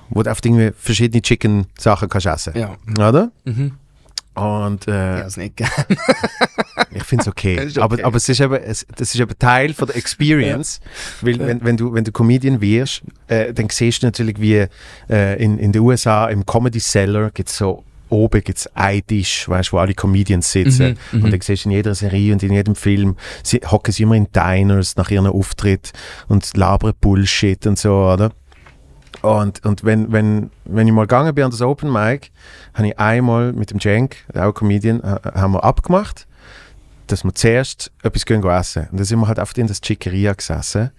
[0.09, 2.75] Wo du auf irgendwie verschiedene Chicken-Sachen kannst essen Ja.
[2.97, 3.31] Oder?
[3.45, 3.73] Mhm.
[4.35, 5.69] Und äh, Ja, das nicht gern.
[6.91, 7.65] ich finde es okay.
[7.65, 7.77] Ist.
[7.77, 10.79] Aber, aber es ist eben, es, das ist eben Teil von der Experience.
[11.21, 14.65] Weil wenn, wenn, du, wenn du Comedian wirst, äh, dann siehst du natürlich, wie
[15.09, 19.47] äh, in, in den USA im Comedy Cellar gibt es so oben gibt's ein Tisch,
[19.47, 20.97] weißt, wo alle Comedians sitzen.
[21.11, 21.25] Mhm, mhm.
[21.25, 24.15] Und dann siehst du in jeder Serie und in jedem Film, sie hocken sie immer
[24.15, 25.91] in Diners nach ihrem Auftritt
[26.27, 28.31] und labern Bullshit und so, oder?
[29.21, 32.31] Und, und wenn, wenn, wenn ich mal gegangen bin an das Open Mic,
[32.73, 36.27] habe ich einmal mit dem Cenk, auch Comedian, haben wir abgemacht,
[37.07, 38.87] dass wir zuerst etwas gehen essen.
[38.91, 40.91] Und dann sind wir halt auf in das Chiqueria gesessen.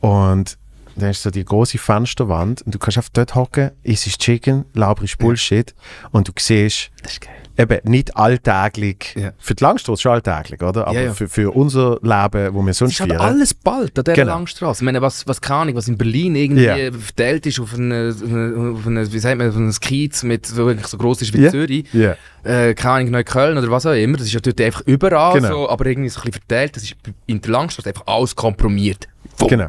[0.00, 0.58] Und
[0.96, 4.64] dann hast du so die große Fensterwand und du kannst einfach dort hocken, isst Chicken,
[4.74, 5.74] laberst Bullshit
[6.12, 7.20] und du siehst ist
[7.58, 9.30] eben nicht alltäglich, Ja.
[9.38, 10.86] für die Langstrasse schon alltäglich, oder?
[10.86, 11.12] Aber Ja, ja.
[11.14, 14.34] Für, für unser Leben, wo wir Es sonst ist halt alles bald an dieser Genau.
[14.34, 14.82] Langstrasse.
[14.82, 16.76] Ich meine, was, was keine Ahnung, was in Berlin irgendwie Ja.
[16.92, 20.98] verteilt ist auf eine, auf wie sagt man, auf einen Kiez mit, so wirklich so
[20.98, 21.50] groß ist wie Ja.
[21.50, 21.86] Zürich.
[21.94, 22.16] Ja.
[22.44, 24.18] Äh, keine Ahnung, Neukölln oder was auch immer.
[24.18, 25.48] Das ist ja dort einfach überall Genau.
[25.48, 26.76] so, aber irgendwie so ein bisschen verteilt.
[26.76, 26.94] Das ist
[27.26, 29.08] in der Langstrasse einfach alles kompromiert.
[29.36, 29.48] Voll.
[29.48, 29.68] Genau.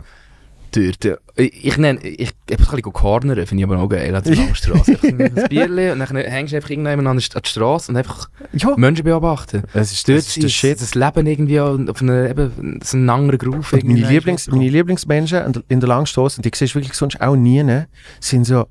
[0.72, 1.06] Dort.
[1.06, 4.24] äh, Ich, ich nenne, ich, ich ein bisschen cornern, finde ich aber auch geil an
[4.24, 4.34] der.
[4.40, 8.76] Einfach ein Bierchen und dann hängst du einfach irgendjemand an die Straße und einfach Ja.
[8.78, 9.64] Menschen beobachten.
[9.74, 10.82] Es ist, Dort das ist der Shit.
[10.82, 13.72] das Leben irgendwie auf einer, eben, so einen anderen Groove.
[13.74, 15.90] Meine, Lieblings, meine Lieblingsmenschen in der- der
[16.38, 17.88] und die siehst du wirklich sonst auch nie, ne,
[18.20, 18.66] sind so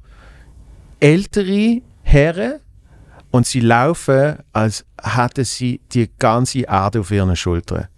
[1.00, 2.60] ältere Herren
[3.30, 7.88] und sie laufen, als hätten sie die ganze Erde auf ihren Schultern.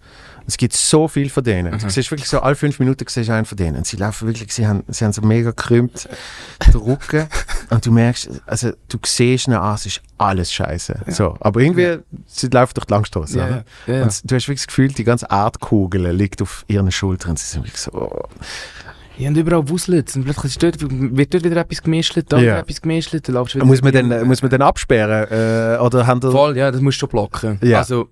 [0.49, 1.77] Es gibt so viel von denen.
[1.77, 3.77] Du siehst wirklich so, alle fünf Minuten siehst du einen von denen.
[3.77, 6.09] Und sie laufen wirklich, sie haben, sie haben so mega gekrümmt
[6.65, 7.27] den Rücken.
[7.69, 11.01] und du merkst, also du siehst ihnen an, es ist alles scheiße.
[11.05, 13.37] So, aber irgendwie, sie laufen durch die Langstrasse.
[13.37, 14.03] Ja, ja, ja.
[14.03, 17.35] Und du hast wirklich das Gefühl, die ganze Erdkugel liegt auf ihren Schultern.
[17.35, 18.23] Sie sind wirklich so, oh.
[19.19, 22.41] Ja, und überall wuselt und plötzlich dort, wird dort wieder etwas gemischt, da Ja.
[22.41, 23.67] wieder etwas gemischt, dann laufst du wieder...
[23.67, 25.27] Muss man äh, muss man den absperren?
[25.29, 27.59] Äh, oder haben Voll, ja, das musst du schon blocken.
[27.61, 27.79] Ja.
[27.79, 28.09] Also,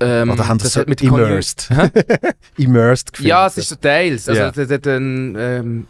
[0.00, 1.68] ähm, oder haben das so hat mit immersed?
[2.56, 3.28] immersed gefühlt?
[3.28, 4.28] Ja, es ist so teils.
[4.28, 4.50] Also, Ja.
[4.50, 5.86] das, das, ähm,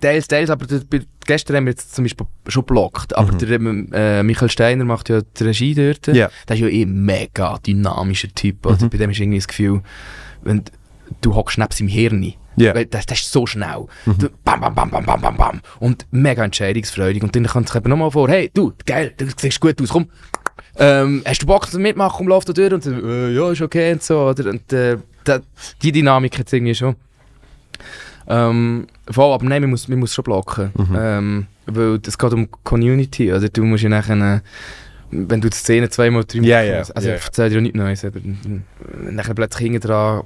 [0.00, 0.82] teils, teils, aber das,
[1.26, 3.16] gestern haben wir jetzt zum Beispiel schon blockt.
[3.16, 3.38] Aber Mhm.
[3.90, 6.06] der äh, Michael Steiner macht ja die Regie dort.
[6.14, 6.30] Ja.
[6.48, 8.66] Der ist ja eh ein mega dynamischer Typ.
[8.66, 8.90] Also Mhm.
[8.90, 9.82] Bei dem ist irgendwie das Gefühl,
[10.42, 10.62] wenn
[11.20, 12.34] du hockst neben seinem Hirn.
[12.56, 12.74] Ja.
[12.74, 13.86] Weil Das, das ist so schnell.
[14.04, 14.18] Mhm.
[14.18, 15.60] Du, bam, bam, bam, bam, bam, bam, bam.
[15.80, 17.22] Und mega entscheidungsfreudig.
[17.22, 20.08] Und dann kommt es eben nochmal vor, hey, du, geil, du siehst gut aus, komm.
[20.76, 22.72] Ähm, hast du Bock zum Mitmachen, komm, lauf da durch.
[22.72, 24.20] Und so, äh, ja, ist okay und so.
[24.28, 24.50] Oder?
[24.50, 24.96] Und äh,
[25.82, 26.96] die Dynamik hat irgendwie schon.
[28.28, 30.70] Ähm, voll, aber nein, man muss, man muss schon blocken.
[30.76, 30.96] Mhm.
[30.98, 33.32] Ähm, weil es geht um Community.
[33.32, 34.40] Oder du musst ja nachher, äh,
[35.10, 37.16] wenn du die Szene zweimal, dreimal Ja, ja, Also ja.
[37.16, 38.04] ich erzähle dir ja nichts Neues.
[38.04, 38.64] Aber wenn
[39.14, 40.22] nachher plötzlich hinten dran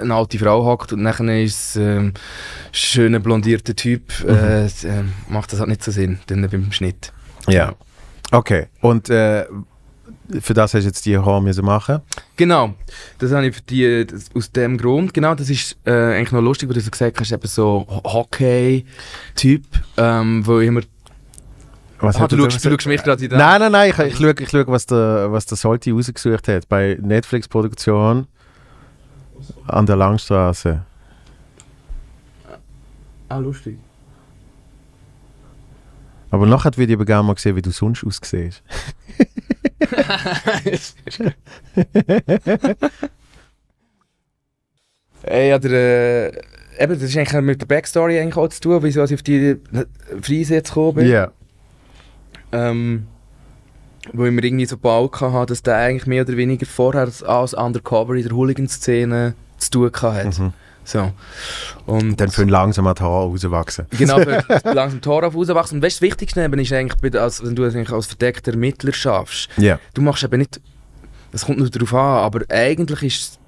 [0.00, 2.12] eine alte Frau hockt und nachher ist es ähm,
[2.72, 4.28] schöner blondierter Typ, Mhm.
[4.28, 7.12] äh, es, äh, macht das halt nicht so Sinn, dann beim Schnitt.
[7.48, 7.72] Ja.
[8.32, 8.66] Okay.
[8.80, 9.46] Und äh,
[10.40, 12.00] für das hast du jetzt die Haare müssen machen?
[12.36, 12.74] Genau,
[13.18, 16.40] das habe ich für die, das, aus dem Grund, genau, das ist äh, eigentlich noch
[16.40, 19.64] lustig, weil du so gesagt hast, eben so Ho- Hockey-Typ,
[19.98, 20.80] ähm, wo ich immer...
[22.00, 23.38] Was Ah, hat du, er- schaust, du schaust mich gerade in den...
[23.38, 26.68] Nein, nein, nein, ich, ich schaue, ich schaue was, der, was der Solti rausgesucht hat
[26.68, 28.26] bei Netflix-Produktion
[29.66, 30.82] an der Langstraße.
[33.28, 33.78] Ah, lustig.
[36.32, 38.62] Aber nachher würde ich aber gerne mal sehen, wie du sonst aussiehst.
[45.24, 48.82] Ey, ja, der, äh, eben, das ist eigentlich mit der Backstory eigentlich auch zu tun,
[48.82, 49.58] wieso ich auf die
[50.22, 51.08] Frise jetzt gekommen bin.
[51.08, 51.32] Ja.
[52.50, 53.06] Ähm,
[54.14, 57.22] wo ich mir irgendwie so bald hatte, dass der eigentlich mehr oder weniger vorher als,
[57.22, 60.40] als Undercover in der Hooligan-Szene zu tun hatte.
[60.42, 60.54] Mhm.
[60.84, 61.12] So.
[61.86, 63.86] Und Dann für langsam an die Haare rauswachsen.
[63.90, 64.44] Genau, für
[64.74, 65.78] langsam Tor auf rauswachsen.
[65.78, 68.92] Und weißt das Wichtigste eben ist eigentlich, als, wenn du es eigentlich als verdeckter Ermittler
[68.92, 69.78] schaffst, Ja.
[69.94, 70.60] du machst eben nicht,
[71.32, 73.38] es kommt nur darauf an, aber eigentlich ist,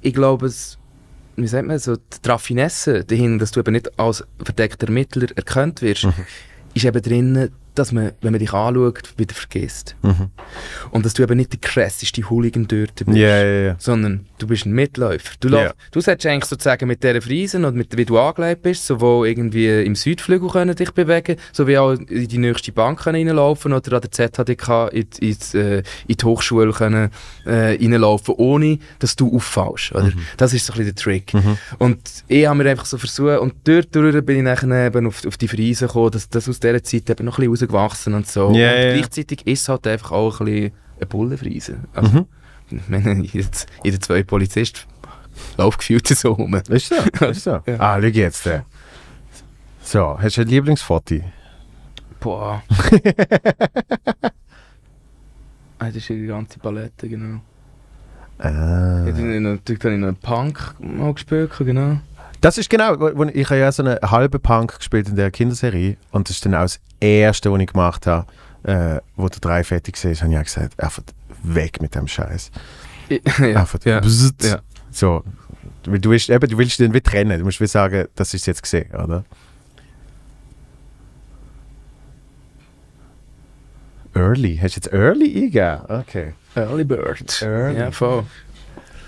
[0.00, 0.78] ich glaube, es,
[1.36, 5.82] wie sagt man, so die Raffinesse dahin, dass du eben nicht als verdeckter Ermittler erkannt
[5.82, 6.12] wirst, Mhm.
[6.74, 9.96] ist eben drin, dass man, wenn man dich anschaut, wieder vergisst.
[10.02, 10.28] Mhm.
[10.90, 13.16] Und dass du eben nicht der krasseste Hooligan dort bist.
[13.16, 13.76] Ja, ja, ja.
[13.78, 15.32] Sondern du bist ein Mitläufer.
[15.40, 18.86] Du, laufst- du solltest eigentlich sozusagen mit dieser Friesen und mit, wie du angelegt bist,
[18.86, 23.72] sowohl irgendwie im Südflügel können dich bewegen, sowie auch in die nächste Bank können reinlaufen
[23.72, 25.78] oder an der ZHDK in, die- in, äh,
[26.08, 27.10] in die Hochschule können,
[27.46, 29.92] äh, reinlaufen, ohne dass du auffällst.
[29.92, 30.12] Oder?
[30.36, 31.32] Das ist so ein bisschen der Trick.
[31.34, 31.56] Mhm.
[31.78, 35.36] Und ich habe mir einfach so versucht, und dort bin ich nachher eben auf, auf
[35.36, 38.52] die Friesen gekommen, dass das aus dieser Zeit eben noch ein bisschen rausgewachsen und so.
[38.52, 38.92] Ja, und ja.
[38.94, 41.76] gleichzeitig ist es halt einfach auch ein bisschen eine Bullenfriese.
[41.94, 42.26] Also,
[42.70, 42.80] Mhm.
[42.88, 43.24] meine,
[43.84, 44.86] jeder, zwei Polizist
[45.56, 46.54] läuft gefühlt so rum.
[46.68, 47.60] Ist so, ist so.
[47.66, 47.76] Ja.
[47.78, 48.46] Ah, schau jetzt.
[48.46, 48.60] Äh.
[49.82, 51.16] So, hast du ein Lieblingsfoto?
[52.20, 52.62] Boah.
[55.78, 57.40] ah, das ist die ganze Palette, genau.
[58.38, 59.04] Ah.
[59.06, 61.98] Jetzt habe ich natürlich habe ich noch einen Punk mal gespielt, genau.
[62.40, 65.16] Das ist genau, wo- wo ich, ich habe ja so einen halben Punk gespielt in
[65.16, 68.26] der Kinderserie und das ist dann auch das erste, was ich gemacht habe,
[68.64, 71.02] äh, wo der drei fertig war, habe ich auch gesagt, einfach
[71.42, 72.50] weg mit dem Scheiß.
[73.08, 74.00] ja, Einfach ja.
[74.00, 74.44] bzzzt.
[74.44, 74.60] Ja.
[74.90, 75.24] So,
[75.86, 78.46] weil du willst, eben, du willst den wie trennen, du musst wie sagen, das ist
[78.46, 79.24] jetzt gesehen, oder?
[84.14, 85.80] Early, hast du jetzt Early eingegeben?
[85.88, 86.34] Okay.
[86.54, 87.42] Early Bird.
[87.42, 87.78] Early.
[87.78, 88.24] Ja, voll.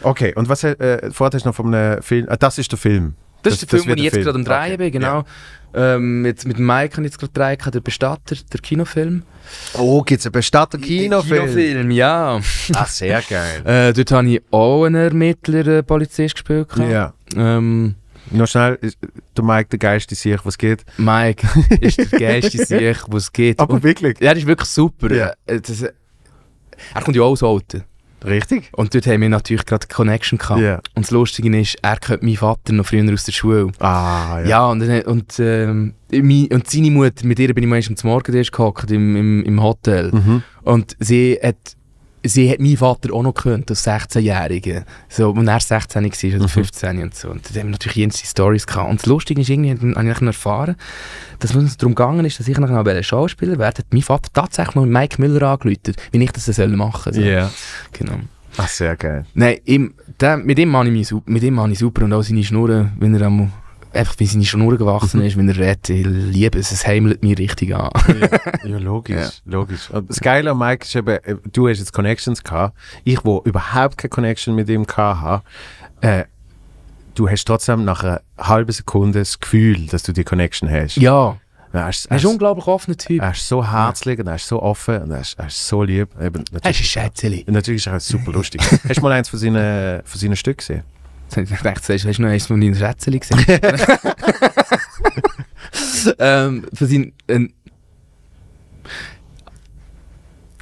[0.03, 2.79] Okay, und was äh, vorher hast du noch von einem Film, ah, das ist der
[2.79, 3.15] Film,
[3.45, 5.25] Das, ist der Film, den ich jetzt gerade am Drehen Okay, bin, genau.
[5.77, 9.23] Ähm, mit, mit Mike habe ich jetzt gerade drehen, der Bestatter, der Kinofilm.
[9.77, 11.43] Oh, gibt es einen Bestatter-Kinofilm?
[11.47, 12.41] Kinofilm, ja.
[12.75, 13.63] Ah, sehr geil.
[13.65, 16.69] Äh, dort habe ich auch einen Ermittler, einen Polizist gespielt.
[16.77, 17.13] ja.
[17.37, 17.97] Ähm,
[18.31, 18.99] Noch schnell, ist-
[19.37, 20.85] der Mike, der geilste sich, was geht.
[20.97, 21.47] Mike
[21.81, 23.59] ist der geilste Sieg, was es gibt.
[23.61, 24.19] Aber Und, wirklich.
[24.21, 25.13] ja, das ist wirklich super.
[25.13, 25.33] Ja.
[25.47, 25.93] Äh, das, äh,
[26.95, 27.83] er kommt ja auch aus Alten.
[28.25, 28.71] Richtig?
[28.73, 30.61] Und dort haben wir natürlich gerade eine Connection gehabt.
[30.61, 30.81] Ja.
[30.95, 33.71] Und das Lustige ist, er kennt meinen Vater noch früher aus der Schule.
[33.79, 34.49] Ah, ja.
[34.49, 38.91] Ja, und, und, ähm, und seine Mutter, mit ihr bin ich meistens zum Morgen gehockt
[38.91, 40.11] im, im, im Hotel.
[40.13, 40.43] Mhm.
[40.63, 41.77] Und sie hat,
[42.25, 44.85] sie hat meinen Vater auch noch gekannt, als 16-Jährige.
[45.09, 46.49] So, und er 16 war oder Mhm.
[46.49, 47.29] 15 und so.
[47.31, 48.91] Und da haben wir natürlich jenseits Stories gehabt.
[48.91, 50.77] Und das Lustige ist, irgendwie habe ich erfahren,
[51.39, 54.31] dass es uns darum gegangen ist, dass ich nachher noch Schauspieler werde, hat mein Vater
[54.33, 57.25] tatsächlich noch Mike Müller angerufen, wie ich das soll machen soll.
[57.25, 57.51] Ja.
[57.93, 58.21] Genau.
[58.57, 59.27] Ah, sehr geil.
[59.35, 62.93] Nein, ihm, der, mit ihm ich, mit ihm habe ich super und auch seine Schnurren,
[62.99, 63.49] wenn er einmal,
[63.95, 67.39] einfach wie seine Schnurren gewachsen ist, wenn er redet, ich liebe es, es heimelt mich
[67.39, 67.91] richtig an.
[68.21, 69.91] ja, ja, logisch, logisch.
[69.91, 72.77] Und das Geile an Mike ist eben, äh, du hast jetzt Connections gehabt.
[73.05, 75.43] Ich, wo überhaupt keine Connection mit ihm gehabt habe,
[76.01, 76.25] äh,
[77.15, 80.97] du hast trotzdem nach einer halben Sekunde das Gefühl, dass du die Connection hast.
[80.97, 81.37] ja,
[81.73, 83.21] Er ist, er ist ein unglaublich offener Typ.
[83.23, 85.83] er ist so herzlich und er ist so offen und er ist, er ist so
[85.83, 86.09] lieb.
[86.21, 87.45] Eben, Er ist ein Schätzeli.
[87.49, 88.61] Natürlich ist er auch super lustig.
[88.89, 90.83] Hast du mal eins von seinen, von seinen Stücken gesehen?
[91.43, 93.39] Ich dachte, hast du noch eins von deinen Schätzeli gesehen?
[96.19, 97.53] ähm, für sein, ähm,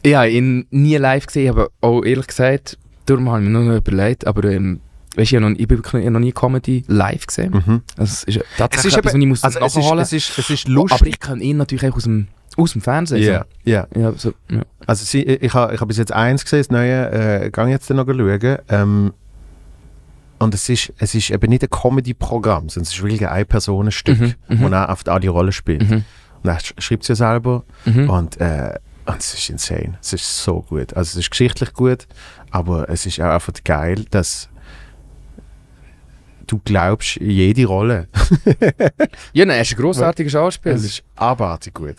[0.02, 3.76] ich habe ihn nie live gesehen, aber auch ehrlich gesagt, darum habe ich mir noch
[3.76, 4.80] überlegt, aber ähm,
[5.16, 5.82] weißt, ich habe noch, ich bin
[6.12, 7.52] noch nie Comedy live gesehen.
[7.52, 7.82] Mhm.
[7.96, 10.12] Also, es ist tatsächlich Es ist etwas, eben- ich muss Also es ist, nachholen es,
[10.12, 11.08] ist, es ist Aber lustig.
[11.08, 13.22] ich kann ihn natürlich auch aus dem, aus dem Fernsehen.
[13.22, 13.44] Ja.
[13.64, 13.70] So.
[13.70, 13.86] Ja,
[14.16, 14.62] so, ja.
[14.86, 17.88] Also sie, ich habe ich ha bis jetzt eins gesehen, das neue, äh, gang jetzt
[17.90, 18.58] noch schauen.
[18.68, 19.12] Ähm,
[20.42, 24.18] und es ist, es ist eben nicht ein Comedy-Programm, sondern es ist wirklich ein Ein-Personen-Stück,
[24.20, 24.72] Mhm, wo mhm.
[24.72, 25.88] er auf alle Rollen spielt.
[25.88, 26.04] Mhm.
[26.42, 28.10] Und er sch- schreibt es ja selber Mhm.
[28.10, 28.74] und, äh,
[29.06, 29.98] und es ist insane.
[30.00, 30.94] Es ist so gut.
[30.94, 32.06] Also es ist geschichtlich gut,
[32.50, 34.48] aber es ist auch einfach geil, dass
[36.46, 38.08] du glaubst jede Rolle.
[39.32, 40.74] ja, nein, er ist ein grossartiger Schauspieler.
[40.74, 41.96] Es ist abartig gut.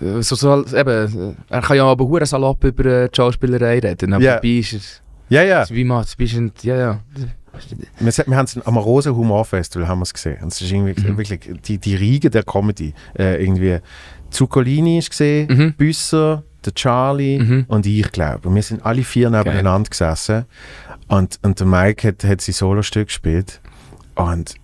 [0.00, 3.78] Äh, So, so, eben, äh, er kann ja aber hure salopp über äh, die Schauspielerei
[3.78, 4.34] reden, aber Ja.
[4.36, 5.64] dabei ist es, Ja, ja.
[5.70, 5.84] wie
[6.24, 7.00] ist ein, ja, ja.
[7.98, 10.38] Wir, wir haben es am Rosa Humor Festival haben gesehen.
[10.42, 11.16] Und es ist irgendwie Mhm.
[11.18, 12.94] wirklich die, die Riege der Comedy.
[13.18, 13.78] Äh, irgendwie
[14.30, 15.72] Zuccolini ist gesehen, Mhm.
[15.74, 17.64] Büsser, der Charlie Mhm.
[17.68, 18.48] und ich, glaube.
[18.48, 20.44] Und wir sind alle vier nebeneinander gesessen.
[21.08, 23.60] Und, und der Mike hat, hat sein Solostück gespielt.
[24.14, 24.54] Und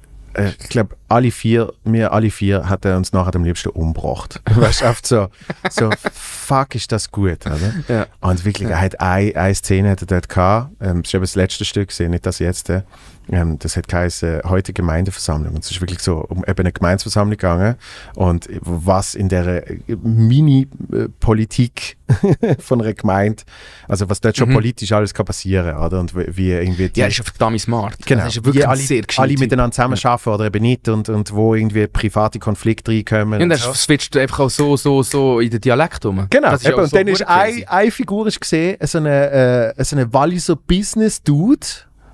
[0.47, 4.41] ich glaube, alle vier, wir alle vier, hat er uns nachher am liebsten umgebracht.
[4.55, 5.29] weißt du, oft so,
[5.71, 7.75] so, fuck, ist das gut, oder?
[7.89, 8.07] Ja.
[8.21, 10.71] Und wirklich, er hat eine, eine Szene hat er dort gehabt.
[10.81, 12.71] Ähm, das ist eben das letzte Stück, gesehen, nicht das jetzt.
[12.71, 12.83] äh.
[13.31, 15.55] Ähm, das hat geheißen, heute Gemeindeversammlung.
[15.55, 17.77] Und es ist wirklich so um eben eine Gemeindeversammlung gegangen.
[18.15, 21.97] Und was in der Mini-Politik
[22.59, 23.43] von einer Gemeinde,
[23.87, 24.55] also was dort schon Mhm.
[24.55, 26.01] politisch alles kann passieren, oder?
[26.01, 27.97] Und wie wie irgendwie die, Ja, ist ja verdammt smart.
[28.07, 28.23] Genau.
[28.23, 31.55] Das ist ja wirklich alle, sehr alle miteinander zusammenarbeiten oder eben nicht und, und wo
[31.55, 33.41] irgendwie private Konflikte reinkommen.
[33.41, 33.73] Ja, und das so.
[33.75, 36.27] switcht einfach auch so, so, so in den Dialekt um.
[36.31, 39.75] Genau, Das ist eben, und so dann ist eine, eine Figur ist gesehen, so eine,
[39.77, 41.67] äh, so eine Walliser Business-Dude,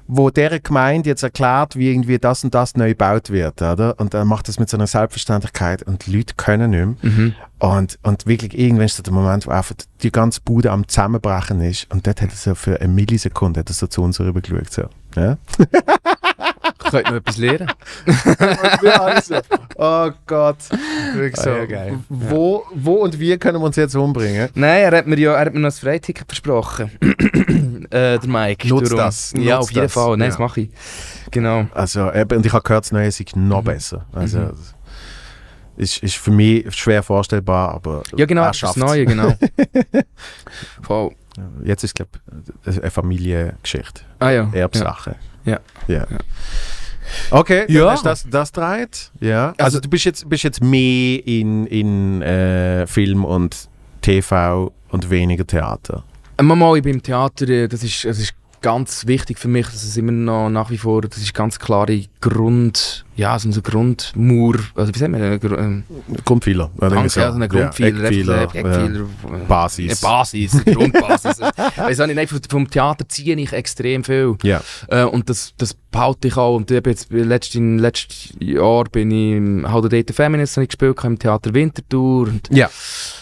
[0.07, 3.99] wo der Gemeinde jetzt erklärt, wie irgendwie das und das neu gebaut wird, oder?
[3.99, 7.13] Und er macht das mit so einer Selbstverständlichkeit und die Leute können nicht mehr.
[7.13, 7.35] Mhm.
[7.59, 11.61] Und, und wirklich irgendwann ist so der Moment, wo einfach die ganze Bude am Zusammenbrechen
[11.63, 14.71] ist und dort hat er so für eine Millisekunde hat er so zu uns rübergeschaut,
[14.71, 14.83] so.
[15.17, 15.39] Ja?
[16.91, 17.71] Könnt noch etwas lernen.
[18.05, 19.37] wir alle so,
[19.77, 20.57] oh Gott.
[21.15, 21.99] Wirklich so, Ah, ja, geil.
[22.09, 24.49] Wo, wo und wie können wir uns jetzt umbringen?
[24.55, 26.91] Nein, er hat mir ja er hat mir noch ein Freiticket versprochen.
[27.91, 28.69] äh, der Mike.
[28.69, 29.93] Nutzt Darum- das, Ja, nutzt auf jeden das.
[29.93, 30.11] Fall.
[30.17, 30.27] Nein, Ja.
[30.29, 30.71] das mache ich.
[31.31, 31.67] Genau.
[31.75, 33.65] Also, eben, und ich habe gehört, das neue sei noch Mhm.
[33.65, 34.07] besser.
[34.13, 34.53] Also, Mhm.
[35.77, 38.93] ist, ist für mich schwer vorstellbar, aber Ja, genau, er das ist das schafft's.
[38.93, 39.35] Neue, genau.
[40.83, 41.11] Voll.
[41.65, 42.11] Jetzt ist, glaube
[42.67, 44.03] ich, eine Familiengeschichte.
[44.21, 44.49] Ah ja.
[44.53, 45.11] Erbsache.
[45.11, 45.17] Ja.
[45.45, 46.07] Ja.
[47.31, 47.83] Okay, Ja.
[47.85, 49.11] dann hast du das, das dreht.
[49.21, 49.49] Ja.
[49.51, 53.69] Also, Also- du bist jetzt, bist jetzt mehr in, in äh, Film und
[54.01, 56.05] TV und weniger Theater.
[56.39, 56.45] Ja.
[56.45, 58.35] Mal, ich bin im Theater, äh, das ist, das ist
[58.65, 62.03] ganz wichtig für mich, dass es immer noch nach wie vor, das ist ganz klare
[62.23, 65.85] Grund, ja, so eine Grundmauer, also wie sagen wir, äh, ähm,
[66.25, 66.71] Grundpfeiler.
[66.79, 70.01] oder irgendwie Danke, also eine Grundpfeiler, Ja, Eckpfeiler, äh, Eckpfeiler, äh, äh, Basis.
[70.01, 71.39] Basis, Grundbasis.
[71.77, 74.37] Weiss auch nicht, vom- vom Theater ziehe ich extrem viel.
[74.43, 74.63] Ja.
[74.89, 76.57] Äh, und das, das behalte ich auch.
[76.57, 80.71] Und eben jetzt, letztes, letztes Jahr bin ich im How to Date Feminist habe ich
[80.71, 82.29] gespielt im Theater Winterthur.
[82.29, 82.71] Und, Ja.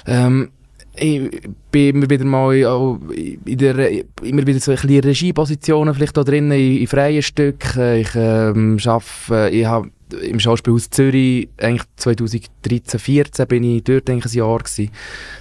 [0.07, 0.51] ähm,
[0.95, 3.91] ich bin immer wieder mal auch in der,
[4.23, 7.97] immer wieder so ein bisschen Regiepositionen vielleicht da drin, in, in freien Stücken.
[7.97, 9.91] Ich ähm, arbeite, ich habe
[10.21, 14.91] im Schauspielhaus Zürich, eigentlich 2013, 14 bin ich dort ein Jahr gewesen.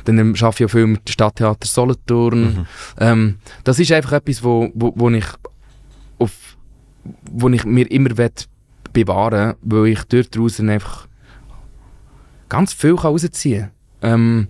[0.05, 2.41] Dann arbeite ich auch viel mit dem Stadttheater Solothurn.
[2.41, 2.65] Mhm.
[2.97, 5.25] Ähm, das ist einfach etwas, wo, wo, wo ich
[6.17, 6.31] auf,
[7.29, 8.31] wo ich mir immer will
[8.93, 11.07] bewahren weil ich dort draußen einfach
[12.49, 13.71] ganz viel kann rausziehen
[14.01, 14.13] kann.
[14.13, 14.47] Ähm,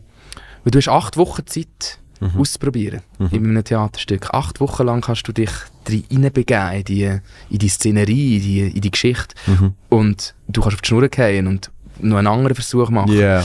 [0.64, 2.40] weil du hast acht Wochen Zeit, Mhm.
[2.40, 3.28] auszuprobieren Mhm.
[3.32, 4.30] in einem Theaterstück.
[4.32, 5.50] Acht Wochen lang kannst du dich
[5.90, 7.18] reinbegeben in die,
[7.50, 9.34] in die Szenerie, in die, in die Geschichte.
[9.48, 9.74] Mhm.
[9.90, 13.12] Und du kannst auf die Schnur gehen und noch einen anderen Versuch machen.
[13.14, 13.44] Ja.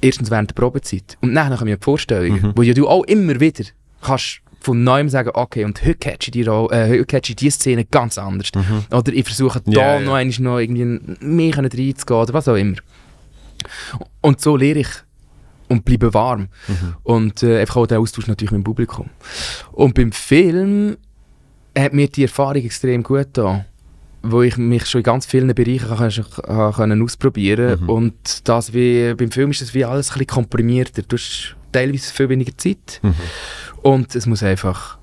[0.00, 1.16] Erstens während der Probezeit.
[1.20, 2.52] Und dann kommen ja die Vorstellungen, Mhm.
[2.56, 3.62] wo ja du auch immer wieder
[4.02, 7.50] kannst von neuem sagen, okay, und heute catch ich die, äh, heute catch ich die
[7.50, 8.50] Szene ganz anders.
[8.56, 8.84] Mhm.
[8.96, 10.00] Oder ich versuche Ja, da ja.
[10.00, 10.84] noch, einmal noch irgendwie
[11.24, 12.76] mehr reinzugehen oder was auch immer.
[14.20, 14.88] Und so lehre ich
[15.74, 16.48] und bleibe warm.
[16.68, 16.94] Mhm.
[17.02, 19.10] Und äh, einfach auch der Austausch natürlich mit dem Publikum.
[19.72, 20.96] Und beim Film
[21.76, 23.64] hat mir die Erfahrung extrem gut getan,
[24.22, 27.88] wo ich mich schon in ganz vielen Bereichen kann, kann, können ausprobieren Mhm.
[27.90, 31.02] Und das wie, beim Film ist das wie alles ein bisschen komprimierter.
[31.02, 33.14] Du hast teilweise viel weniger Zeit Mhm.
[33.82, 34.98] und es muss einfach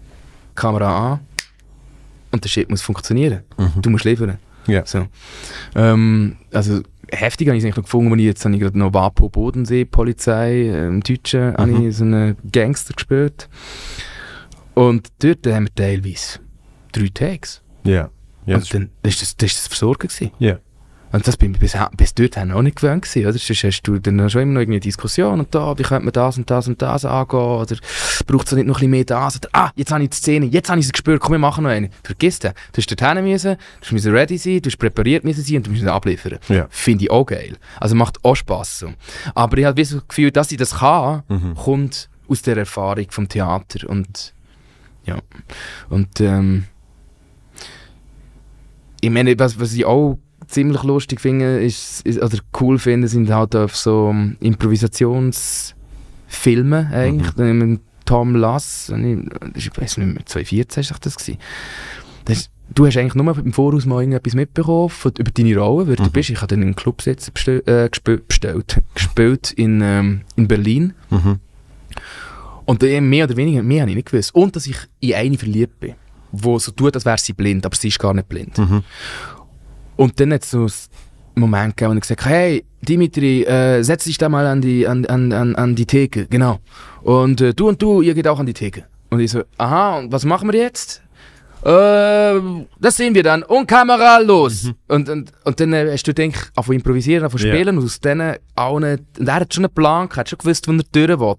[0.56, 1.20] Kamera an
[2.32, 3.42] und der Shit muss funktionieren.
[3.58, 3.82] Mhm.
[3.82, 4.38] Du musst liefern.
[4.68, 4.86] Ja.
[4.86, 5.08] So.
[5.76, 6.82] Ähm, also
[7.12, 9.30] heftig habe ich es eigentlich noch gefunden, als ich jetzt habe ich gerade noch Wapo
[9.30, 11.88] Bodensee Polizei äh, im Deutschen habe Mhm.
[11.90, 13.50] ich so einen Gangster gespielt.
[14.74, 16.40] Und dort haben wir teilweise
[16.92, 17.62] drei Tags.
[17.84, 18.10] Ja.
[18.46, 18.56] Ja.
[18.58, 20.32] und dann das ist das, das, ist das Versorgen gewesen.
[20.40, 20.60] Ja.
[21.12, 23.38] Und das bin ich bis, bis dort auch nicht gewöhnt gewesen, oder?
[23.38, 26.14] Sonst hast du dann schon immer noch irgendwie eine Diskussion und da, wie könnte man
[26.14, 27.76] das und das und das angehen, oder
[28.28, 30.46] braucht es nicht noch ein bisschen mehr das, oder ah, jetzt habe ich die Szene,
[30.46, 31.90] jetzt habe ich sie gespürt, komm, wir machen noch eine.
[32.04, 32.54] Vergiss das.
[32.72, 33.58] Du hast dorthin müssen,
[33.88, 36.40] du musst ready sein, du musst präpariert müssen sein und du musst abliefern.
[36.48, 36.68] Ja.
[36.70, 37.58] Finde ich auch geil.
[37.80, 38.94] Also macht auch Spass so.
[39.36, 41.56] Aber ich habe das Gefühl, dass ich das kann, Mhm.
[41.56, 44.34] kommt aus der Erfahrung vom Theater und
[45.06, 45.18] ja.
[45.90, 46.66] Und ähm,
[49.02, 50.20] ich meine, was, was ich auch
[50.52, 57.36] ziemlich lustig finde, ist, ist, oder cool finde, sind halt auf so Improvisationsfilme eigentlich.
[57.36, 57.58] Mhm.
[57.58, 58.92] Mit Tom Lass,
[59.56, 61.40] ich, weiß nicht mehr, 2014 ist das gewesen.
[62.26, 65.96] Das du hast eigentlich nur im Voraus mal irgendetwas mitbekommen von, über deine Rolle, wer
[65.98, 66.12] du Mhm.
[66.12, 66.30] bist.
[66.30, 67.90] Ich habe dann einen Club jetzt bestell, äh,
[68.28, 70.94] bestellt, gespielt in, ähm, in Berlin.
[71.10, 71.40] Mhm.
[72.66, 74.34] Und äh, mehr oder weniger, mehr habe ich nicht gewusst.
[74.34, 75.96] Und dass ich in eine verliebt bin,
[76.32, 78.58] wo so tut, als wäre sie blind, aber sie ist gar nicht blind.
[78.58, 78.84] Mhm.
[80.02, 80.70] Und dann hat es so einen
[81.36, 84.88] Moment gegeben, wo ich gesagt habe, hey, Dimitri, äh, setz dich da mal an die,
[84.88, 86.58] an, an, an, an die Theke, genau.
[87.04, 88.86] Und äh, du und du, ihr geht auch an die Theke.
[89.12, 91.04] Und ich so, aha, und was machen wir jetzt?
[91.64, 92.42] Äh,
[92.80, 93.44] das sehen wir dann.
[93.44, 94.72] Und Kamera, los!
[94.88, 98.38] Und, und, und dann äh, hast du gedacht, auf improvisieren, auf spielen und aus denen
[98.56, 101.20] auch nicht, und er hat schon einen Plan, gehabt, hat schon gewusst, wo er durch
[101.20, 101.36] will.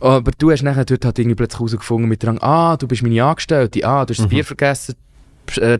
[0.00, 3.22] Aber du hast nachher dort halt irgendwie plötzlich herausgefunden mit Drang, ah, du bist meine
[3.22, 4.30] Angestellte, ah, du hast das Mhm.
[4.30, 4.96] Bier vergessen
[5.56, 5.78] äh,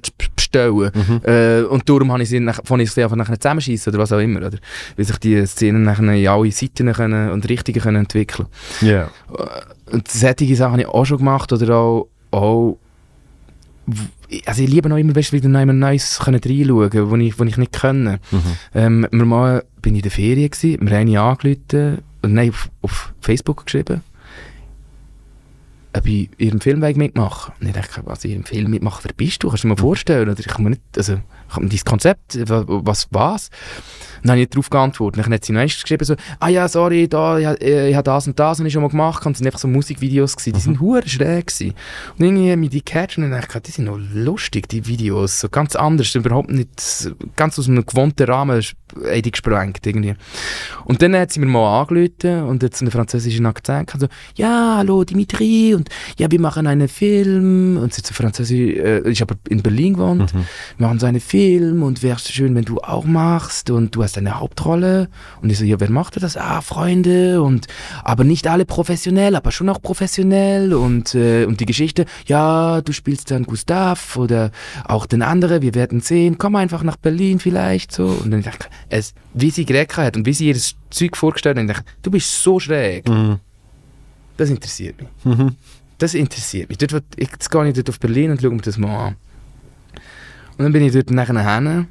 [0.53, 0.91] zu bestellen.
[0.95, 1.21] Mhm.
[1.25, 4.13] Äh, und darum habe ich sie nach, von ich sie einfach nachher zusammenschießen oder was
[4.13, 4.47] auch immer.
[4.47, 4.59] Oder?
[4.97, 8.47] Weil sich die Szenen nachher in alle Seiten können und Richtungen können entwickeln
[8.81, 9.11] Ja.
[9.91, 12.79] Und solche Sachen habe ich auch schon gemacht oder auch, auch
[14.47, 17.45] also ich liebe noch immer, weißt, wieder noch immer Neues können reinschauen, wo ich, wo
[17.45, 18.19] ich nicht kann.
[18.31, 18.41] Mhm.
[18.75, 22.71] Ähm, mal bin ich in der Ferien gewesen, wir haben ihn angerufen und nein, auf,
[22.83, 24.03] auf Facebook geschrieben,
[25.97, 29.13] ob ich in ihrem Film mitmachen Und ich dachte, was, in ihrem Film mitmachen, wer
[29.13, 29.49] bist du?
[29.49, 30.29] Kannst du dir mal vorstellen?
[30.29, 31.15] Oder ich kann mir nicht, also,
[31.49, 33.51] ich habe dein Konzept, wa- was, was?
[34.23, 35.25] Und dann habe ich nicht darauf geantwortet.
[35.25, 38.27] Dann hat sie noch geschrieben, so, ah ja, sorry, da, ich, äh, ich habe das
[38.27, 39.27] und das und ich schon mal gemacht.
[39.27, 41.75] Und es sind einfach so Musikvideos gewesen, die sind hure schräg gewesen.
[42.19, 45.41] Und irgendwie haben mich die gecatcht und dachte ich, die sind noch lustig, die Videos,
[45.41, 46.71] so ganz anders, überhaupt nicht,
[47.37, 50.15] ganz aus einem gewohnten Rahmen haben die gesprengt irgendwie.
[50.85, 54.77] Und dann hat sie mir mal angerufen und jetzt einen französischen Akzent gehabt, so, ja,
[54.79, 55.82] hallo Dimitri und
[56.19, 60.35] ja, wir machen einen Film und sie so französisch, äh, ich habe in Berlin gewohnt,
[60.35, 60.45] Mhm.
[60.79, 64.19] wir machen so einen Film und wäre schön, wenn du auch machst und du hast
[64.19, 65.09] eine Hauptrolle
[65.43, 66.37] und ich so, ja, wer macht das?
[66.37, 67.67] Ah, Freunde und
[68.05, 72.93] aber nicht alle professionell, aber schon auch professionell und, äh, und die Geschichte, ja, du
[72.93, 74.51] spielst dann Gustav oder
[74.85, 78.69] auch den anderen, wir werden sehen, komm einfach nach Berlin vielleicht so und dann dachte
[78.91, 81.85] ich, es, wie sie geredet hat und wie sie das Zeug vorgestellt hat, ich dachte,
[82.03, 83.39] du bist so schräg, Mhm.
[84.43, 85.09] Das interessiert mich.
[85.25, 85.57] Mhm.
[85.99, 86.79] Das interessiert mich.
[86.79, 89.17] Dort, ich, jetzt gehe ich dort auf Berlin und schaue mir das mal an.
[90.59, 91.87] Und dann bin ich dort nachher hin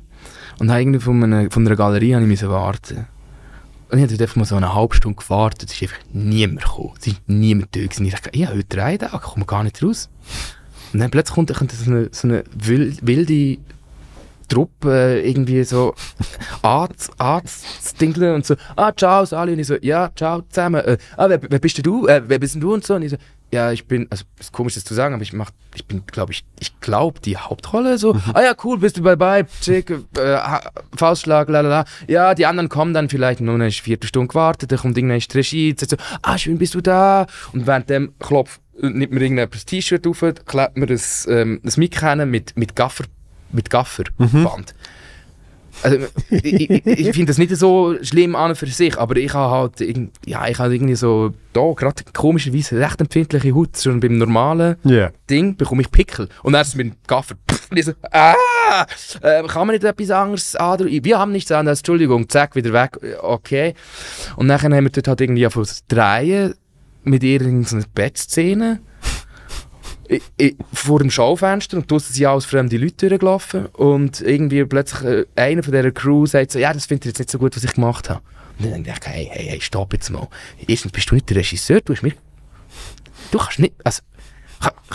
[0.60, 3.08] und habe irgendwie von einer, von einer Galerie habe ich warten.
[3.90, 6.94] Und ich habe einfach mal so eine halbe Stunde gewartet, es ist einfach niemand gekommen.
[7.00, 8.06] Es ist niemand da gewesen.
[8.06, 10.10] Ich dachte, ich habe heute drei Tage, ich komme gar nicht raus.
[10.94, 13.58] Und dann plötzlich kommt, so eine, so eine wild- wilde
[14.52, 15.96] Truppe äh, irgendwie so
[16.62, 19.54] anzudingeln und so, ah, ciao, Sali.
[19.54, 20.84] Und ich so, ja, ciao zusammen.
[20.84, 22.08] Äh, ah, wer, wer bist denn du?
[22.08, 22.74] Äh, wer bist denn du?
[22.74, 22.96] Und so.
[22.96, 23.18] Und ich so,
[23.54, 26.34] ja, ich bin, also ist komisch das zu sagen, aber ich mach, ich bin, glaube
[26.34, 28.14] ich, ich glaube die Hauptrolle so.
[28.14, 28.22] Mhm.
[28.34, 30.38] Ah ja, cool, bist du bei bei, schick, äh,
[30.96, 31.86] Faustschlag, lalala.
[32.08, 35.92] Ja, die anderen kommen dann vielleicht nur eine Viertelstunde gewartet, dann kommt irgendeine Regie, sagt
[35.92, 37.26] so, ah schön, bist du da?
[37.52, 42.02] Und während dem klopft, nimmt mir irgendein T-Shirt auf, klebt mir das, ähm, das Mic
[42.26, 43.04] mit, mit Gaffer,
[43.54, 44.34] mit Gafferband.
[44.34, 44.48] Mhm.
[45.84, 45.98] Also,
[46.30, 49.98] ich, ich, ich finde das nicht so schlimm an für sich, aber ich habe halt,
[50.26, 55.12] ja, ich habe irgendwie so, da gerade komischerweise recht empfindliche Haut, schon beim normalen yeah.
[55.30, 56.30] Ding bekomme ich Pickel.
[56.44, 58.36] Und dann ist es mit dem Gaffer, pff, und ich so, ah,
[59.22, 61.04] äh, kann man nicht etwas anderes andrücken?
[61.04, 63.74] Wir haben nichts anderes, Entschuldigung, zack, wieder weg, okay.
[64.36, 65.58] Und dann haben wir dort halt irgendwie auf
[65.88, 66.54] drehen
[67.04, 68.82] mit irgendeiner Bettszene
[70.12, 75.04] ich, ich, vor dem Schaufenster und draussen sind alles fremde Leute durchgelaufen und irgendwie plötzlich
[75.04, 77.56] äh, einer von dieser Crew sagt so, ja, das findet ihr jetzt nicht so gut,
[77.56, 78.22] was ich gemacht habe.
[78.60, 80.28] Und dann denke ich, hey, hey, hey, stopp jetzt mal.
[80.68, 82.14] Erstens bist du nicht der Regisseur, du hast mir...
[83.32, 83.74] Du kannst nicht...
[83.84, 84.02] Also,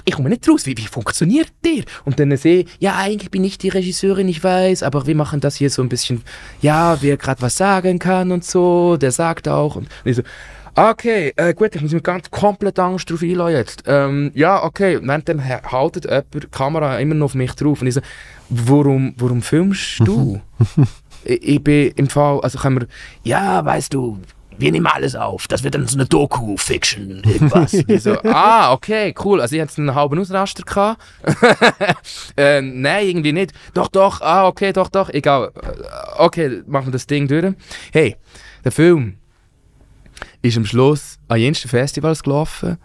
[0.05, 1.83] ich komme nicht raus, wie, wie funktioniert der?
[2.05, 5.57] Und dann sehe ja, eigentlich bin ich die Regisseurin, ich weiß, aber wir machen das
[5.57, 6.23] hier so ein bisschen,
[6.61, 9.75] ja, wer gerade was sagen kann und so, der sagt auch.
[9.75, 10.23] Und, und ich so,
[10.79, 13.85] Okay, äh, gut, ich muss mich ganz komplett Angst drauf einlassen jetzt.
[13.87, 15.43] Ähm, ja, okay, dann
[15.73, 18.03] haltet jemand die Kamera immer noch auf mich drauf und ich so,
[18.51, 20.39] warum, warum filmst du?
[21.25, 22.89] ich, ich, bin im Fall, also können wir,
[23.23, 24.19] ja, weißt du,
[24.59, 27.73] wir nehmen alles auf, das wird dann so eine Doku-Fiction, irgendwas.
[28.03, 31.01] so, ah, okay, cool, also ich hatte einen halben Ausraster gehabt.
[32.37, 33.55] äh, nein, irgendwie nicht.
[33.73, 35.53] Doch, doch, ah, okay, doch, doch, egal.
[35.55, 37.55] Äh, okay, machen wir das Ding durch.
[37.93, 38.17] Hey,
[38.63, 39.17] der Film
[40.47, 42.79] ist am Schluss an jensten Festivals gelaufen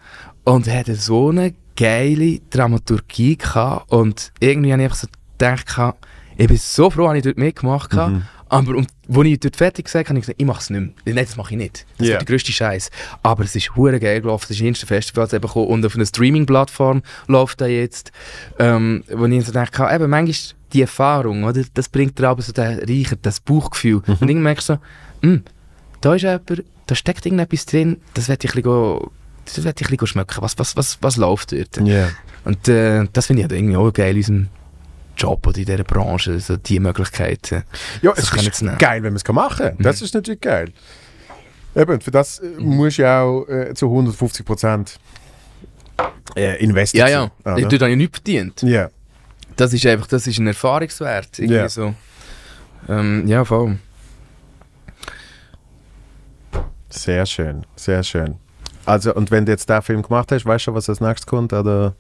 [0.44, 5.08] und hatte so eine geile Dramaturgie gehabt und irgendwie habe ich so
[5.38, 5.96] gedacht,
[6.38, 8.24] ich bin so froh, dass ich dort mitgemacht habe, mhm.
[8.50, 8.88] aber als
[9.26, 11.16] ich dort fertig gesagt habe, habe ich gesagt, ich mache es nicht mehr.
[11.16, 11.86] Nein, das mache ich nicht.
[11.98, 12.18] Das yeah.
[12.18, 12.90] ist der grösste Scheiß.
[13.24, 16.06] Aber es ist hure geil gelaufen, es ist jensten Festivals eben gekommen und auf einer
[16.06, 18.12] Streaming-Plattform läuft er jetzt,
[18.60, 22.54] ähm, wo ich so denke, eben manchmal die Erfahrung, oder, das bringt dir aber so
[22.54, 24.02] den Reicher, das Bauchgefühl.
[24.06, 24.14] Mhm.
[24.14, 24.80] Und irgendwie merkst du so,
[25.28, 25.44] hm,
[26.02, 29.12] da ist jemand, da steckt irgendetwas drin, das werde ich ein bisschen,
[29.46, 31.78] das werde ich ein bisschen schmecken, was, was, was, was läuft dort.
[31.78, 32.10] Yeah.
[32.44, 34.48] Und äh, das finde ich halt irgendwie auch geil in unserem
[35.16, 37.64] Job oder in dieser Branche, so die Möglichkeiten.
[38.02, 39.78] Ja, es ist geil, wenn man es machen kann.
[39.78, 39.84] Mhm.
[39.84, 40.72] Das ist natürlich geil.
[41.76, 42.76] Eben, für das äh, mhm.
[42.76, 45.00] musst du ja auch äh, zu 150 Prozent
[46.36, 47.08] äh, investieren.
[47.08, 47.54] Ja, ja.
[47.54, 47.68] Oder?
[47.68, 48.62] Du hast ja nichts verdient.
[48.64, 48.70] Ja.
[48.70, 48.92] Yeah.
[49.56, 51.40] Das ist einfach, das ist ein Erfahrungswert.
[51.40, 51.70] Irgendwie yeah.
[51.70, 51.94] so.
[52.90, 53.78] Ähm, ja, voll.
[56.92, 58.36] Sehr schön, sehr schön.
[58.86, 61.26] Also, und wenn du jetzt den Film gemacht hast, weißt du schon, was als nächstes
[61.26, 61.54] kommt?
[61.54, 61.96] Oder?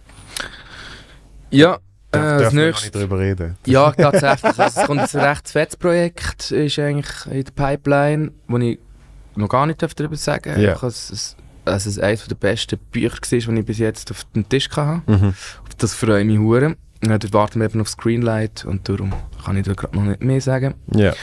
[1.49, 1.79] Ja, äh,
[2.11, 2.85] das nächste.
[2.85, 3.57] nicht drüber reden.
[3.65, 4.59] Ja, tatsächlich.
[4.59, 8.79] also, es kommt ein recht fettes Projekt, ist eigentlich in der Pipeline, wo ich
[9.35, 10.57] noch gar nicht darüber sagen darf.
[10.57, 10.87] Yeah.
[10.87, 11.35] Es,
[11.65, 15.03] also es eines der besten Bücher war, die ich bis jetzt auf dem Tisch hatte.
[15.11, 15.33] Mhm.
[15.77, 16.75] Das freue ich mich hure.
[17.01, 19.13] Dort warten wir eben auf Screenlight und darum
[19.43, 20.75] kann ich da gerade noch nicht mehr sagen.
[20.93, 21.13] Ja.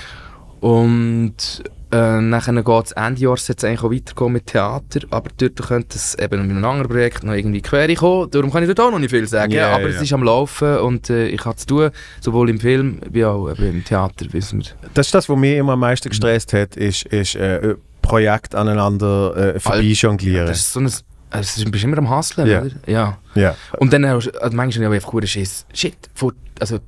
[0.61, 5.57] Und äh, nachher geht es Ende Jahr jetzt eigentlich auch weitergehen mit Theater, aber dort
[5.57, 8.31] könnte es eben mit einem anderen Projekt noch irgendwie quer kommen.
[8.31, 9.97] Darum kann ich dort auch noch nicht viel sagen, yeah, aber yeah.
[9.97, 11.91] es ist am Laufen und äh, ich habe es tun,
[12.21, 14.27] sowohl im Film wie auch im Theater.
[14.33, 14.67] Wissen wir.
[14.95, 19.55] Das ist das, was mich immer am meisten gestresst hat, ist, ist äh, Projekt aneinander
[19.55, 20.41] äh, vorbeijonglieren.
[20.41, 20.91] Ja, das ist so ein
[21.31, 22.63] also, du bist immer am Hustlen, yeah.
[22.63, 22.71] oder?
[22.87, 23.19] Ja.
[23.37, 23.57] Yeah.
[23.79, 25.67] Und dann hast also manchmal habe ich einfach Schiss.
[25.75, 26.79] Shit, vor, also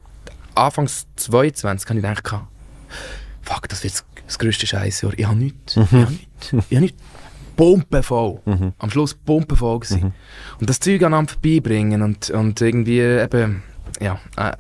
[0.55, 2.41] Anfangs 22 kann ich denken,
[3.43, 5.13] fuck, das wird das grösste Scheißjahr.
[5.17, 5.77] Ich habe nichts.
[5.77, 5.83] Mhm.
[5.83, 6.53] Ich habe nichts.
[6.53, 7.03] Ich habe nichts.
[7.57, 8.41] Pumpenvoll.
[8.47, 8.73] Mhm.
[8.79, 10.01] Am Schluss pumpenvoll gewesen.
[10.01, 10.13] Mhm.
[10.61, 13.63] Und das Zeug an vorbeibringen und, und irgendwie eben,
[14.01, 14.53] ja, äh,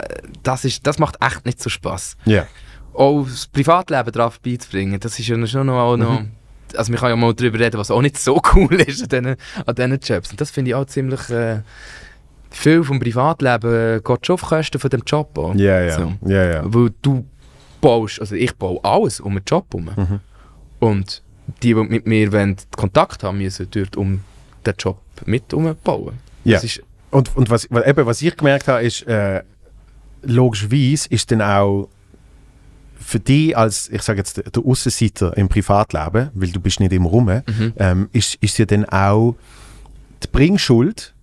[0.42, 2.16] das, ist, das macht echt nicht so Spass.
[2.26, 2.46] Yeah.
[2.92, 6.32] Auch das Privatleben drauf beizubringen, das ist ja schon noch, noch mhm.
[6.76, 9.36] also man kann ja mal darüber reden, was auch nicht so cool ist an diesen,
[9.64, 10.30] an diesen Jobs.
[10.32, 11.60] Und das finde ich auch ziemlich, äh,
[12.50, 15.58] viel vom Privatleben geht schon auf Kosten von dem Job an.
[15.58, 15.96] Ja, ja.
[15.96, 16.12] So.
[16.26, 16.62] ja, ja.
[16.64, 17.24] Weil du
[17.80, 19.90] baust, also ich baue alles um einen Job herum.
[19.96, 20.20] Mhm.
[20.78, 21.22] Und
[21.62, 24.20] die, die mit mir wollen, Kontakt haben müssen, dort um
[24.64, 26.18] den Job mit umbauen.
[26.44, 26.60] Ja.
[27.10, 29.42] und und was, eben, was ich gemerkt habe, ist, äh,
[30.22, 31.88] logischerweise ist dann auch
[32.98, 37.08] für dich als, ich sage jetzt, der Aussenseiter im Privatleben, weil du bist nicht immer
[37.08, 37.72] rum, mhm.
[37.76, 39.36] ähm, ist, ist ja dann auch
[40.22, 41.14] die Bringschuld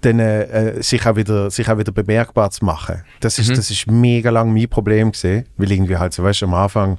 [0.00, 3.02] dann äh, sich, auch wieder, sich auch wieder bemerkbar zu machen.
[3.20, 3.54] Das ist, mhm.
[3.54, 6.98] das ist mega lang mein Problem gesehen, weil irgendwie halt so, weißt du, am Anfang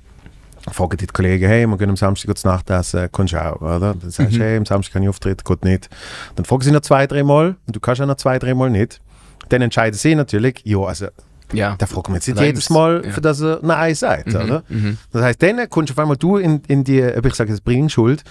[0.72, 3.96] fragen die Kollegen, hey, wir gehen am Samstag zu Nacht essen, kommst du auch, oder?
[3.96, 4.42] Dann sagst du, mhm.
[4.42, 5.90] hey, am Samstag kann ich auftreten, geht nicht.
[6.36, 8.70] Dann fragen sie noch zwei, drei Mal und du kannst auch noch zwei, drei Mal
[8.70, 9.00] nicht.
[9.48, 11.08] Dann entscheiden sie natürlich, ja, also
[11.54, 11.76] Ja.
[11.78, 13.12] Da fragt man jetzt nicht jedes Mal, ja.
[13.12, 14.64] für das er Nein sagt, Mhm, oder?
[14.68, 14.98] mhm.
[15.12, 18.24] Das heißt, dann kommst auf einmal du in, in die, ob ich sage jetzt Bringschuld,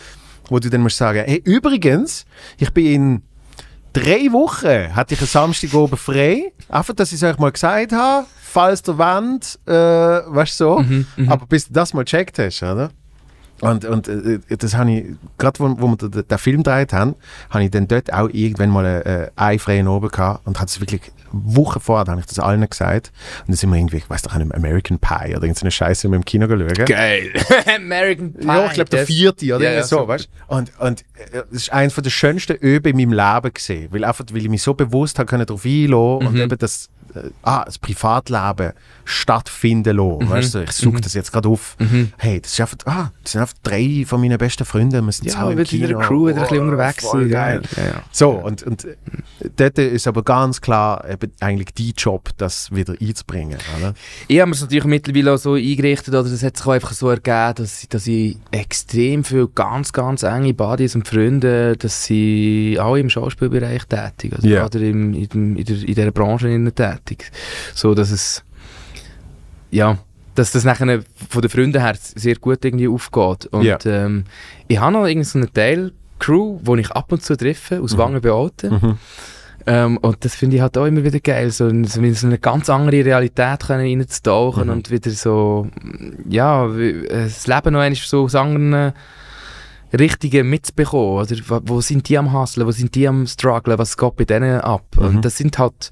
[0.49, 2.25] wo du dann musst sagen, hey, übrigens,
[2.59, 3.23] ich bin in
[4.01, 7.93] drei Wochen, hatte ich einen Samstag oben frei, einfach, dass ich es euch mal gesagt
[7.93, 11.29] habe, falls der Wand, äh, weißt du so, Mhm, mhm.
[11.29, 12.91] aber bis du das mal gecheckt hast, oder?
[13.61, 15.05] Und, und äh, das habe ich,
[15.37, 17.15] gerade wo, wo wir den, den Film gedreht haben,
[17.51, 20.81] habe ich dann dort auch irgendwann mal äh, einen freien oben gehabt und hat es
[20.81, 21.03] wirklich
[21.33, 23.13] Wochen vorher, da habe ich das allen gesagt.
[23.41, 26.17] Und dann sind wir irgendwie, ich weiß doch nicht, American Pie oder irgendeine Scheiße mit
[26.21, 26.87] dem Kino geschaut.
[26.87, 27.33] Geil.
[27.77, 28.47] American Pie.
[28.47, 30.09] Ja, ich glaube der vierte oder Ja, ja, so, super.
[30.09, 31.01] weißt Und, und
[31.33, 34.49] äh, das ist eines der schönsten Öbe in meinem Leben gesehen, weil einfach, weil ich
[34.49, 36.41] mich so bewusst habe können darauf einlassen und Mhm.
[36.41, 36.98] eben das, äh,
[37.43, 38.73] ah, das Privatleben
[39.05, 40.63] stattfinden lassen, weißt du?
[40.65, 41.77] Ich suche das jetzt gerade auf.
[41.79, 42.13] Mhm.
[42.19, 45.27] Hey, das ist einfach, ah, das sind einfach drei von meinen besten Freunden, wir sind
[45.27, 45.99] Ja, zusammen im mit Kino.
[46.01, 47.31] Crew wieder ein bisschen Oh, unterwegs voll sein.
[47.31, 47.63] geil.
[47.77, 48.03] Ja, ja.
[48.13, 48.97] So, und, und äh,
[49.57, 53.95] dort ist aber ganz klar eben eigentlich dein Job, das wieder einzubringen, oder?
[54.29, 56.93] Ich habe mir es natürlich mittlerweile auch so eingerichtet, oder das hat sich auch einfach
[56.93, 62.77] so ergeben, dass, dass ich extrem viele ganz, ganz enge Buddies und Freunde, dass sie
[62.81, 64.67] alle im Schauspielbereich tätig also Ja.
[64.67, 66.75] oder im, in, in, der, in dieser Branche innen
[67.05, 67.31] tätig.
[67.75, 68.43] So, dass es,
[69.71, 69.99] ja,
[70.35, 73.47] dass das nachher von den Freunden her sehr gut irgendwie aufgeht.
[73.53, 73.79] Und Ja.
[73.85, 74.25] ähm,
[74.69, 77.99] ich habe noch irgendwie so Teil Crew, wo ich ab und zu treffe, aus Mhm.
[77.99, 78.75] Wangen bei Alten.
[78.75, 78.99] Mhm.
[79.67, 82.27] Ähm, und das finde ich halt auch immer wieder geil, so in so in so
[82.27, 84.73] eine ganz andere Realität können reinzutauchen Mhm.
[84.73, 85.69] und wieder so,
[86.29, 88.93] ja, äh, das Leben noch einmal so aus anderen
[89.93, 91.27] Richtungen mitzubekommen.
[91.27, 94.61] Oder wo, sind die am Hustlen, wo sind die am Strugglen, was geht bei denen
[94.61, 94.85] ab?
[94.97, 95.05] Mhm.
[95.05, 95.91] Und das sind halt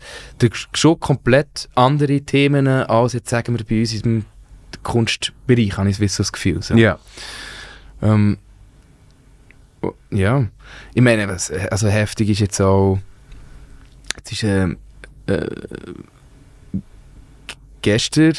[0.73, 4.25] schon komplett andere Themen als jetzt sagen wir bei uns im
[4.83, 6.63] Kunstbereich, habe ich so das Gefühl.
[6.63, 6.75] So.
[6.75, 6.99] Ja.
[8.03, 8.39] Ähm,
[9.83, 10.47] oh, ja,
[10.95, 12.99] ich meine, was, also heftig ist jetzt auch,
[14.17, 14.77] jetzt ist, ähm,
[15.27, 15.47] äh,
[17.83, 18.35] gestern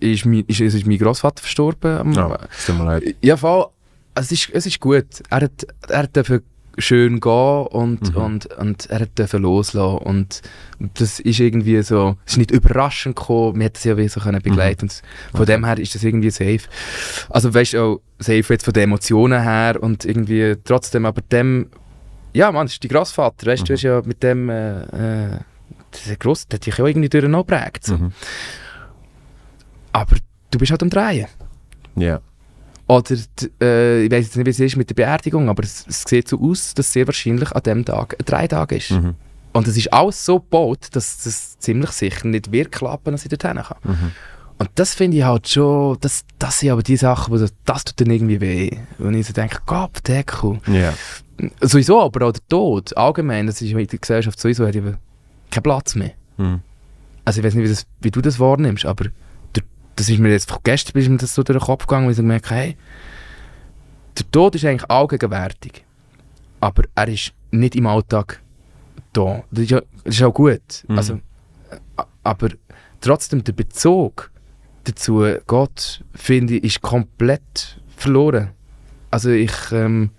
[0.00, 2.12] ist mein, ist, ist mein Großvater verstorben.
[2.12, 3.16] Ja, tut mir leid.
[3.22, 3.66] ja, voll.
[4.14, 5.06] Es ist, es ist gut.
[5.30, 6.42] Er hat, er hat
[6.76, 8.20] schön gehen und, Mhm.
[8.20, 9.98] und, und er hat loslassen.
[9.98, 10.42] Und
[10.94, 14.20] das ist irgendwie so, es ist nicht überraschend gekommen, wir hätten es ja wie so
[14.20, 14.86] können begleiten.
[14.86, 15.52] Und Von Okay.
[15.52, 16.60] dem her ist das irgendwie safe.
[17.30, 21.68] Also weißt du auch, safe jetzt von den Emotionen her und irgendwie trotzdem, aber dem,
[22.32, 23.76] ja Mann, das ist die Großvater, weißt du, du Mhm.
[23.76, 24.80] hast ja mit dem, äh,
[25.34, 25.38] äh,
[26.08, 27.46] der Gross, der hat dich ja irgendwie durch noch.
[27.82, 27.96] So.
[27.96, 28.12] Mhm.
[29.92, 30.16] Aber
[30.50, 31.26] du bist halt am Drehen.
[31.94, 32.20] Ja.
[32.86, 35.86] Oder, d- äh, ich weiß jetzt nicht, wie es ist mit der Beerdigung, aber es,
[35.88, 38.90] es sieht so aus, dass sehr wahrscheinlich an dem Tag ein Dreitag ist.
[38.90, 39.14] Mhm.
[39.52, 43.30] Und es ist alles so gebaut, dass das ziemlich sicher nicht wird klappen, dass ich
[43.30, 43.76] dorthin kann.
[43.84, 44.10] Mhm.
[44.58, 47.84] Und das finde ich halt schon, das, das sind aber die Sachen, wo das, das
[47.84, 48.70] tut dann irgendwie weh.
[48.98, 50.60] Und ich so denke, Gott, Deckel.
[50.66, 50.92] Ja.
[51.60, 54.96] Sowieso, aber auch der Tod, allgemein, das ist in der Gesellschaft sowieso, hat eben
[55.50, 56.12] keinen Platz mehr.
[56.36, 56.60] Mhm.
[57.24, 59.06] Also ich weiß nicht, wie, das, wie du das wahrnimmst, aber
[59.96, 62.16] das ist mir jetzt gestern ist mir das so durch den Kopf gegangen, weil ich
[62.18, 62.76] gemerkt habe, hey,
[64.18, 65.84] der Tod ist eigentlich allgegenwärtig,
[66.60, 68.40] aber er ist nicht im Alltag
[69.12, 69.42] da.
[69.50, 70.84] Das ist, ja, das ist auch gut.
[70.88, 70.96] Mhm.
[70.98, 71.14] Also,
[71.70, 72.48] äh, aber
[73.00, 74.30] trotzdem der Bezug
[74.84, 78.50] dazu, Gott, finde ich, ist komplett verloren.
[79.10, 80.10] Also ich, ähm,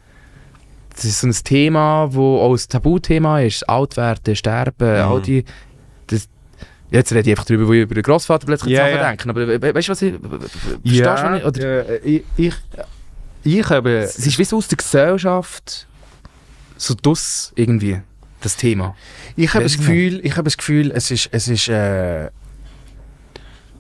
[0.94, 5.12] das ist so ein Thema, wo auch ein Tabuthema ist, Altwerden, Sterben, Mhm.
[5.12, 5.44] all die,
[6.08, 6.30] das,
[6.96, 9.08] jetzt rede ich einfach darüber, wo ich über den Großvater plötzlich Ja, Sachen ja.
[9.10, 12.54] denke, aber we- we- weißt du, was ich, verstehst du, was ich, oder, ich, ich,
[13.44, 13.98] ich habe...
[14.00, 15.88] es ist wie so aus der Gesellschaft
[16.78, 18.02] so dus irgendwie,
[18.42, 18.96] das Thema.
[19.36, 22.30] Ich habe das Gefühl, ich habe das Gefühl, es ist, es ist, äh,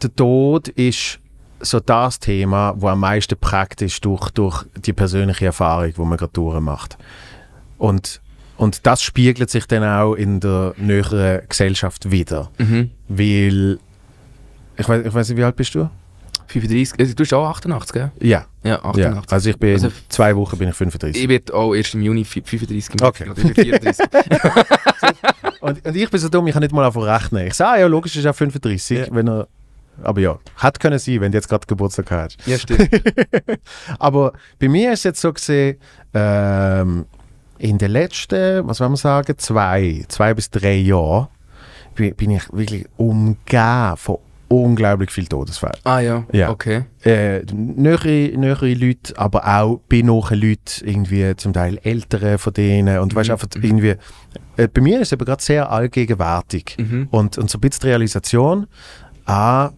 [0.01, 1.19] der Tod ist
[1.59, 6.17] so das Thema, wo am meisten prägt ist durch, durch die persönliche Erfahrung, die man
[6.17, 6.97] gerade durchmacht.
[7.77, 8.21] Und,
[8.57, 12.49] und das spiegelt sich dann auch in der näheren Gesellschaft wieder.
[12.57, 12.91] Mhm.
[13.07, 13.79] Weil,
[14.77, 15.89] ich weiß, ich weiß nicht, wie alt bist du?
[16.47, 18.11] 35, also, du bist auch 88, gell?
[18.21, 18.83] Ja, Ja, ja.
[18.85, 19.33] 88.
[19.33, 21.21] Also ich bin, Also- zwei Wochen bin ich 35.
[21.23, 23.25] Ich werde auch erst im Juni fi- 35 im Okay.
[23.35, 24.05] Ich bin 34.
[25.61, 27.47] Und, und ich bin so dumm, ich kann nicht mal auf rechnen.
[27.47, 29.05] Ich sage, ah, ja, logisch ist er 35, Ja.
[29.09, 29.47] wenn er.
[30.03, 32.37] Aber ja, hat können sein, wenn du jetzt gerade Geburtstag hast.
[32.45, 32.89] ja, stimmt.
[33.99, 35.77] Aber bei mir ist es jetzt so gesehen,
[36.13, 37.05] ähm,
[37.57, 41.27] in den letzten, was soll man sagen, zwei, zwei bis drei Jahren
[41.95, 44.17] bin, ich wirklich umgeben von
[44.47, 45.75] unglaublich viel Todesfällen.
[45.85, 46.49] Ah ja, Ja.
[46.49, 46.83] okay.
[47.03, 52.99] Äh, nähere, nähere Leute, aber auch bei nahen Leuten, irgendwie zum Teil ältere von denen.
[52.99, 53.33] Und weißt Mhm.
[53.33, 53.95] einfach irgendwie,
[54.57, 56.75] äh, bei mir ist es eben gerade sehr allgegenwärtig.
[56.77, 57.07] Mhm.
[57.11, 58.67] Und, und so ein bisschen die Realisation,
[59.25, 59.71] auch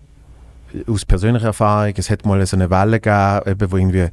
[0.88, 4.08] aus persönlicher Erfahrung, es hat mal so eine Welle gegeben, eben, wo irgendwie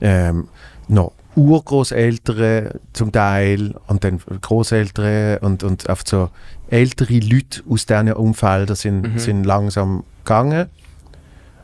[0.00, 0.48] ähm,
[0.88, 6.30] noch Urgroßeltern zum Teil und dann Großeltern und, und auf so
[6.68, 9.18] ältere Leute aus diesen Umfeldern sind, Mhm.
[9.18, 10.66] sind langsam gegangen.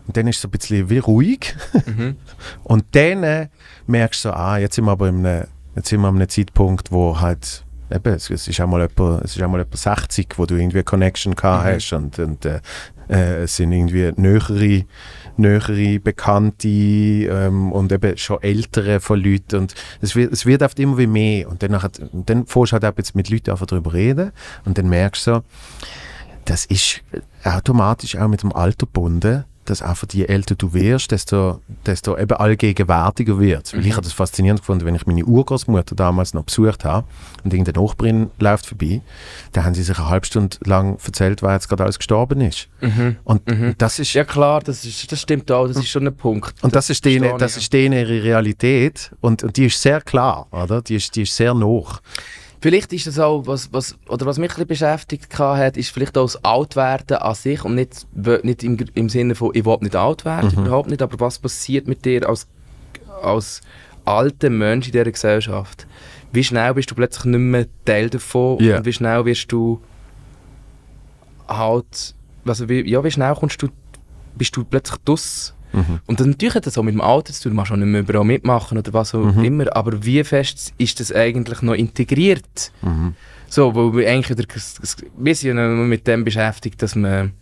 [0.06, 1.54] Und dann ist es so ein bisschen wie ruhig.
[1.86, 2.16] Mhm.
[2.64, 3.48] Und dann
[3.86, 5.44] merkst du so, ah, jetzt sind wir aber in einem,
[5.76, 9.34] jetzt sind wir an einem Zeitpunkt, wo halt, eben, es, es ist einmal etwa, es
[9.34, 11.68] ist einmal etwa 60, wo du irgendwie eine Connection gehabt Mhm.
[11.70, 12.60] hast und, und äh,
[13.08, 14.84] äh, es sind irgendwie nähere,
[15.36, 19.56] nähere Bekannte ähm, und eben schon ältere von Leuten.
[19.56, 21.48] Und es wird, es wird oft immer wie mehr.
[21.48, 24.32] Und dann, nachher, und dann fährst du halt auch jetzt mit Leuten einfach darüber reden.
[24.64, 25.42] Und dann merkst du so,
[26.44, 27.02] das ist
[27.42, 32.36] automatisch auch mit dem Alter gebunden, dass einfach je älter du wirst, desto, desto eben
[32.36, 33.72] allgegenwärtiger wird.
[33.72, 33.92] Weil ich Mhm.
[33.92, 37.06] habe das faszinierend gefunden, wenn ich meine Urgroßmutter damals noch besucht habe
[37.44, 39.00] und irgendeine Nachbarin läuft vorbei,
[39.52, 42.68] da haben sie sich eine halbe Stunde lang erzählt, wer jetzt gerade alles gestorben ist.
[42.80, 43.16] Mhm.
[43.24, 43.74] Und Mhm.
[43.78, 46.54] das ist Ja klar, das, ist, das stimmt auch, das ist schon ein Punkt.
[46.62, 50.00] und das ist denen, das ich, ist denen ihre Realität und, und die ist sehr
[50.00, 50.82] klar, oder?
[50.82, 51.82] Die ist, die ist sehr nah.
[52.64, 56.16] Vielleicht ist das auch, was, was, oder was mich ein bisschen beschäftigt hat, ist vielleicht
[56.16, 58.06] auch das Altwerden an sich und nicht,
[58.42, 60.64] nicht im, im Sinne von, ich will nicht alt werden, Mhm.
[60.64, 62.46] überhaupt nicht, aber was passiert mit dir als,
[63.22, 63.60] als
[64.06, 65.86] alter Mensch in dieser Gesellschaft?
[66.32, 68.78] Wie schnell bist du plötzlich nicht mehr Teil davon Ja.
[68.78, 69.82] und wie schnell wirst du
[71.46, 72.14] halt,
[72.46, 73.68] also wie, ja, wie schnell kommst du,
[74.36, 75.98] bist du plötzlich dus Mhm.
[76.06, 77.86] und dann natürlich hat das auch mit dem Alter zu tun, du machst auch nicht
[77.88, 79.44] mehr überall mitmachen oder was auch Mhm.
[79.44, 82.72] immer, aber wie fest ist das eigentlich noch integriert?
[82.82, 83.14] Mhm.
[83.48, 84.46] So, weil wir eigentlich wieder,
[85.18, 87.32] wir sind ja noch mit dem beschäftigt, dass man,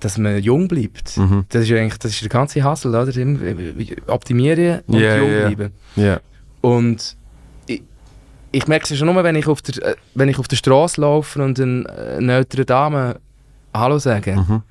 [0.00, 1.16] dass man jung bleibt.
[1.16, 1.44] Mhm.
[1.48, 3.14] Das ist ja eigentlich das ist der ganze Hassel, oder?
[3.16, 5.48] Immer, äh, Optimieren und Ja, jung ja.
[5.48, 5.72] bleiben.
[5.96, 6.20] Ja.
[6.60, 7.16] Und
[7.66, 7.82] ich,
[8.52, 11.00] ich merke es schon nur, wenn ich auf der, äh, wenn ich auf der Straße
[11.00, 13.16] laufe und eine, eine ältere Dame
[13.74, 14.62] Hallo sage, Mhm.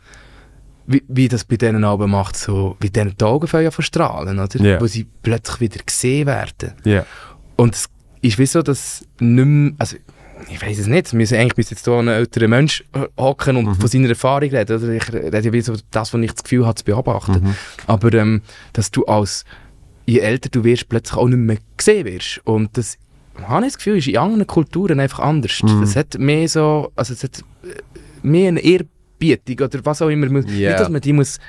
[0.88, 4.62] Wie, wie das bei denen aber macht, so, wie denen die Augen ja verstrahlen, oder?
[4.64, 4.80] Ja.
[4.82, 6.74] Wo sie plötzlich wieder gesehen werden.
[6.84, 7.06] Ja.
[7.56, 7.90] Und es
[8.22, 9.98] ist wie so, dass nicht mehr, also
[10.50, 13.56] ich weiß es nicht, wir müssen eigentlich müssen jetzt hier einen älteren Mensch äh, hocken
[13.58, 13.76] und Mhm.
[13.76, 14.78] von seiner Erfahrung reden.
[14.78, 14.90] Oder?
[14.90, 17.42] Ich rede ja wie so das, was ich das Gefühl habe, zu beobachten.
[17.44, 17.56] Mhm.
[17.88, 18.42] Aber ähm,
[18.74, 19.46] dass du als,
[20.06, 22.42] je älter du wirst, plötzlich auch nicht mehr gesehen wirst.
[22.44, 22.98] Und das,
[23.42, 25.64] habe ich das Gefühl, ist in anderen Kulturen einfach anders.
[25.64, 25.82] Mhm.
[25.82, 27.82] Das hat mehr so, also es hat äh,
[28.22, 28.62] mehr eine
[29.20, 30.28] Ehrbietung oder was auch immer.
[30.28, 30.70] Ja.
[30.70, 31.40] Nicht, dass man die muss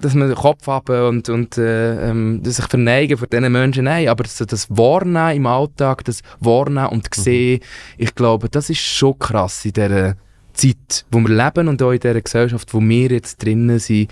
[0.00, 4.08] dass man den Kopf haben und, und äh, ähm, sich verneigen vor diesen Menschen, nein,
[4.08, 7.60] aber das, das Wahrnehmen im Alltag, das Wahrnehmen und Sehen,
[7.96, 10.14] ich glaube, das ist schon krass in dieser
[10.52, 14.10] Zeit, wo wir leben und auch in dieser Gesellschaft, wo wir jetzt drinnen sind,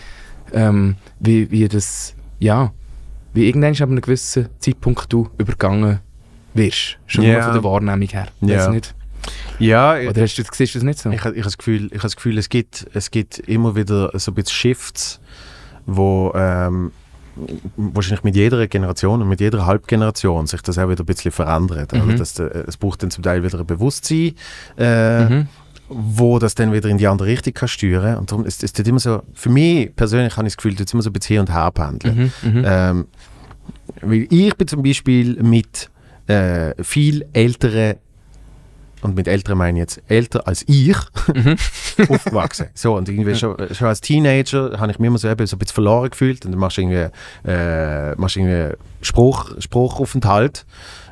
[0.52, 2.72] ähm, wie, wie das, ja,
[3.34, 6.00] wie irgendwann ab einem gewissen Zeitpunkt du übergangen
[6.54, 8.28] wirst, schon nur von der Wahrnehmung her.
[8.40, 8.94] Weiss nicht.
[9.58, 11.10] Ja, ich, Oder hast du, siehst du das nicht so?
[11.10, 14.10] ich, ich habe das Gefühl, ich habe das Gefühl es, gibt, es gibt immer wieder
[14.18, 15.20] so ein bisschen Shifts,
[15.86, 16.92] wo ähm,
[17.76, 21.92] wahrscheinlich mit jeder Generation und mit jeder Halbgeneration sich das auch wieder ein bisschen verändert.
[21.92, 22.00] Mhm.
[22.00, 24.34] Also das, äh, es braucht dann zum Teil wieder ein Bewusstsein,
[24.78, 25.48] äh, mhm.
[25.88, 28.18] wo das dann wieder in die andere Richtung kann steuern.
[28.18, 31.02] Und darum ist es immer so, für mich persönlich habe ich das Gefühl, es immer
[31.02, 32.32] so ein bisschen hin und her pendeln.
[32.42, 32.50] Mhm.
[32.50, 32.64] Mhm.
[32.66, 33.06] Ähm,
[34.02, 35.90] weil ich bin zum Beispiel mit
[36.26, 37.96] äh, viel älteren,
[39.02, 40.96] und mit älteren meine ich jetzt älter als ich,
[41.34, 41.56] Mhm.
[42.08, 42.68] aufgewachsen.
[42.74, 45.58] So, und irgendwie schon, schon als Teenager habe ich mich immer so, eben so ein
[45.58, 46.44] bisschen verloren gefühlt.
[46.44, 47.08] Und dann machst du irgendwie,
[47.48, 50.64] äh, machst irgendwie Spruch, Spruchaufenthalt,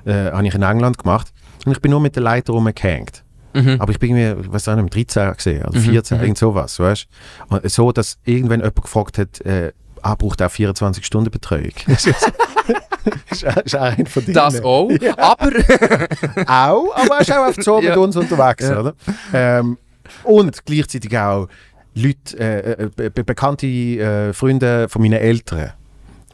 [0.04, 1.32] äh, habe ich in England gemacht.
[1.64, 3.22] Und ich bin nur mit den Leuten rumgehängt.
[3.54, 3.76] Mhm.
[3.78, 6.24] Aber ich bin irgendwie, ich weiß auch nicht, 13 gesehen oder Mhm, 14, mhm.
[6.24, 7.06] irgend sowas, weißt
[7.48, 9.72] Und so, dass irgendwann jemand gefragt hat, äh,
[10.04, 11.72] ah, braucht auch 24 Stunden Betreuung.
[11.86, 12.06] das
[13.30, 14.34] ist, ist auch ein von denen.
[14.34, 15.50] Das auch, aber
[16.46, 17.96] Auch, aber er ist auch oft so mit Ja.
[17.96, 18.80] uns unterwegs, Ja.
[18.80, 18.94] oder?
[19.32, 19.78] Ähm,
[20.22, 21.48] und gleichzeitig auch
[21.94, 25.72] Leute, äh, äh, be be- bekannte äh, Freunde von meinen Eltern.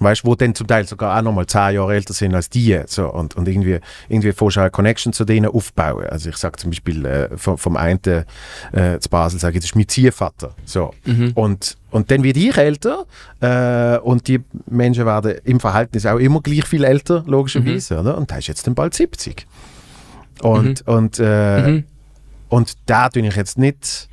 [0.02, 2.80] Weißt du, wo dann zum Teil sogar auch nochmal zehn Jahre älter sind als die.
[2.86, 6.06] So, und, und irgendwie, irgendwie vorher eine Connection zu denen aufbauen.
[6.06, 9.70] Also ich sage zum Beispiel äh, vom, vom einen äh, zu Basel, sage ich, das
[9.70, 10.54] ist mein Ziehvater.
[10.64, 10.94] So.
[11.04, 11.32] Mhm.
[11.34, 13.04] Und, und dann werde ich älter
[13.40, 18.00] äh, und die Menschen werden im Verhältnis auch immer gleich viel älter, logischerweise.
[18.00, 18.16] Oder?
[18.16, 19.46] Und der ist jetzt dann bald 70.
[20.42, 21.84] Und, und, äh, Mhm.
[22.48, 24.08] und da tue ich jetzt nicht,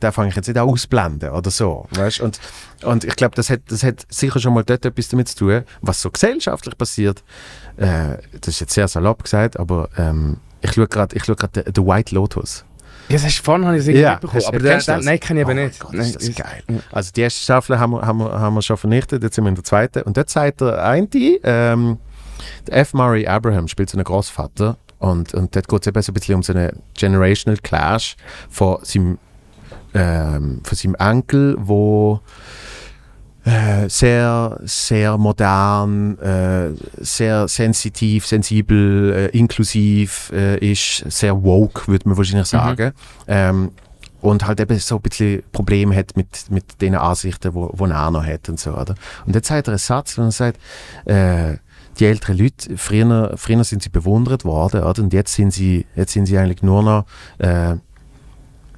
[0.00, 1.86] da fange ich jetzt nicht an ausblenden oder so.
[1.90, 2.20] Weißt?
[2.20, 2.38] Und,
[2.82, 5.62] und ich glaube, das hat, das hat sicher schon mal dort etwas damit zu tun,
[5.82, 7.22] was so gesellschaftlich passiert.
[7.76, 11.82] Äh, das ist jetzt sehr salopp gesagt, aber ähm, ich schaue gerade schau The, The
[11.82, 12.64] White Lotus.
[13.08, 14.42] Ja, das hast du vorhin habe ich es irgendwie Ja, mitbekommen.
[14.46, 15.80] Aber den, den, nein, kenne ich Oh eben mein nicht.
[15.80, 16.62] Gott, Nein, ist das geil.
[16.90, 19.50] Also die erste Staffel haben wir, haben, wir, haben wir schon vernichtet, jetzt sind wir
[19.50, 20.02] in der zweiten.
[20.02, 21.98] Und dort sagt der eine, ähm,
[22.66, 22.94] der F.
[22.94, 26.34] Murray Abraham spielt so einen Großvater und, und dort geht es eben so ein bisschen
[26.34, 28.16] um so einen Generational Clash
[28.50, 29.18] von seinem,
[29.96, 32.20] ähm, von seinem Enkel, wo
[33.44, 42.08] äh, sehr, sehr modern, äh, sehr sensitiv, sensibel, äh, inklusiv äh, ist, sehr woke, würde
[42.08, 42.92] man wahrscheinlich sagen.
[43.28, 43.70] Ähm,
[44.20, 48.10] und halt eben so ein bisschen Probleme hat mit, mit den Ansichten, wo, wo er
[48.10, 48.96] noch hat und so, oder?
[49.24, 50.58] Und jetzt sagt er einen Satz, wo er sagt,
[51.04, 51.58] äh,
[51.98, 55.02] die älteren Leute, früher, früher sind sie bewundert worden, oder?
[55.02, 57.06] Und jetzt sind sie, jetzt sind sie eigentlich nur noch
[57.38, 57.76] äh,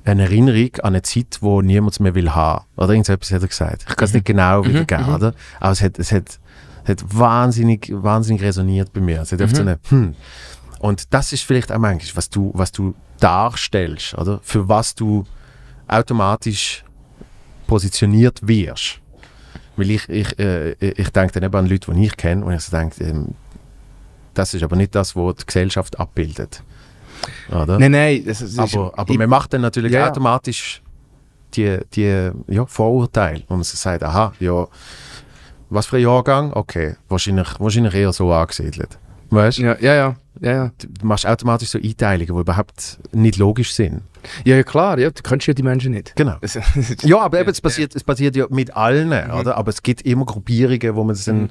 [0.08, 2.64] eine Erinnerung an eine Zeit, wo niemand mehr will haben.
[2.76, 3.86] Oder irgendetwas hat er gesagt.
[3.88, 5.14] Ich kann es nicht genau wiedergeben, mhm.
[5.14, 5.34] oder?
[5.60, 6.38] Aber es hat, es hat,
[6.86, 9.22] hat wahnsinnig, wahnsinnig resoniert bei mir.
[9.22, 10.14] Es hat oft so eine, hm.
[10.80, 14.40] Und das ist vielleicht auch manchmal, was du, was du darstellst, oder?
[14.42, 15.24] Für was du
[15.88, 16.84] automatisch
[17.66, 19.00] positioniert wirst.
[19.76, 22.60] Weil ich, ich, äh, ich denke dann eben an Leute, die ich kenne, und ich
[22.60, 23.34] so denke, ähm,
[24.34, 26.62] das ist aber nicht das, was die Gesellschaft abbildet.
[27.50, 27.78] Oder?
[27.78, 28.22] Nein, nein.
[28.26, 30.82] Das, das ist, aber aber ich- man macht dann natürlich Ja, automatisch
[31.54, 34.66] die, die ja, Vorurteile, wo man so sagt, aha, ja,
[35.70, 36.52] was für ein Jahrgang?
[36.52, 38.98] Okay, wahrscheinlich, wahrscheinlich eher so angesiedelt.
[39.30, 39.62] Weißt du?
[39.62, 40.70] ja, ja, ja, ja, ja.
[40.78, 44.00] Du machst automatisch so Einteilungen, die überhaupt nicht logisch sind.
[44.44, 46.16] Ja, ja, klar, ja, du kennst ja die Menschen nicht.
[46.16, 46.36] Genau.
[47.02, 49.56] Ja, aber eben, es passiert, es passiert ja mit allen, oder?
[49.58, 51.50] Aber es gibt immer Gruppierungen, wo man es dann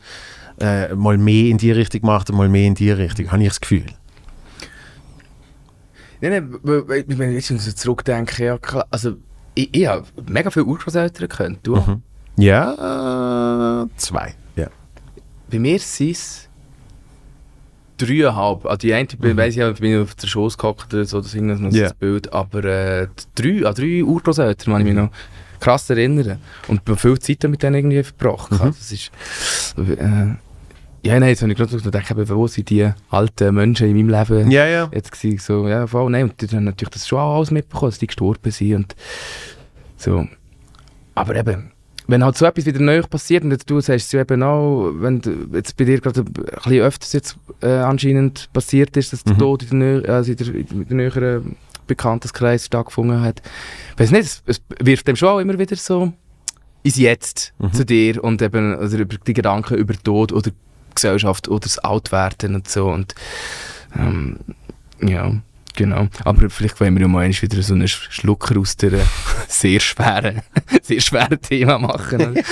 [0.60, 3.50] äh, mal mehr in die Richtung macht und mal mehr in die Richtung, habe ich
[3.50, 3.86] das Gefühl.
[6.22, 9.18] Nein, nein, wenn ich jetzt so zurückdenke, ja, klar, also
[9.56, 11.60] ich, ich habe mega viele Urgroßeltern gekannt.
[11.64, 11.76] Du?
[11.76, 12.02] Mhm.
[12.38, 14.36] Ja, äh, zwei.
[14.56, 14.68] Ja.
[15.50, 16.48] Bei mir sind es
[17.98, 18.66] dreieinhalb.
[18.66, 19.38] Also die eine, mhm.
[19.38, 21.36] weiss ich ja, bin ich auf der Schoß gehockt oder so, das ist
[21.74, 21.84] Ja.
[21.86, 22.32] das Bild.
[22.32, 25.10] Aber äh, drei, an drei Urgroßeltern kann ich mich noch
[25.60, 26.40] krass erinnern.
[26.68, 28.52] Und ich viel Zeit mit denen irgendwie verbracht.
[28.52, 28.62] Mhm.
[28.62, 29.12] Also, das ist,
[29.78, 30.36] äh,
[31.04, 34.10] ja, nein, jetzt habe ich gerade gedacht, eben, wo sind die alten Menschen in meinem
[34.20, 34.90] Leben Ja, ja.
[34.94, 37.92] jetzt gewesen, so, ja, voll, nein, und die haben natürlich das schon auch alles mitbekommen,
[37.92, 38.96] dass die gestorben sind und
[39.96, 40.28] so.
[41.16, 41.72] Aber eben,
[42.08, 44.92] wenn halt so etwas wieder neu passiert und jetzt du sagst es ja eben auch,
[45.00, 49.24] wenn du, jetzt bei dir gerade ein bisschen öfters jetzt äh, anscheinend passiert ist, dass
[49.24, 49.40] der Mhm.
[49.40, 51.56] Tod in der, also in der, in der näheren
[51.88, 53.42] Bekannteskreis stattgefunden hat.
[53.94, 56.12] Ich weiß nicht, es, es wirft dem schon auch immer wieder so
[56.84, 57.74] ins Jetzt Mhm.
[57.74, 60.52] zu dir und eben oder über die Gedanken über Tod oder
[60.98, 62.88] Gesellschaft oder das Altwerden und so.
[62.88, 63.16] Und
[63.96, 64.40] ähm,
[65.02, 65.32] ja,
[65.78, 66.08] genau.
[66.26, 68.92] Aber vielleicht wollen wir ja mal wieder so einen Sch- Schlucker aus der
[69.48, 70.42] sehr schweren,
[70.82, 72.38] sehr schweren Thema machen.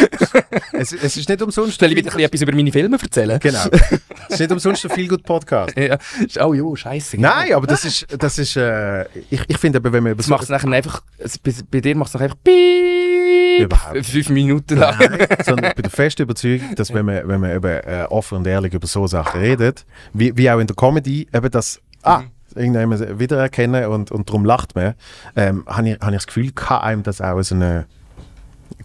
[0.71, 1.79] Es, es ist nicht umsonst.
[1.79, 3.39] Soll ich wieder etwas über meine Filme erzählen?
[3.39, 3.65] Genau.
[3.71, 5.73] es ist nicht umsonst ein viel gut Podcast.
[5.77, 5.97] Ja.
[6.45, 7.19] Oh jo, scheiße.
[7.19, 10.43] Nein, aber das ist, das ist, äh, ich, ich finde wenn man über Das macht
[10.43, 11.01] es nachher einfach,
[11.43, 12.37] bei, bei dir macht es nachher einfach
[13.59, 14.05] Überhaupt.
[14.05, 14.95] fünf Minuten lang.
[14.99, 18.37] Nein, sondern ich bin der festen Überzeugung, dass wenn man, wenn man eben, äh, offen
[18.39, 22.23] und ehrlich über so Sachen redet, wie, wie auch in der Comedy, eben das, ah,
[22.55, 24.93] irgendjemand wiedererkennen und, und darum lacht man,
[25.35, 27.85] ähm, habe ich, hab ich das Gefühl, kann einem das auch so ein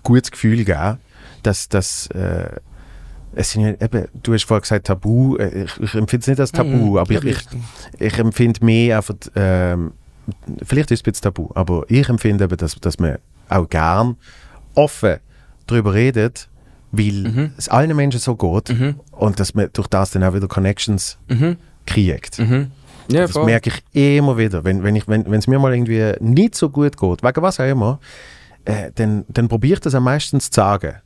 [0.03, 0.99] gutes Gefühl geben,
[1.43, 2.49] dass, dass äh,
[3.35, 6.53] es sind eben, du hast vorhin gesagt Tabu, äh, ich, ich empfinde es nicht als
[6.53, 6.97] Tabu, Mhm.
[6.99, 7.39] aber ich, ich,
[7.99, 9.93] ich empfinde mehr einfach, ähm,
[10.65, 13.19] vielleicht ist es ein bisschen Tabu, aber ich empfinde eben, dass, dass man
[13.49, 14.17] auch gern
[14.75, 15.17] offen
[15.67, 16.49] darüber redet,
[16.93, 17.51] weil Mhm.
[17.57, 18.99] es allen Menschen so geht Mhm.
[19.13, 21.57] und dass man durch das dann auch wieder Connections Mhm.
[21.87, 22.39] kriegt.
[23.13, 24.65] Ja, Das merke ich immer wieder.
[24.65, 27.65] Wenn es wenn ich- wenn, mir mal irgendwie nicht so gut geht, wegen was auch
[27.69, 27.99] immer,
[28.65, 30.97] äh, dann, dann probiere ich das am meisten zu sagen.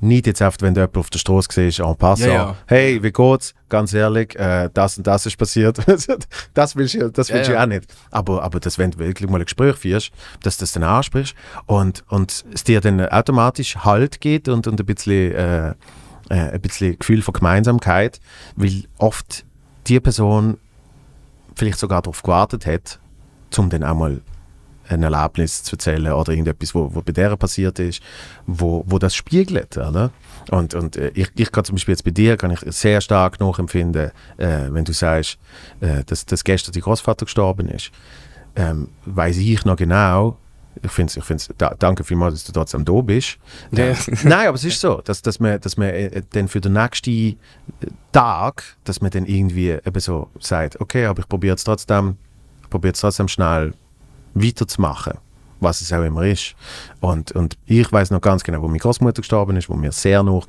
[0.00, 2.56] Nicht jetzt oft, wenn du jemanden auf der Straße siehst, en passant, Ja, ja.
[2.66, 3.54] hey, wie geht's?
[3.68, 5.78] Ganz ehrlich, äh, das und das ist passiert.
[6.54, 7.62] das willst du, das Ja, willst du ja.
[7.62, 7.94] auch nicht.
[8.10, 10.10] Aber, aber das, wenn du wirklich mal ein Gespräch führst,
[10.42, 11.36] dass du das dann ansprichst
[11.66, 15.74] und, und es dir dann automatisch Halt gibt und, und ein bisschen, äh, äh,
[16.28, 18.18] ein bisschen Gefühl von Gemeinsamkeit,
[18.56, 19.44] weil oft
[19.86, 20.56] die Person
[21.54, 22.98] vielleicht sogar darauf gewartet hat,
[23.56, 24.20] um dann auch mal
[24.88, 28.02] ein Erlebnis zu erzählen oder irgendetwas, wo, wo bei der passiert ist,
[28.46, 29.76] wo, wo das spiegelt.
[29.76, 30.10] Oder?
[30.50, 33.40] Und, und äh, ich, ich kann zum Beispiel jetzt bei dir kann ich sehr stark
[33.40, 35.38] nachempfinden, äh, wenn du sagst,
[35.80, 37.90] äh, dass, dass gestern dein Großvater gestorben ist.
[38.56, 40.36] Ähm, weiß ich noch genau,
[40.84, 43.38] ich finde es, ich find's, da, danke vielmals, dass du trotzdem da bist.
[43.70, 43.86] Ja.
[43.86, 46.74] Äh, Nein, aber es ist so, dass, dass man, dass man äh, dann für den
[46.74, 47.34] nächsten äh,
[48.12, 52.16] Tag, dass man dann irgendwie eben so sagt, okay, aber ich probiere es trotzdem,
[52.62, 53.74] ich probiere es trotzdem schnell
[54.34, 55.14] weiterzumachen,
[55.60, 56.54] was es auch immer ist.
[57.00, 60.22] Und, und ich weiß noch ganz genau, wo meine Großmutter gestorben ist, wo mir sehr
[60.22, 60.42] nach war,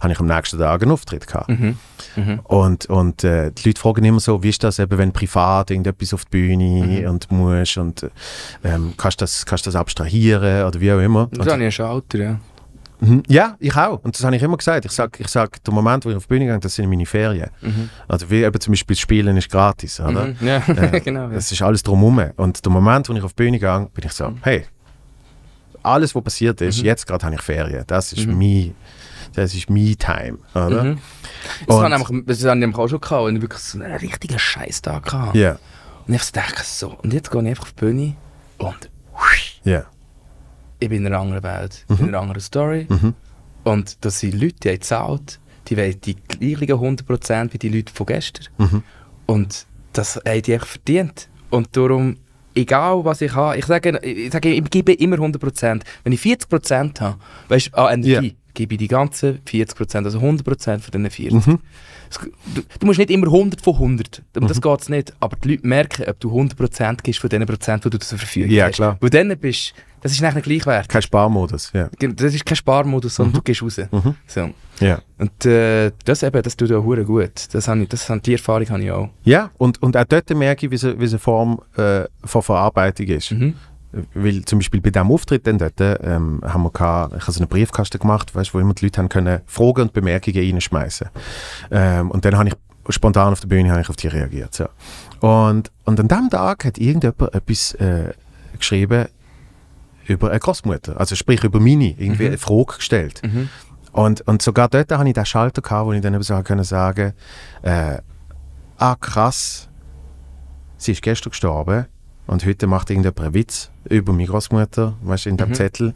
[0.00, 1.48] habe ich am nächsten Tag einen Auftritt gehabt.
[1.48, 1.76] Mhm.
[2.16, 2.40] Mhm.
[2.44, 6.14] Und, und äh, die Leute fragen immer so, wie ist das eben, wenn privat irgendetwas
[6.14, 6.58] auf die Bühne
[7.04, 7.08] Mhm.
[7.10, 8.10] und musst und
[8.64, 11.28] ähm, kannst du das, kannst das abstrahieren oder wie auch immer.
[11.32, 12.40] Das Und- habe ich schon Alter, ja.
[13.00, 13.22] Mhm.
[13.28, 14.02] Ja, ich auch.
[14.02, 14.84] Und das habe ich immer gesagt.
[14.84, 17.06] Ich sage, ich sag, der Moment, wo ich auf die Bühne gehe, das sind meine
[17.06, 17.50] Ferien.
[17.60, 17.90] Mhm.
[18.08, 20.26] Also wie eben zum Beispiel das Spielen ist gratis, oder?
[20.26, 20.36] Mhm.
[20.40, 21.28] Ja, Äh, genau.
[21.30, 21.36] Ja.
[21.36, 22.32] Es ist alles drumherum.
[22.36, 24.64] Und der Moment, wo ich auf die Bühne gehe, bin ich so, hey,
[25.82, 26.84] alles, was passiert ist, Mhm.
[26.86, 27.84] jetzt gerade habe ich Ferien.
[27.86, 28.36] Das ist Mhm.
[28.38, 28.74] me,
[29.34, 30.82] das ist me time, oder?
[30.84, 30.98] Mhm.
[31.66, 33.94] Das Und- nämlich- das habe ich nämlich auch schon gehabt, und ich wirklich so einen
[33.96, 35.38] richtigen Scheiß-Tag hatte.
[35.38, 35.58] Ja,
[36.06, 38.16] Und ich dachte so, und jetzt gehe ich einfach auf die Bühne
[38.58, 38.90] und
[39.64, 39.84] ja.
[40.80, 42.86] Ich bin in einer anderen Welt, in einer anderen Story.
[42.88, 43.14] Mhm.
[43.64, 47.92] Und das sind Leute, die haben gezahlt, die wollen die gleichen 100% wie die Leute
[47.92, 48.46] von gestern.
[48.58, 48.82] Mhm.
[49.26, 51.28] Und das haben die einfach verdient.
[51.50, 52.16] Und darum,
[52.54, 55.82] egal was ich habe, ich sage, ich, sage, ich gebe immer 100%.
[56.04, 57.18] Wenn ich 40% habe,
[57.48, 58.34] weißt du, an Energie, Ja.
[58.54, 61.46] gebe ich die ganzen 40%, also 100% von diesen 40.
[61.46, 61.58] Mhm.
[62.54, 64.48] Du, du musst nicht immer 100 von 100, um Mhm.
[64.48, 65.12] das geht es nicht.
[65.20, 68.50] Aber die Leute merken, ob du 100% gibst von den Prozent, die du zur Verfügung
[68.50, 68.76] Ja, hast.
[68.76, 68.96] klar.
[69.00, 70.88] Weil dann bist das ist nachher gleichwertig.
[70.88, 71.88] Kein Sparmodus, ja.
[71.98, 73.78] Das ist kein Sparmodus, sondern du gehst raus.
[73.90, 74.14] Mhm.
[74.26, 74.50] So.
[74.80, 75.00] Ja.
[75.18, 77.48] Und äh, das eben, das tut ja hure gut.
[77.52, 79.08] Das habe ich, das, die Erfahrung habe ich auch.
[79.24, 82.42] Ja, und, und auch dort merke ich, wie eine- wie es eine Form äh, von
[82.42, 83.32] Verarbeitung ist.
[83.32, 83.54] Mhm.
[84.14, 87.40] Weil zum Beispiel bei diesem Auftritt dann dort, ähm, haben wir gehabt, ich habe so
[87.40, 91.08] einen Briefkasten gemacht, weißt, wo immer die Leute haben können Fragen und Bemerkungen reinschmeißen.
[91.70, 92.54] Ähm, und dann habe ich
[92.94, 94.54] spontan auf der Bühne habe ich auf die reagiert.
[94.54, 94.66] So.
[95.26, 98.12] Und, und an diesem Tag hat irgendjemand etwas äh,
[98.58, 99.06] geschrieben
[100.08, 102.28] über eine Großmutter, also sprich über meine, irgendwie Mhm.
[102.28, 103.20] eine Frage gestellt.
[103.24, 103.48] Mhm.
[103.92, 106.64] Und, und sogar dort habe ich den Schalter gehabt, wo ich dann eben so können
[106.64, 107.12] sagen
[107.62, 107.98] äh,
[108.76, 109.68] ah krass,
[110.76, 111.86] sie ist gestern gestorben
[112.26, 115.54] und heute macht irgendjemand einen Witz über meine Großmutter, weißt du, in dem Mhm.
[115.54, 115.94] Zettel.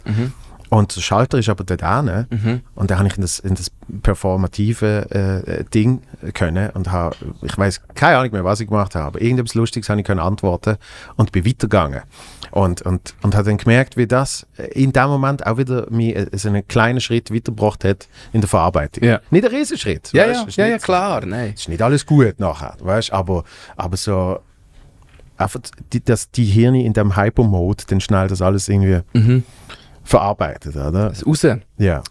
[0.75, 2.27] Und der Schalter ist aber dort hin.
[2.31, 2.61] Mhm.
[2.75, 3.71] Und dann habe ich in das, in das
[4.01, 6.01] performative äh, Ding
[6.33, 9.91] können und habe, ich weiß keine Ahnung mehr, was ich gemacht habe, aber irgendetwas Lustiges
[9.91, 10.77] habe ich können antworten
[11.17, 12.01] und bin weitergegangen.
[12.53, 16.39] Und, und, und habe dann gemerkt, wie das in dem Moment auch wieder mir äh,
[16.39, 19.05] so einen kleinen Schritt weitergebracht hat in der Verarbeitung.
[19.05, 19.21] Ja.
[19.31, 20.11] Nicht ein Riesenschritt.
[20.15, 21.53] Ja, weißt ja, ist ja, ja, nicht- klar, nein.
[21.55, 23.45] ist nicht alles gut nachher, weißt aber,
[23.77, 24.39] aber so
[25.37, 25.61] einfach,
[25.93, 29.43] die, dass die Hirne in dem Hyper-Mode dann schnell das alles irgendwie Mhm.
[30.05, 31.11] Verarbeitet, oder?
[31.11, 31.43] Das raus,
[31.79, 32.03] Ja.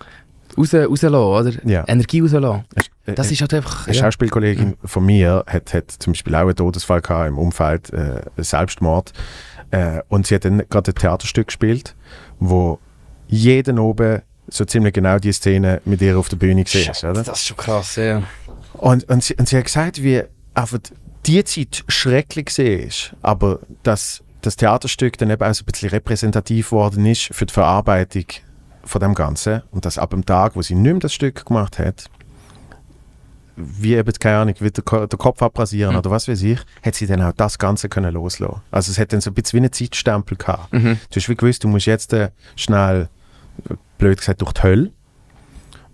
[0.57, 1.51] raus, rauslassen, oder?
[1.69, 1.84] Ja.
[1.88, 2.65] Energie rauslassen.
[3.05, 3.88] Äh, Das äh, ist halt einfach...
[3.88, 4.03] Eine Ja.
[4.03, 9.11] Schauspielkollegin von mir hat, hat zum Beispiel auch einen Todesfall gehabt im Umfeld, äh, Selbstmord.
[9.72, 11.95] Äh, und sie hat dann gerade ein Theaterstück gespielt,
[12.39, 12.80] wo
[13.27, 17.23] jeden oben so ziemlich genau die Szene mit ihr auf der Bühne gesehen hast, oder?
[17.23, 18.22] Das ist schon krass, ja.
[18.73, 20.23] Und, und, sie, und sie hat gesagt, wie
[20.53, 20.80] einfach
[21.26, 26.69] die Zeit schrecklich war, aber dass das Theaterstück dann eben auch so ein bisschen repräsentativ
[26.69, 28.26] geworden ist für die Verarbeitung
[28.84, 31.77] von dem Ganzen und dass ab dem Tag, wo sie nicht mehr das Stück gemacht
[31.80, 32.09] hat,
[33.55, 35.99] wie eben, keine Ahnung, wie der, Ko- der Kopf abrasieren Mhm.
[35.99, 38.61] oder was weiß ich, hat sie dann auch das Ganze können loslassen.
[38.72, 40.72] Also es hat dann so ein bisschen wie einen Zeitstempel gehabt.
[40.73, 40.97] Mhm.
[41.09, 43.09] Du hast wie gewusst, du musst jetzt äh, schnell,
[43.69, 44.91] äh, blöd gesagt, durch die Hölle.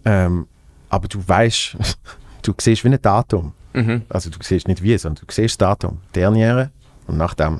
[0.06, 0.48] Ähm,
[0.90, 1.76] aber du weißt,
[2.44, 3.54] du siehst wie ein Datum.
[3.74, 4.04] Mhm.
[4.08, 5.98] Also du siehst nicht wie, sondern du siehst das Datum.
[6.16, 6.72] Derniere
[7.08, 7.60] und nach dem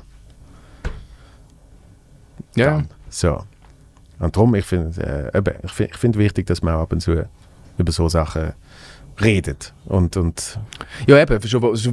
[2.58, 2.70] Ja.
[2.70, 2.88] dann.
[3.08, 3.42] So.
[4.18, 7.00] Und darum, ich finde äh, eben, ich find, ich find wichtig, dass man ab und
[7.00, 7.24] zu
[7.78, 8.52] über so Sachen
[9.20, 9.72] redet.
[9.84, 10.58] Und, und
[11.06, 11.42] Ja, eben,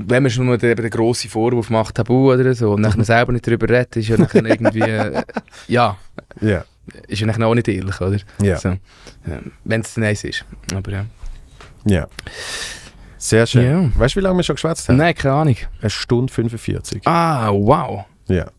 [0.09, 3.47] wenn man schon mal den, grossen Vorwurf macht, Tabu oder so, und nachher selber nicht
[3.47, 5.23] darüber redet, ist ja nachher irgendwie, äh,
[5.67, 5.97] ja,
[6.41, 6.65] ja.
[7.07, 8.17] ist ja nachher auch nicht ehrlich, oder?
[8.41, 8.57] Ja.
[8.57, 8.75] So,
[9.63, 10.45] wenn es nice ist.
[10.73, 11.05] Aber ja.
[11.85, 12.07] ja.
[13.17, 13.91] Sehr schön.
[13.93, 13.99] Ja.
[13.99, 14.97] Weißt du, wie lange wir schon geschwätzt haben?
[14.97, 15.55] Nein, keine Ahnung.
[15.81, 17.07] Eine Stunde 45.
[17.07, 18.05] Ah, wow.
[18.27, 18.51] Ja.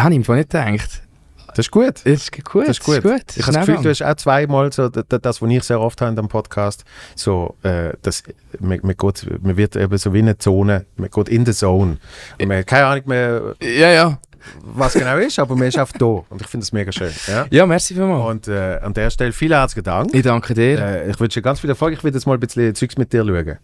[0.00, 1.02] Da habe ich mir nicht gedacht.
[1.48, 1.96] Das ist gut.
[2.04, 2.66] Das ist gut.
[2.66, 3.04] Das ist gut.
[3.04, 6.00] Das Ich habe das Gefühl, du hast auch zweimal so das, was ich sehr oft
[6.00, 8.22] habe in dem Podcast, so, äh, das,
[8.60, 11.98] man, man, geht, man wird eben so wie eine Zone, man geht in the zone.
[12.40, 14.18] Und man hat keine Ahnung mehr, Ja, ja.
[14.62, 16.06] Was genau ist, aber man ist einfach da.
[16.06, 17.10] Und ich finde das mega schön.
[17.26, 17.46] Ja?
[17.50, 18.28] Ja, merci vielmals.
[18.30, 20.14] Und äh, an der Stelle vielen herzlichen Dank.
[20.14, 20.78] Ich danke dir.
[20.80, 21.92] Äh, ich wünsche dir ganz viel Erfolg.
[21.94, 23.58] Ich will jetzt mal ein bisschen Zeugs mit dir schauen.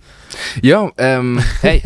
[0.63, 1.83] Ja, ähm, hey,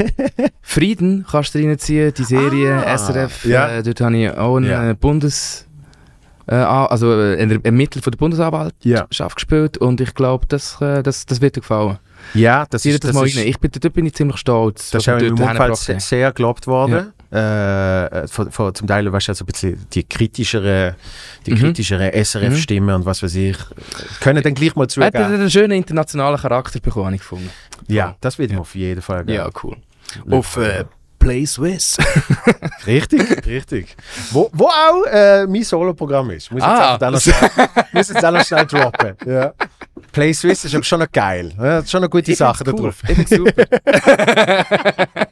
[0.62, 3.44] Frieden kannst du reinziehen, die Serie Ah, SRF.
[3.44, 3.68] ja.
[3.68, 4.92] Äh, dort habe ich auch einen Ja.
[4.94, 5.66] Bundes...
[6.46, 9.28] Äh, also äh, ein Ermittler von der Bundesanwaltschaft Ja.
[9.28, 11.98] gespielt und ich glaube, das, äh, das, das wird dir gefallen.
[12.34, 13.46] Ja, das ist, das, das mal ist, rein.
[13.46, 14.90] Ich bin, dort bin ich ziemlich stolz.
[14.90, 17.12] das ist auch im Umfeld sehr gelobt worden.
[17.32, 20.96] Äh, von, von, zum Teil weißt du, also ein bisschen die kritischeren,
[21.46, 21.58] die Mhm.
[21.58, 23.56] kritischeren SRF-Stimmen und was weiß ich,
[24.20, 25.16] können dann gleich mal hat zugeben.
[25.16, 27.50] einen schönen internationalen Charakter bekommen, ich gefunden.
[27.86, 28.58] Ja, das wird Ja.
[28.58, 29.36] auf jeden Fall geben.
[29.38, 29.76] Ja, cool.
[30.28, 30.84] Auf äh,
[31.20, 31.98] Play Swiss.
[32.86, 33.94] Richtig, richtig.
[34.32, 36.50] Wo, wo auch äh, mein Solo-Programm ist.
[36.50, 36.92] Muss ich jetzt Ah.
[38.10, 39.14] jetzt auch noch schnell droppen.
[39.26, 39.52] Ja.
[40.12, 41.52] Play Swiss ist aber schon noch geil.
[41.58, 43.02] Ja, das ist schon eine gute Sache da drauf.
[43.06, 43.64] Ich super.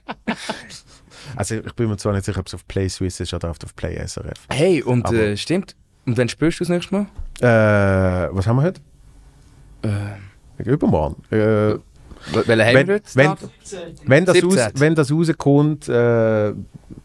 [1.39, 3.59] Also ich bin mir zwar nicht sicher, ob es auf Play Swiss ist oder auf
[3.77, 4.47] Play SRF.
[4.51, 5.77] Hey, und äh, stimmt.
[6.05, 7.07] Und wann spürst du das nächste Mal?
[7.41, 8.81] Äh, was haben wir heute?
[9.83, 11.23] Äh, Übermorgen.
[11.31, 11.77] Äh,
[12.33, 13.37] welchen haben wenn, wir wenn,
[14.05, 14.59] wenn, das 17.
[14.59, 16.55] raus, wenn das rauskommt, äh,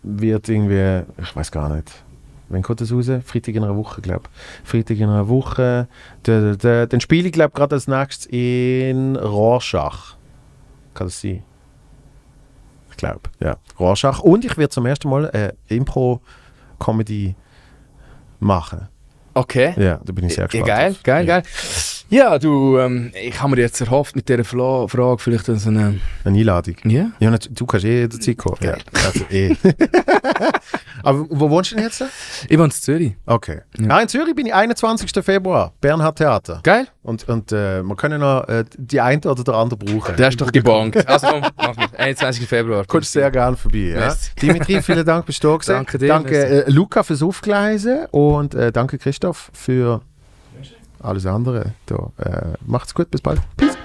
[0.01, 2.03] wird irgendwie, ich weiß gar nicht,
[2.49, 3.09] Wann kommt das raus?
[3.25, 4.69] Freitag in einer Woche, glaube ich.
[4.69, 5.87] Freitag in einer Woche.
[6.23, 6.85] Da, da, da.
[6.85, 10.17] Dann spiele ich, glaube ich, gerade als nächstes in Rorschach.
[10.93, 11.43] Kann das sein?
[13.05, 13.57] Ich glaube, ja.
[13.79, 14.19] Rorschach.
[14.19, 17.35] Und ich werde zum ersten Mal äh, Impro-Comedy
[18.39, 18.87] machen.
[19.33, 19.73] Okay.
[19.77, 20.67] Ja, da bin ich sehr Ja, gespannt.
[20.67, 21.03] geil, drauf.
[21.03, 21.39] geil, Ja.
[21.39, 21.49] geil.
[22.13, 25.99] Ja, du, ähm, ich habe mir jetzt erhofft mit dieser Fla Frage vielleicht so eine...
[26.23, 26.75] Eine Einladung.
[26.83, 27.09] Ja?
[27.19, 28.57] Ja, nat- du kannst eh dazu kommen.
[28.61, 29.55] Ja, also eh.
[31.03, 32.03] Aber wo wohnst du denn jetzt?
[32.47, 33.15] Ich wohne in Zürich.
[33.25, 33.61] Okay.
[33.79, 33.87] Ja.
[33.89, 35.11] Ah, in Zürich bin ich 21.
[35.25, 35.73] Februar.
[35.81, 36.59] Bernhard Theater.
[36.61, 36.87] Geil?
[37.01, 40.15] Und, und äh, wir können noch äh, die eine oder der andere brauchen.
[40.15, 41.03] Der ist doch gebankt.
[41.07, 41.99] Also komm, mach mit.
[41.99, 42.47] 21.
[42.47, 42.85] Februar.
[42.85, 43.95] Kommst sehr gerne vorbei.
[43.95, 44.15] Ja?
[44.39, 45.57] Dimitri, vielen Dank, bist du da.
[45.73, 50.01] Danke dir, Danke äh, Luca fürs Aufgleisen und äh, danke Christoph für
[51.03, 51.73] alles andere.
[51.85, 53.41] Da, äh, macht's gut, bis bald.
[53.57, 53.77] Peace.